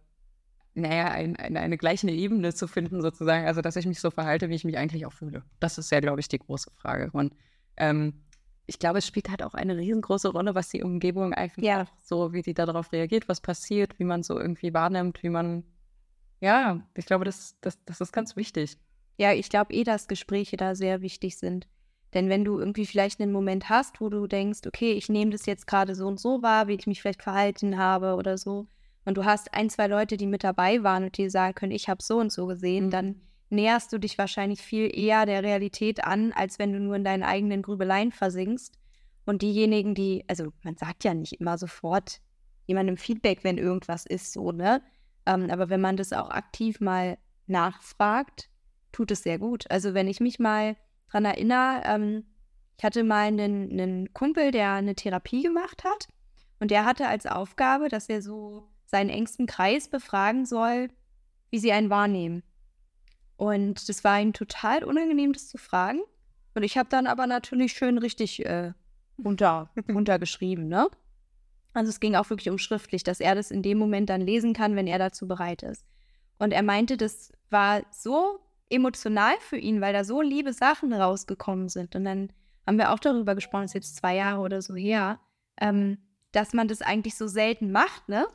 naja, 0.74 1.08
ein, 1.10 1.36
eine, 1.36 1.60
eine 1.60 1.78
gleiche 1.78 2.10
Ebene 2.10 2.54
zu 2.54 2.68
finden 2.68 3.00
sozusagen, 3.02 3.46
also 3.46 3.62
dass 3.62 3.76
ich 3.76 3.86
mich 3.86 4.00
so 4.00 4.10
verhalte, 4.10 4.48
wie 4.48 4.54
ich 4.54 4.64
mich 4.64 4.76
eigentlich 4.78 5.06
auch 5.06 5.12
fühle. 5.12 5.42
Das 5.60 5.78
ist 5.78 5.90
ja, 5.90 6.00
glaube 6.00 6.20
ich, 6.20 6.28
die 6.28 6.38
große 6.38 6.70
Frage. 6.76 7.10
Und 7.12 7.34
ähm, 7.76 8.22
ich 8.66 8.78
glaube, 8.78 8.98
es 8.98 9.06
spielt 9.06 9.30
halt 9.30 9.42
auch 9.42 9.54
eine 9.54 9.76
riesengroße 9.76 10.28
Rolle, 10.28 10.54
was 10.54 10.68
die 10.68 10.82
Umgebung 10.82 11.32
eigentlich 11.32 11.64
Ja. 11.64 11.86
so, 12.02 12.32
wie 12.32 12.42
die 12.42 12.54
darauf 12.54 12.92
reagiert, 12.92 13.28
was 13.28 13.40
passiert, 13.40 13.98
wie 13.98 14.04
man 14.04 14.22
so 14.22 14.38
irgendwie 14.38 14.74
wahrnimmt, 14.74 15.22
wie 15.22 15.28
man, 15.28 15.64
ja, 16.40 16.82
ich 16.94 17.06
glaube, 17.06 17.24
das, 17.24 17.56
das, 17.60 17.82
das 17.84 18.00
ist 18.00 18.12
ganz 18.12 18.36
wichtig. 18.36 18.76
Ja, 19.18 19.32
ich 19.32 19.48
glaube 19.48 19.72
eh, 19.72 19.84
dass 19.84 20.08
Gespräche 20.08 20.56
da 20.56 20.74
sehr 20.74 21.00
wichtig 21.00 21.38
sind. 21.38 21.68
Denn 22.16 22.30
wenn 22.30 22.46
du 22.46 22.58
irgendwie 22.58 22.86
vielleicht 22.86 23.20
einen 23.20 23.30
Moment 23.30 23.68
hast, 23.68 24.00
wo 24.00 24.08
du 24.08 24.26
denkst, 24.26 24.60
okay, 24.66 24.92
ich 24.92 25.10
nehme 25.10 25.32
das 25.32 25.44
jetzt 25.44 25.66
gerade 25.66 25.94
so 25.94 26.06
und 26.06 26.18
so 26.18 26.42
wahr, 26.42 26.66
wie 26.66 26.72
ich 26.72 26.86
mich 26.86 27.02
vielleicht 27.02 27.22
verhalten 27.22 27.76
habe 27.76 28.14
oder 28.14 28.38
so, 28.38 28.66
und 29.04 29.18
du 29.18 29.24
hast 29.26 29.52
ein, 29.52 29.68
zwei 29.68 29.86
Leute, 29.86 30.16
die 30.16 30.26
mit 30.26 30.42
dabei 30.42 30.82
waren 30.82 31.04
und 31.04 31.18
die 31.18 31.28
sagen 31.28 31.54
können, 31.54 31.72
ich 31.72 31.90
habe 31.90 32.02
so 32.02 32.18
und 32.18 32.32
so 32.32 32.46
gesehen, 32.46 32.86
Mhm. 32.86 32.90
dann 32.90 33.20
näherst 33.50 33.92
du 33.92 33.98
dich 33.98 34.16
wahrscheinlich 34.16 34.62
viel 34.62 34.90
eher 34.98 35.26
der 35.26 35.42
Realität 35.42 36.04
an, 36.04 36.32
als 36.32 36.58
wenn 36.58 36.72
du 36.72 36.80
nur 36.80 36.96
in 36.96 37.04
deinen 37.04 37.22
eigenen 37.22 37.60
Grübeleien 37.60 38.12
versinkst. 38.12 38.78
Und 39.26 39.42
diejenigen, 39.42 39.94
die, 39.94 40.24
also 40.26 40.52
man 40.62 40.76
sagt 40.78 41.04
ja 41.04 41.12
nicht 41.12 41.34
immer 41.34 41.58
sofort 41.58 42.20
jemandem 42.66 42.96
Feedback, 42.96 43.44
wenn 43.44 43.58
irgendwas 43.58 44.06
ist, 44.06 44.32
so, 44.32 44.52
ne? 44.52 44.82
Ähm, 45.26 45.50
aber 45.50 45.68
wenn 45.68 45.82
man 45.82 45.98
das 45.98 46.14
auch 46.14 46.30
aktiv 46.30 46.80
mal 46.80 47.18
nachfragt, 47.46 48.48
tut 48.90 49.10
es 49.10 49.22
sehr 49.22 49.38
gut. 49.38 49.70
Also 49.70 49.94
wenn 49.94 50.08
ich 50.08 50.18
mich 50.18 50.38
mal 50.38 50.76
dran 51.16 51.24
erinnere, 51.24 51.82
ähm, 51.84 52.24
ich 52.76 52.84
hatte 52.84 53.02
mal 53.04 53.26
einen, 53.26 53.70
einen 53.70 54.12
Kumpel, 54.12 54.50
der 54.50 54.72
eine 54.72 54.94
Therapie 54.94 55.42
gemacht 55.42 55.82
hat 55.82 56.08
und 56.60 56.70
der 56.70 56.84
hatte 56.84 57.08
als 57.08 57.26
Aufgabe, 57.26 57.88
dass 57.88 58.08
er 58.08 58.20
so 58.20 58.68
seinen 58.84 59.08
engsten 59.08 59.46
Kreis 59.46 59.88
befragen 59.88 60.44
soll, 60.44 60.88
wie 61.50 61.58
sie 61.58 61.72
einen 61.72 61.90
wahrnehmen. 61.90 62.42
Und 63.36 63.88
das 63.88 64.04
war 64.04 64.20
ihm 64.20 64.32
total 64.32 64.84
unangenehm, 64.84 65.32
das 65.32 65.48
zu 65.48 65.58
fragen. 65.58 66.00
Und 66.54 66.62
ich 66.62 66.76
habe 66.78 66.88
dann 66.88 67.06
aber 67.06 67.26
natürlich 67.26 67.72
schön 67.72 67.98
richtig 67.98 68.44
äh, 68.44 68.72
runter, 69.22 69.70
runtergeschrieben, 69.88 70.68
ne? 70.68 70.88
Also 71.72 71.90
es 71.90 72.00
ging 72.00 72.14
auch 72.14 72.30
wirklich 72.30 72.48
um 72.48 72.56
schriftlich, 72.56 73.04
dass 73.04 73.20
er 73.20 73.34
das 73.34 73.50
in 73.50 73.62
dem 73.62 73.76
Moment 73.76 74.08
dann 74.08 74.22
lesen 74.22 74.54
kann, 74.54 74.76
wenn 74.76 74.86
er 74.86 74.98
dazu 74.98 75.28
bereit 75.28 75.62
ist. 75.62 75.84
Und 76.38 76.52
er 76.52 76.62
meinte, 76.62 76.96
das 76.96 77.32
war 77.50 77.82
so 77.90 78.40
emotional 78.70 79.34
für 79.40 79.56
ihn, 79.56 79.80
weil 79.80 79.92
da 79.92 80.04
so 80.04 80.20
liebe 80.22 80.52
Sachen 80.52 80.92
rausgekommen 80.92 81.68
sind. 81.68 81.94
Und 81.94 82.04
dann 82.04 82.30
haben 82.66 82.78
wir 82.78 82.92
auch 82.92 82.98
darüber 82.98 83.34
gesprochen, 83.34 83.62
das 83.62 83.70
ist 83.70 83.74
jetzt 83.74 83.96
zwei 83.96 84.16
Jahre 84.16 84.40
oder 84.40 84.60
so 84.62 84.74
her, 84.74 85.20
ähm, 85.60 85.98
dass 86.32 86.52
man 86.52 86.68
das 86.68 86.82
eigentlich 86.82 87.16
so 87.16 87.26
selten 87.26 87.70
macht, 87.70 88.08
ne? 88.08 88.26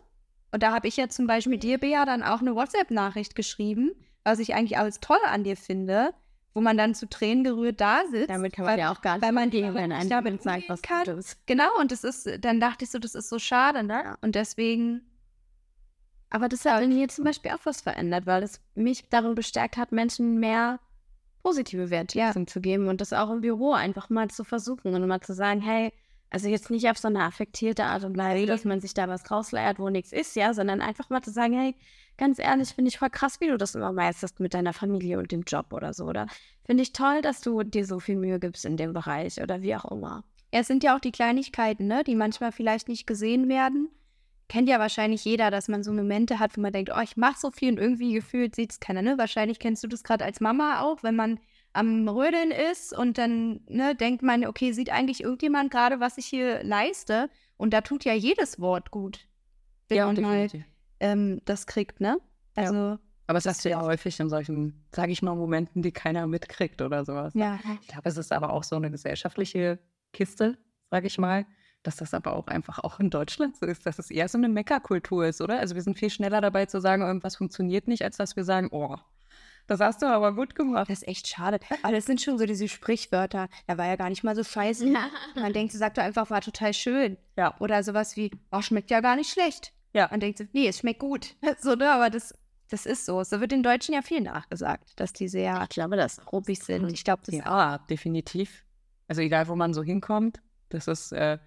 Und 0.54 0.64
da 0.64 0.74
habe 0.74 0.88
ich 0.88 0.98
ja 0.98 1.08
zum 1.08 1.28
Beispiel 1.28 1.58
dir, 1.58 1.78
Bea, 1.78 2.06
dann 2.06 2.24
auch 2.24 2.42
eine 2.42 2.56
WhatsApp-Nachricht 2.56 3.36
geschrieben, 3.36 3.92
was 4.24 4.40
ich 4.40 4.54
eigentlich 4.54 4.78
alles 4.78 5.00
toll 5.00 5.20
an 5.26 5.44
dir 5.44 5.56
finde, 5.56 6.14
wo 6.54 6.60
man 6.60 6.78
dann 6.78 6.94
zu 6.94 7.08
Tränen 7.08 7.44
gerührt 7.44 7.80
da 7.80 8.02
sitzt. 8.10 8.30
Damit 8.30 8.54
kann 8.54 8.66
man 8.66 8.74
weil, 8.74 8.80
ja 8.80 8.92
auch 8.92 9.02
gar 9.02 9.16
nicht 9.16 9.24
weil 9.24 9.32
man 9.32 9.50
die, 9.50 9.62
wenn 9.62 9.92
ein 9.92 10.10
damit 10.10 10.44
sagt, 10.44 10.68
was 10.68 10.82
kann. 10.82 11.24
Genau, 11.46 11.70
und 11.80 11.92
das 11.92 12.04
ist, 12.04 12.30
dann 12.42 12.60
dachte 12.60 12.84
ich 12.84 12.92
so, 12.92 13.00
das 13.00 13.16
ist 13.16 13.30
so 13.30 13.40
schade, 13.40 13.84
ne? 13.84 14.18
Und 14.22 14.36
deswegen, 14.36 15.02
Aber 16.32 16.48
das 16.48 16.66
hat 16.66 16.82
in 16.82 16.96
mir 16.96 17.10
zum 17.10 17.26
Beispiel 17.26 17.52
auch 17.52 17.66
was 17.66 17.82
verändert, 17.82 18.26
weil 18.26 18.42
es 18.42 18.60
mich 18.74 19.08
darin 19.10 19.36
bestärkt 19.36 19.78
hat, 19.78 19.92
Menschen 19.92 20.40
mehr 20.40 20.80
positive 21.44 21.90
Wertschätzung 21.90 22.48
zu 22.48 22.62
geben 22.62 22.88
und 22.88 23.02
das 23.02 23.14
auch 23.14 23.30
im 23.30 23.42
Büro 23.42 23.74
einfach 23.74 24.10
mal 24.10 24.30
zu 24.30 24.44
versuchen 24.44 24.94
und 24.94 25.08
mal 25.08 25.22
zu 25.22 25.34
sagen, 25.34 25.62
hey, 25.62 25.92
also 26.30 26.48
jetzt 26.48 26.70
nicht 26.70 26.90
auf 26.90 26.98
so 26.98 27.10
eine 27.10 27.24
affektierte 27.24 27.84
Art 27.84 28.06
und 28.06 28.18
Weise, 28.18 28.46
dass 28.46 28.64
man 28.64 28.80
sich 28.80 28.94
da 28.94 29.10
was 29.10 29.30
rausleiert, 29.30 29.78
wo 29.80 29.90
nichts 29.90 30.14
ist, 30.14 30.36
ja, 30.38 30.54
sondern 30.54 30.80
einfach 30.80 31.10
mal 31.10 31.22
zu 31.22 31.32
sagen, 31.32 31.54
hey, 31.54 31.76
ganz 32.18 32.40
ehrlich, 32.40 32.70
finde 32.70 32.88
ich 32.88 32.98
voll 32.98 33.10
krass, 33.10 33.42
wie 33.42 33.48
du 33.48 33.58
das 33.58 33.76
immer 33.76 33.92
meisterst 33.92 34.40
mit 34.40 34.54
deiner 34.54 34.72
Familie 34.72 35.20
und 35.20 35.34
dem 35.34 35.42
Job 35.42 35.74
oder 35.74 35.94
so, 35.94 36.06
oder 36.06 36.28
finde 36.64 36.84
ich 36.84 36.94
toll, 36.94 37.22
dass 37.22 37.42
du 37.42 37.64
dir 37.64 37.86
so 37.86 38.00
viel 38.00 38.16
Mühe 38.16 38.40
gibst 38.40 38.64
in 38.64 38.78
dem 38.78 38.94
Bereich 38.94 39.42
oder 39.42 39.62
wie 39.62 39.76
auch 39.76 39.92
immer. 39.92 40.24
ja, 40.54 40.62
es 40.62 40.68
sind 40.68 40.84
ja 40.84 40.96
auch 40.96 41.02
die 41.02 41.12
Kleinigkeiten, 41.12 41.88
ne? 41.88 42.06
Die 42.06 42.16
manchmal 42.16 42.54
vielleicht 42.54 42.88
nicht 42.88 43.06
gesehen 43.06 43.50
werden. 43.50 43.90
Kennt 44.52 44.68
ja 44.68 44.80
wahrscheinlich 44.80 45.24
jeder, 45.24 45.50
dass 45.50 45.70
man 45.70 45.82
so 45.82 45.94
Momente 45.94 46.38
hat, 46.38 46.58
wo 46.58 46.62
man 46.62 46.74
denkt, 46.74 46.92
oh, 46.94 47.00
ich 47.00 47.16
mache 47.16 47.40
so 47.40 47.52
viel 47.52 47.72
und 47.72 47.78
irgendwie 47.80 48.12
gefühlt 48.12 48.54
sieht 48.54 48.72
es 48.74 48.80
keiner, 48.82 49.02
ne? 49.02 49.18
Wahrscheinlich 49.18 49.60
kennst 49.60 49.82
du 49.82 49.88
das 49.88 50.04
gerade 50.04 50.26
als 50.26 50.42
Mama 50.42 50.82
auch, 50.82 51.04
wenn 51.04 51.16
man 51.16 51.40
am 51.72 52.06
Rödeln 52.10 52.52
ist 52.52 52.92
und 52.92 53.18
dann 53.18 53.62
ne, 53.70 53.96
denkt 53.96 54.24
man, 54.24 54.46
okay, 54.46 54.74
sieht 54.74 54.90
eigentlich 54.90 55.24
irgendjemand 55.24 55.72
gerade, 55.72 56.02
was 56.02 56.18
ich 56.18 56.26
hier 56.26 56.62
leiste? 56.66 57.30
Und 57.56 57.74
da 57.74 57.80
tut 57.80 58.04
ja 58.04 58.14
jedes 58.14 58.60
Wort 58.60 58.92
gut, 58.92 59.26
wenn 59.88 60.00
man 60.00 60.22
mal 60.22 60.42
definitiv. 60.42 60.66
ähm, 61.00 61.42
das 61.46 61.66
kriegt, 61.66 62.02
ne? 62.02 62.18
Also, 62.56 62.98
Aber 63.28 63.38
es 63.38 63.46
ist 63.46 63.64
ja 63.64 63.80
häufig 63.82 64.20
in 64.20 64.28
solchen, 64.28 64.84
sage 64.94 65.14
ich 65.14 65.22
mal, 65.22 65.34
Momenten, 65.34 65.82
die 65.82 65.94
keiner 65.94 66.28
mitkriegt 66.28 66.82
oder 66.82 67.06
sowas. 67.06 67.34
ja. 67.36 67.78
Ich 67.80 67.88
glaube, 67.88 68.10
es 68.10 68.18
ist 68.18 68.34
aber 68.34 68.52
auch 68.52 68.64
so 68.64 68.76
eine 68.76 68.92
gesellschaftliche 68.92 69.80
Kiste, 70.12 70.58
sage 70.90 71.08
ich 71.08 71.18
mal, 71.18 71.46
dass 71.84 71.98
das 71.98 72.14
aber 72.14 72.36
auch 72.36 72.48
einfach 72.48 72.80
auch 72.80 73.00
in 73.00 73.10
Deutschland 73.10 73.58
so 73.58 73.66
ist, 73.66 73.86
dass 73.86 74.00
es 74.00 74.12
eher 74.12 74.28
so 74.28 74.38
eine 74.38 74.50
Meckerkultur 74.50 75.26
ist, 75.26 75.42
oder? 75.42 75.60
Also 75.60 75.76
wir 75.76 75.82
sind 75.82 75.98
viel 75.98 76.10
schneller 76.10 76.42
dabei 76.42 76.66
zu 76.66 76.80
sagen, 76.80 77.02
irgendwas 77.02 77.36
funktioniert 77.36 77.88
nicht, 77.88 78.04
als 78.04 78.18
dass 78.18 78.36
wir 78.36 78.44
sagen, 78.44 78.70
oh, 78.72 78.98
das 79.68 79.80
hast 79.80 80.02
du 80.02 80.06
aber 80.06 80.34
gut 80.34 80.56
gemacht. 80.56 80.90
Das 80.90 81.02
ist 81.02 81.08
echt 81.08 81.28
schade. 81.28 81.60
Aber 81.84 81.94
das 81.94 82.06
sind 82.06 82.22
schon 82.22 82.38
so 82.38 82.46
diese 82.46 82.68
Sprichwörter. 82.68 83.48
Er 83.68 83.78
war 83.78 83.86
ja 83.86 83.96
gar 83.96 84.10
nicht 84.10 84.24
mal 84.24 84.36
so 84.36 84.44
scheiße. 84.44 84.94
Man 85.36 85.54
denkt, 85.54 85.72
sie 85.72 85.78
sagt 85.78 85.98
doch 85.98 86.04
einfach, 86.04 86.30
war 86.30 86.42
total 86.42 86.74
schön. 86.74 87.18
Ja. 87.38 87.56
Oder 87.60 87.84
sowas 87.84 88.18
wie, 88.18 88.32
oh, 88.52 88.62
schmeckt 88.62 88.92
ja 88.92 89.00
gar 89.00 89.16
nicht 89.16 89.32
schlecht. 89.32 89.72
Ja. 89.94 90.08
Man 90.10 90.20
denkt 90.20 90.40
so, 90.40 90.46
nee, 90.52 90.68
es 90.68 90.80
schmeckt 90.80 91.00
gut. 91.00 91.36
So, 91.60 91.76
ne? 91.76 91.92
Aber 91.92 92.10
das, 92.10 92.34
das 92.70 92.86
ist 92.86 93.06
so. 93.06 93.24
So 93.24 93.40
wird 93.40 93.52
den 93.52 93.64
Deutschen 93.64 93.94
ja 93.94 94.02
viel 94.02 94.22
nachgesagt, 94.22 95.00
dass 95.00 95.14
die 95.14 95.28
sehr 95.28 95.62
Ich 95.64 95.70
glaube, 95.70 95.96
das 95.96 96.20
ruppig 96.32 96.60
sind. 96.60 96.92
Ich 96.92 97.04
glaube, 97.04 97.22
das 97.26 97.36
Ja, 97.36 97.78
definitiv. 97.90 98.66
Also 99.08 99.22
egal, 99.22 99.48
wo 99.48 99.56
man 99.56 99.74
so 99.74 99.84
hinkommt, 99.84 100.42
das 100.70 100.88
ist, 100.88 101.12
äh, 101.12 101.38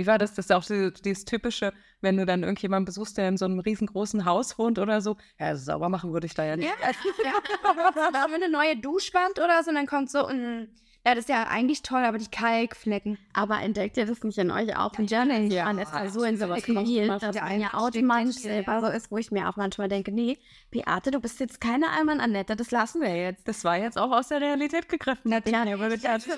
wie 0.00 0.06
war 0.06 0.16
das? 0.16 0.34
Das 0.34 0.46
ist 0.46 0.52
auch 0.52 0.62
so, 0.62 0.90
dieses 0.90 1.26
typische, 1.26 1.72
wenn 2.00 2.16
du 2.16 2.24
dann 2.24 2.42
irgendjemanden 2.42 2.86
besuchst, 2.86 3.18
der 3.18 3.28
in 3.28 3.36
so 3.36 3.44
einem 3.44 3.60
riesengroßen 3.60 4.24
Haus 4.24 4.58
wohnt 4.58 4.78
oder 4.78 5.02
so. 5.02 5.16
Ja, 5.38 5.54
sauber 5.56 5.90
machen 5.90 6.12
würde 6.14 6.26
ich 6.26 6.34
da 6.34 6.44
ja 6.44 6.56
nicht. 6.56 6.68
Ja, 6.68 6.90
ja. 7.24 8.24
eine 8.34 8.48
neue 8.50 8.76
Duschwand 8.76 9.38
oder 9.38 9.62
so 9.62 9.70
und 9.70 9.76
dann 9.76 9.86
kommt 9.86 10.10
so, 10.10 10.26
mm, 10.26 10.68
Ja, 11.04 11.14
das 11.14 11.24
ist 11.24 11.28
ja 11.28 11.44
eigentlich 11.48 11.82
toll, 11.82 12.02
aber 12.02 12.16
die 12.16 12.30
Kalkflecken. 12.30 13.18
Aber 13.34 13.60
entdeckt 13.60 13.98
ihr 13.98 14.06
das 14.06 14.22
nicht 14.22 14.38
in 14.38 14.50
euch 14.50 14.74
auch? 14.74 14.98
Und 14.98 15.10
Journey, 15.10 15.52
Ja, 15.52 15.64
man 15.64 15.78
ist 15.78 15.92
da 15.92 16.08
so 16.08 16.22
in 16.22 16.38
sowas 16.38 16.66
Macht 16.68 17.22
dass 17.22 17.34
man 17.34 17.44
eine 17.44 17.62
ja 17.64 17.74
automatisch 17.74 18.36
selber 18.36 18.80
so 18.80 18.86
ist, 18.86 19.10
wo 19.10 19.18
ich 19.18 19.30
mir 19.30 19.48
auch 19.50 19.56
manchmal 19.56 19.88
denke, 19.88 20.12
nee, 20.12 20.38
Beate, 20.70 21.10
du 21.10 21.20
bist 21.20 21.40
jetzt 21.40 21.60
keine 21.60 21.90
Alman 21.90 22.20
Annette, 22.20 22.56
das 22.56 22.70
lassen 22.70 23.02
wir 23.02 23.14
jetzt. 23.14 23.46
Das 23.46 23.64
war 23.64 23.76
jetzt 23.76 23.98
auch 23.98 24.10
aus 24.10 24.28
der 24.28 24.40
Realität 24.40 24.88
gegriffen. 24.88 25.30
Natürlich. 25.30 25.58
Ja, 25.68 25.78
würde 25.78 25.94
ich 25.96 26.02
jetzt 26.02 26.28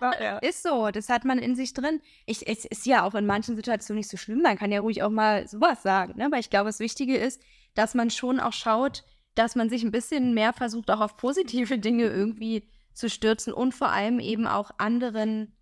ja. 0.00 0.38
Ist 0.38 0.62
so, 0.62 0.90
das 0.90 1.08
hat 1.08 1.24
man 1.24 1.38
in 1.38 1.56
sich 1.56 1.74
drin. 1.74 2.00
Ich, 2.26 2.46
es 2.46 2.64
ist 2.64 2.86
ja 2.86 3.04
auch 3.04 3.14
in 3.14 3.26
manchen 3.26 3.56
Situationen 3.56 3.98
nicht 3.98 4.10
so 4.10 4.16
schlimm. 4.16 4.42
Man 4.42 4.56
kann 4.56 4.72
ja 4.72 4.80
ruhig 4.80 5.02
auch 5.02 5.10
mal 5.10 5.46
sowas 5.48 5.82
sagen. 5.82 6.14
Ne? 6.16 6.26
Aber 6.26 6.38
ich 6.38 6.50
glaube, 6.50 6.68
das 6.68 6.80
Wichtige 6.80 7.16
ist, 7.16 7.42
dass 7.74 7.94
man 7.94 8.10
schon 8.10 8.40
auch 8.40 8.52
schaut, 8.52 9.04
dass 9.34 9.56
man 9.56 9.68
sich 9.68 9.82
ein 9.82 9.90
bisschen 9.90 10.34
mehr 10.34 10.52
versucht, 10.52 10.90
auch 10.90 11.00
auf 11.00 11.16
positive 11.16 11.78
Dinge 11.78 12.04
irgendwie 12.04 12.68
zu 12.92 13.10
stürzen 13.10 13.52
und 13.52 13.74
vor 13.74 13.90
allem 13.90 14.20
eben 14.20 14.46
auch 14.46 14.70
anderen 14.78 15.56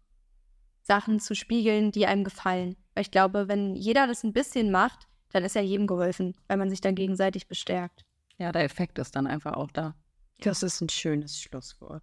Sachen 0.82 1.20
zu 1.20 1.34
spiegeln, 1.34 1.90
die 1.90 2.06
einem 2.06 2.24
gefallen. 2.24 2.76
Weil 2.94 3.02
ich 3.02 3.10
glaube, 3.10 3.48
wenn 3.48 3.74
jeder 3.74 4.06
das 4.06 4.24
ein 4.24 4.32
bisschen 4.32 4.70
macht, 4.70 5.08
dann 5.32 5.44
ist 5.44 5.54
ja 5.54 5.62
jedem 5.62 5.86
geholfen, 5.86 6.34
weil 6.48 6.58
man 6.58 6.68
sich 6.68 6.80
dann 6.80 6.94
gegenseitig 6.94 7.48
bestärkt. 7.48 8.04
ja, 8.38 8.52
der 8.52 8.64
Effekt 8.64 8.98
ist 8.98 9.16
dann 9.16 9.26
einfach 9.26 9.54
auch 9.54 9.70
da. 9.70 9.94
Das 10.40 10.62
ist 10.62 10.80
ein 10.80 10.88
schönes 10.88 11.40
Schlusswort. 11.40 12.02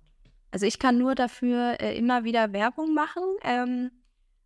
Also 0.52 0.66
ich 0.66 0.80
kann 0.80 0.98
nur 0.98 1.16
dafür 1.16 1.80
äh, 1.80 1.98
immer 1.98 2.24
wieder 2.24 2.54
Werbung 2.54 2.94
machen, 2.94 3.24
ähm, 3.44 3.92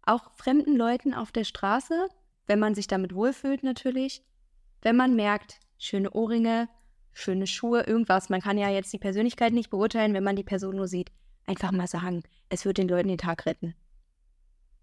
auch 0.05 0.31
fremden 0.33 0.75
Leuten 0.75 1.13
auf 1.13 1.31
der 1.31 1.45
Straße, 1.45 2.07
wenn 2.45 2.59
man 2.59 2.75
sich 2.75 2.87
damit 2.87 3.15
wohlfühlt 3.15 3.63
natürlich. 3.63 4.23
Wenn 4.81 4.97
man 4.97 5.15
merkt, 5.15 5.59
schöne 5.77 6.11
Ohrringe, 6.11 6.67
schöne 7.13 7.47
Schuhe, 7.47 7.83
irgendwas. 7.83 8.29
Man 8.29 8.41
kann 8.41 8.57
ja 8.57 8.69
jetzt 8.69 8.91
die 8.91 8.97
Persönlichkeit 8.97 9.53
nicht 9.53 9.69
beurteilen, 9.69 10.13
wenn 10.13 10.23
man 10.23 10.35
die 10.35 10.43
Person 10.43 10.75
nur 10.75 10.87
sieht. 10.87 11.11
Einfach 11.45 11.71
mal 11.71 11.87
sagen, 11.87 12.23
es 12.49 12.65
wird 12.65 12.77
den 12.77 12.87
Leuten 12.87 13.07
den 13.09 13.17
Tag 13.17 13.45
retten. 13.45 13.75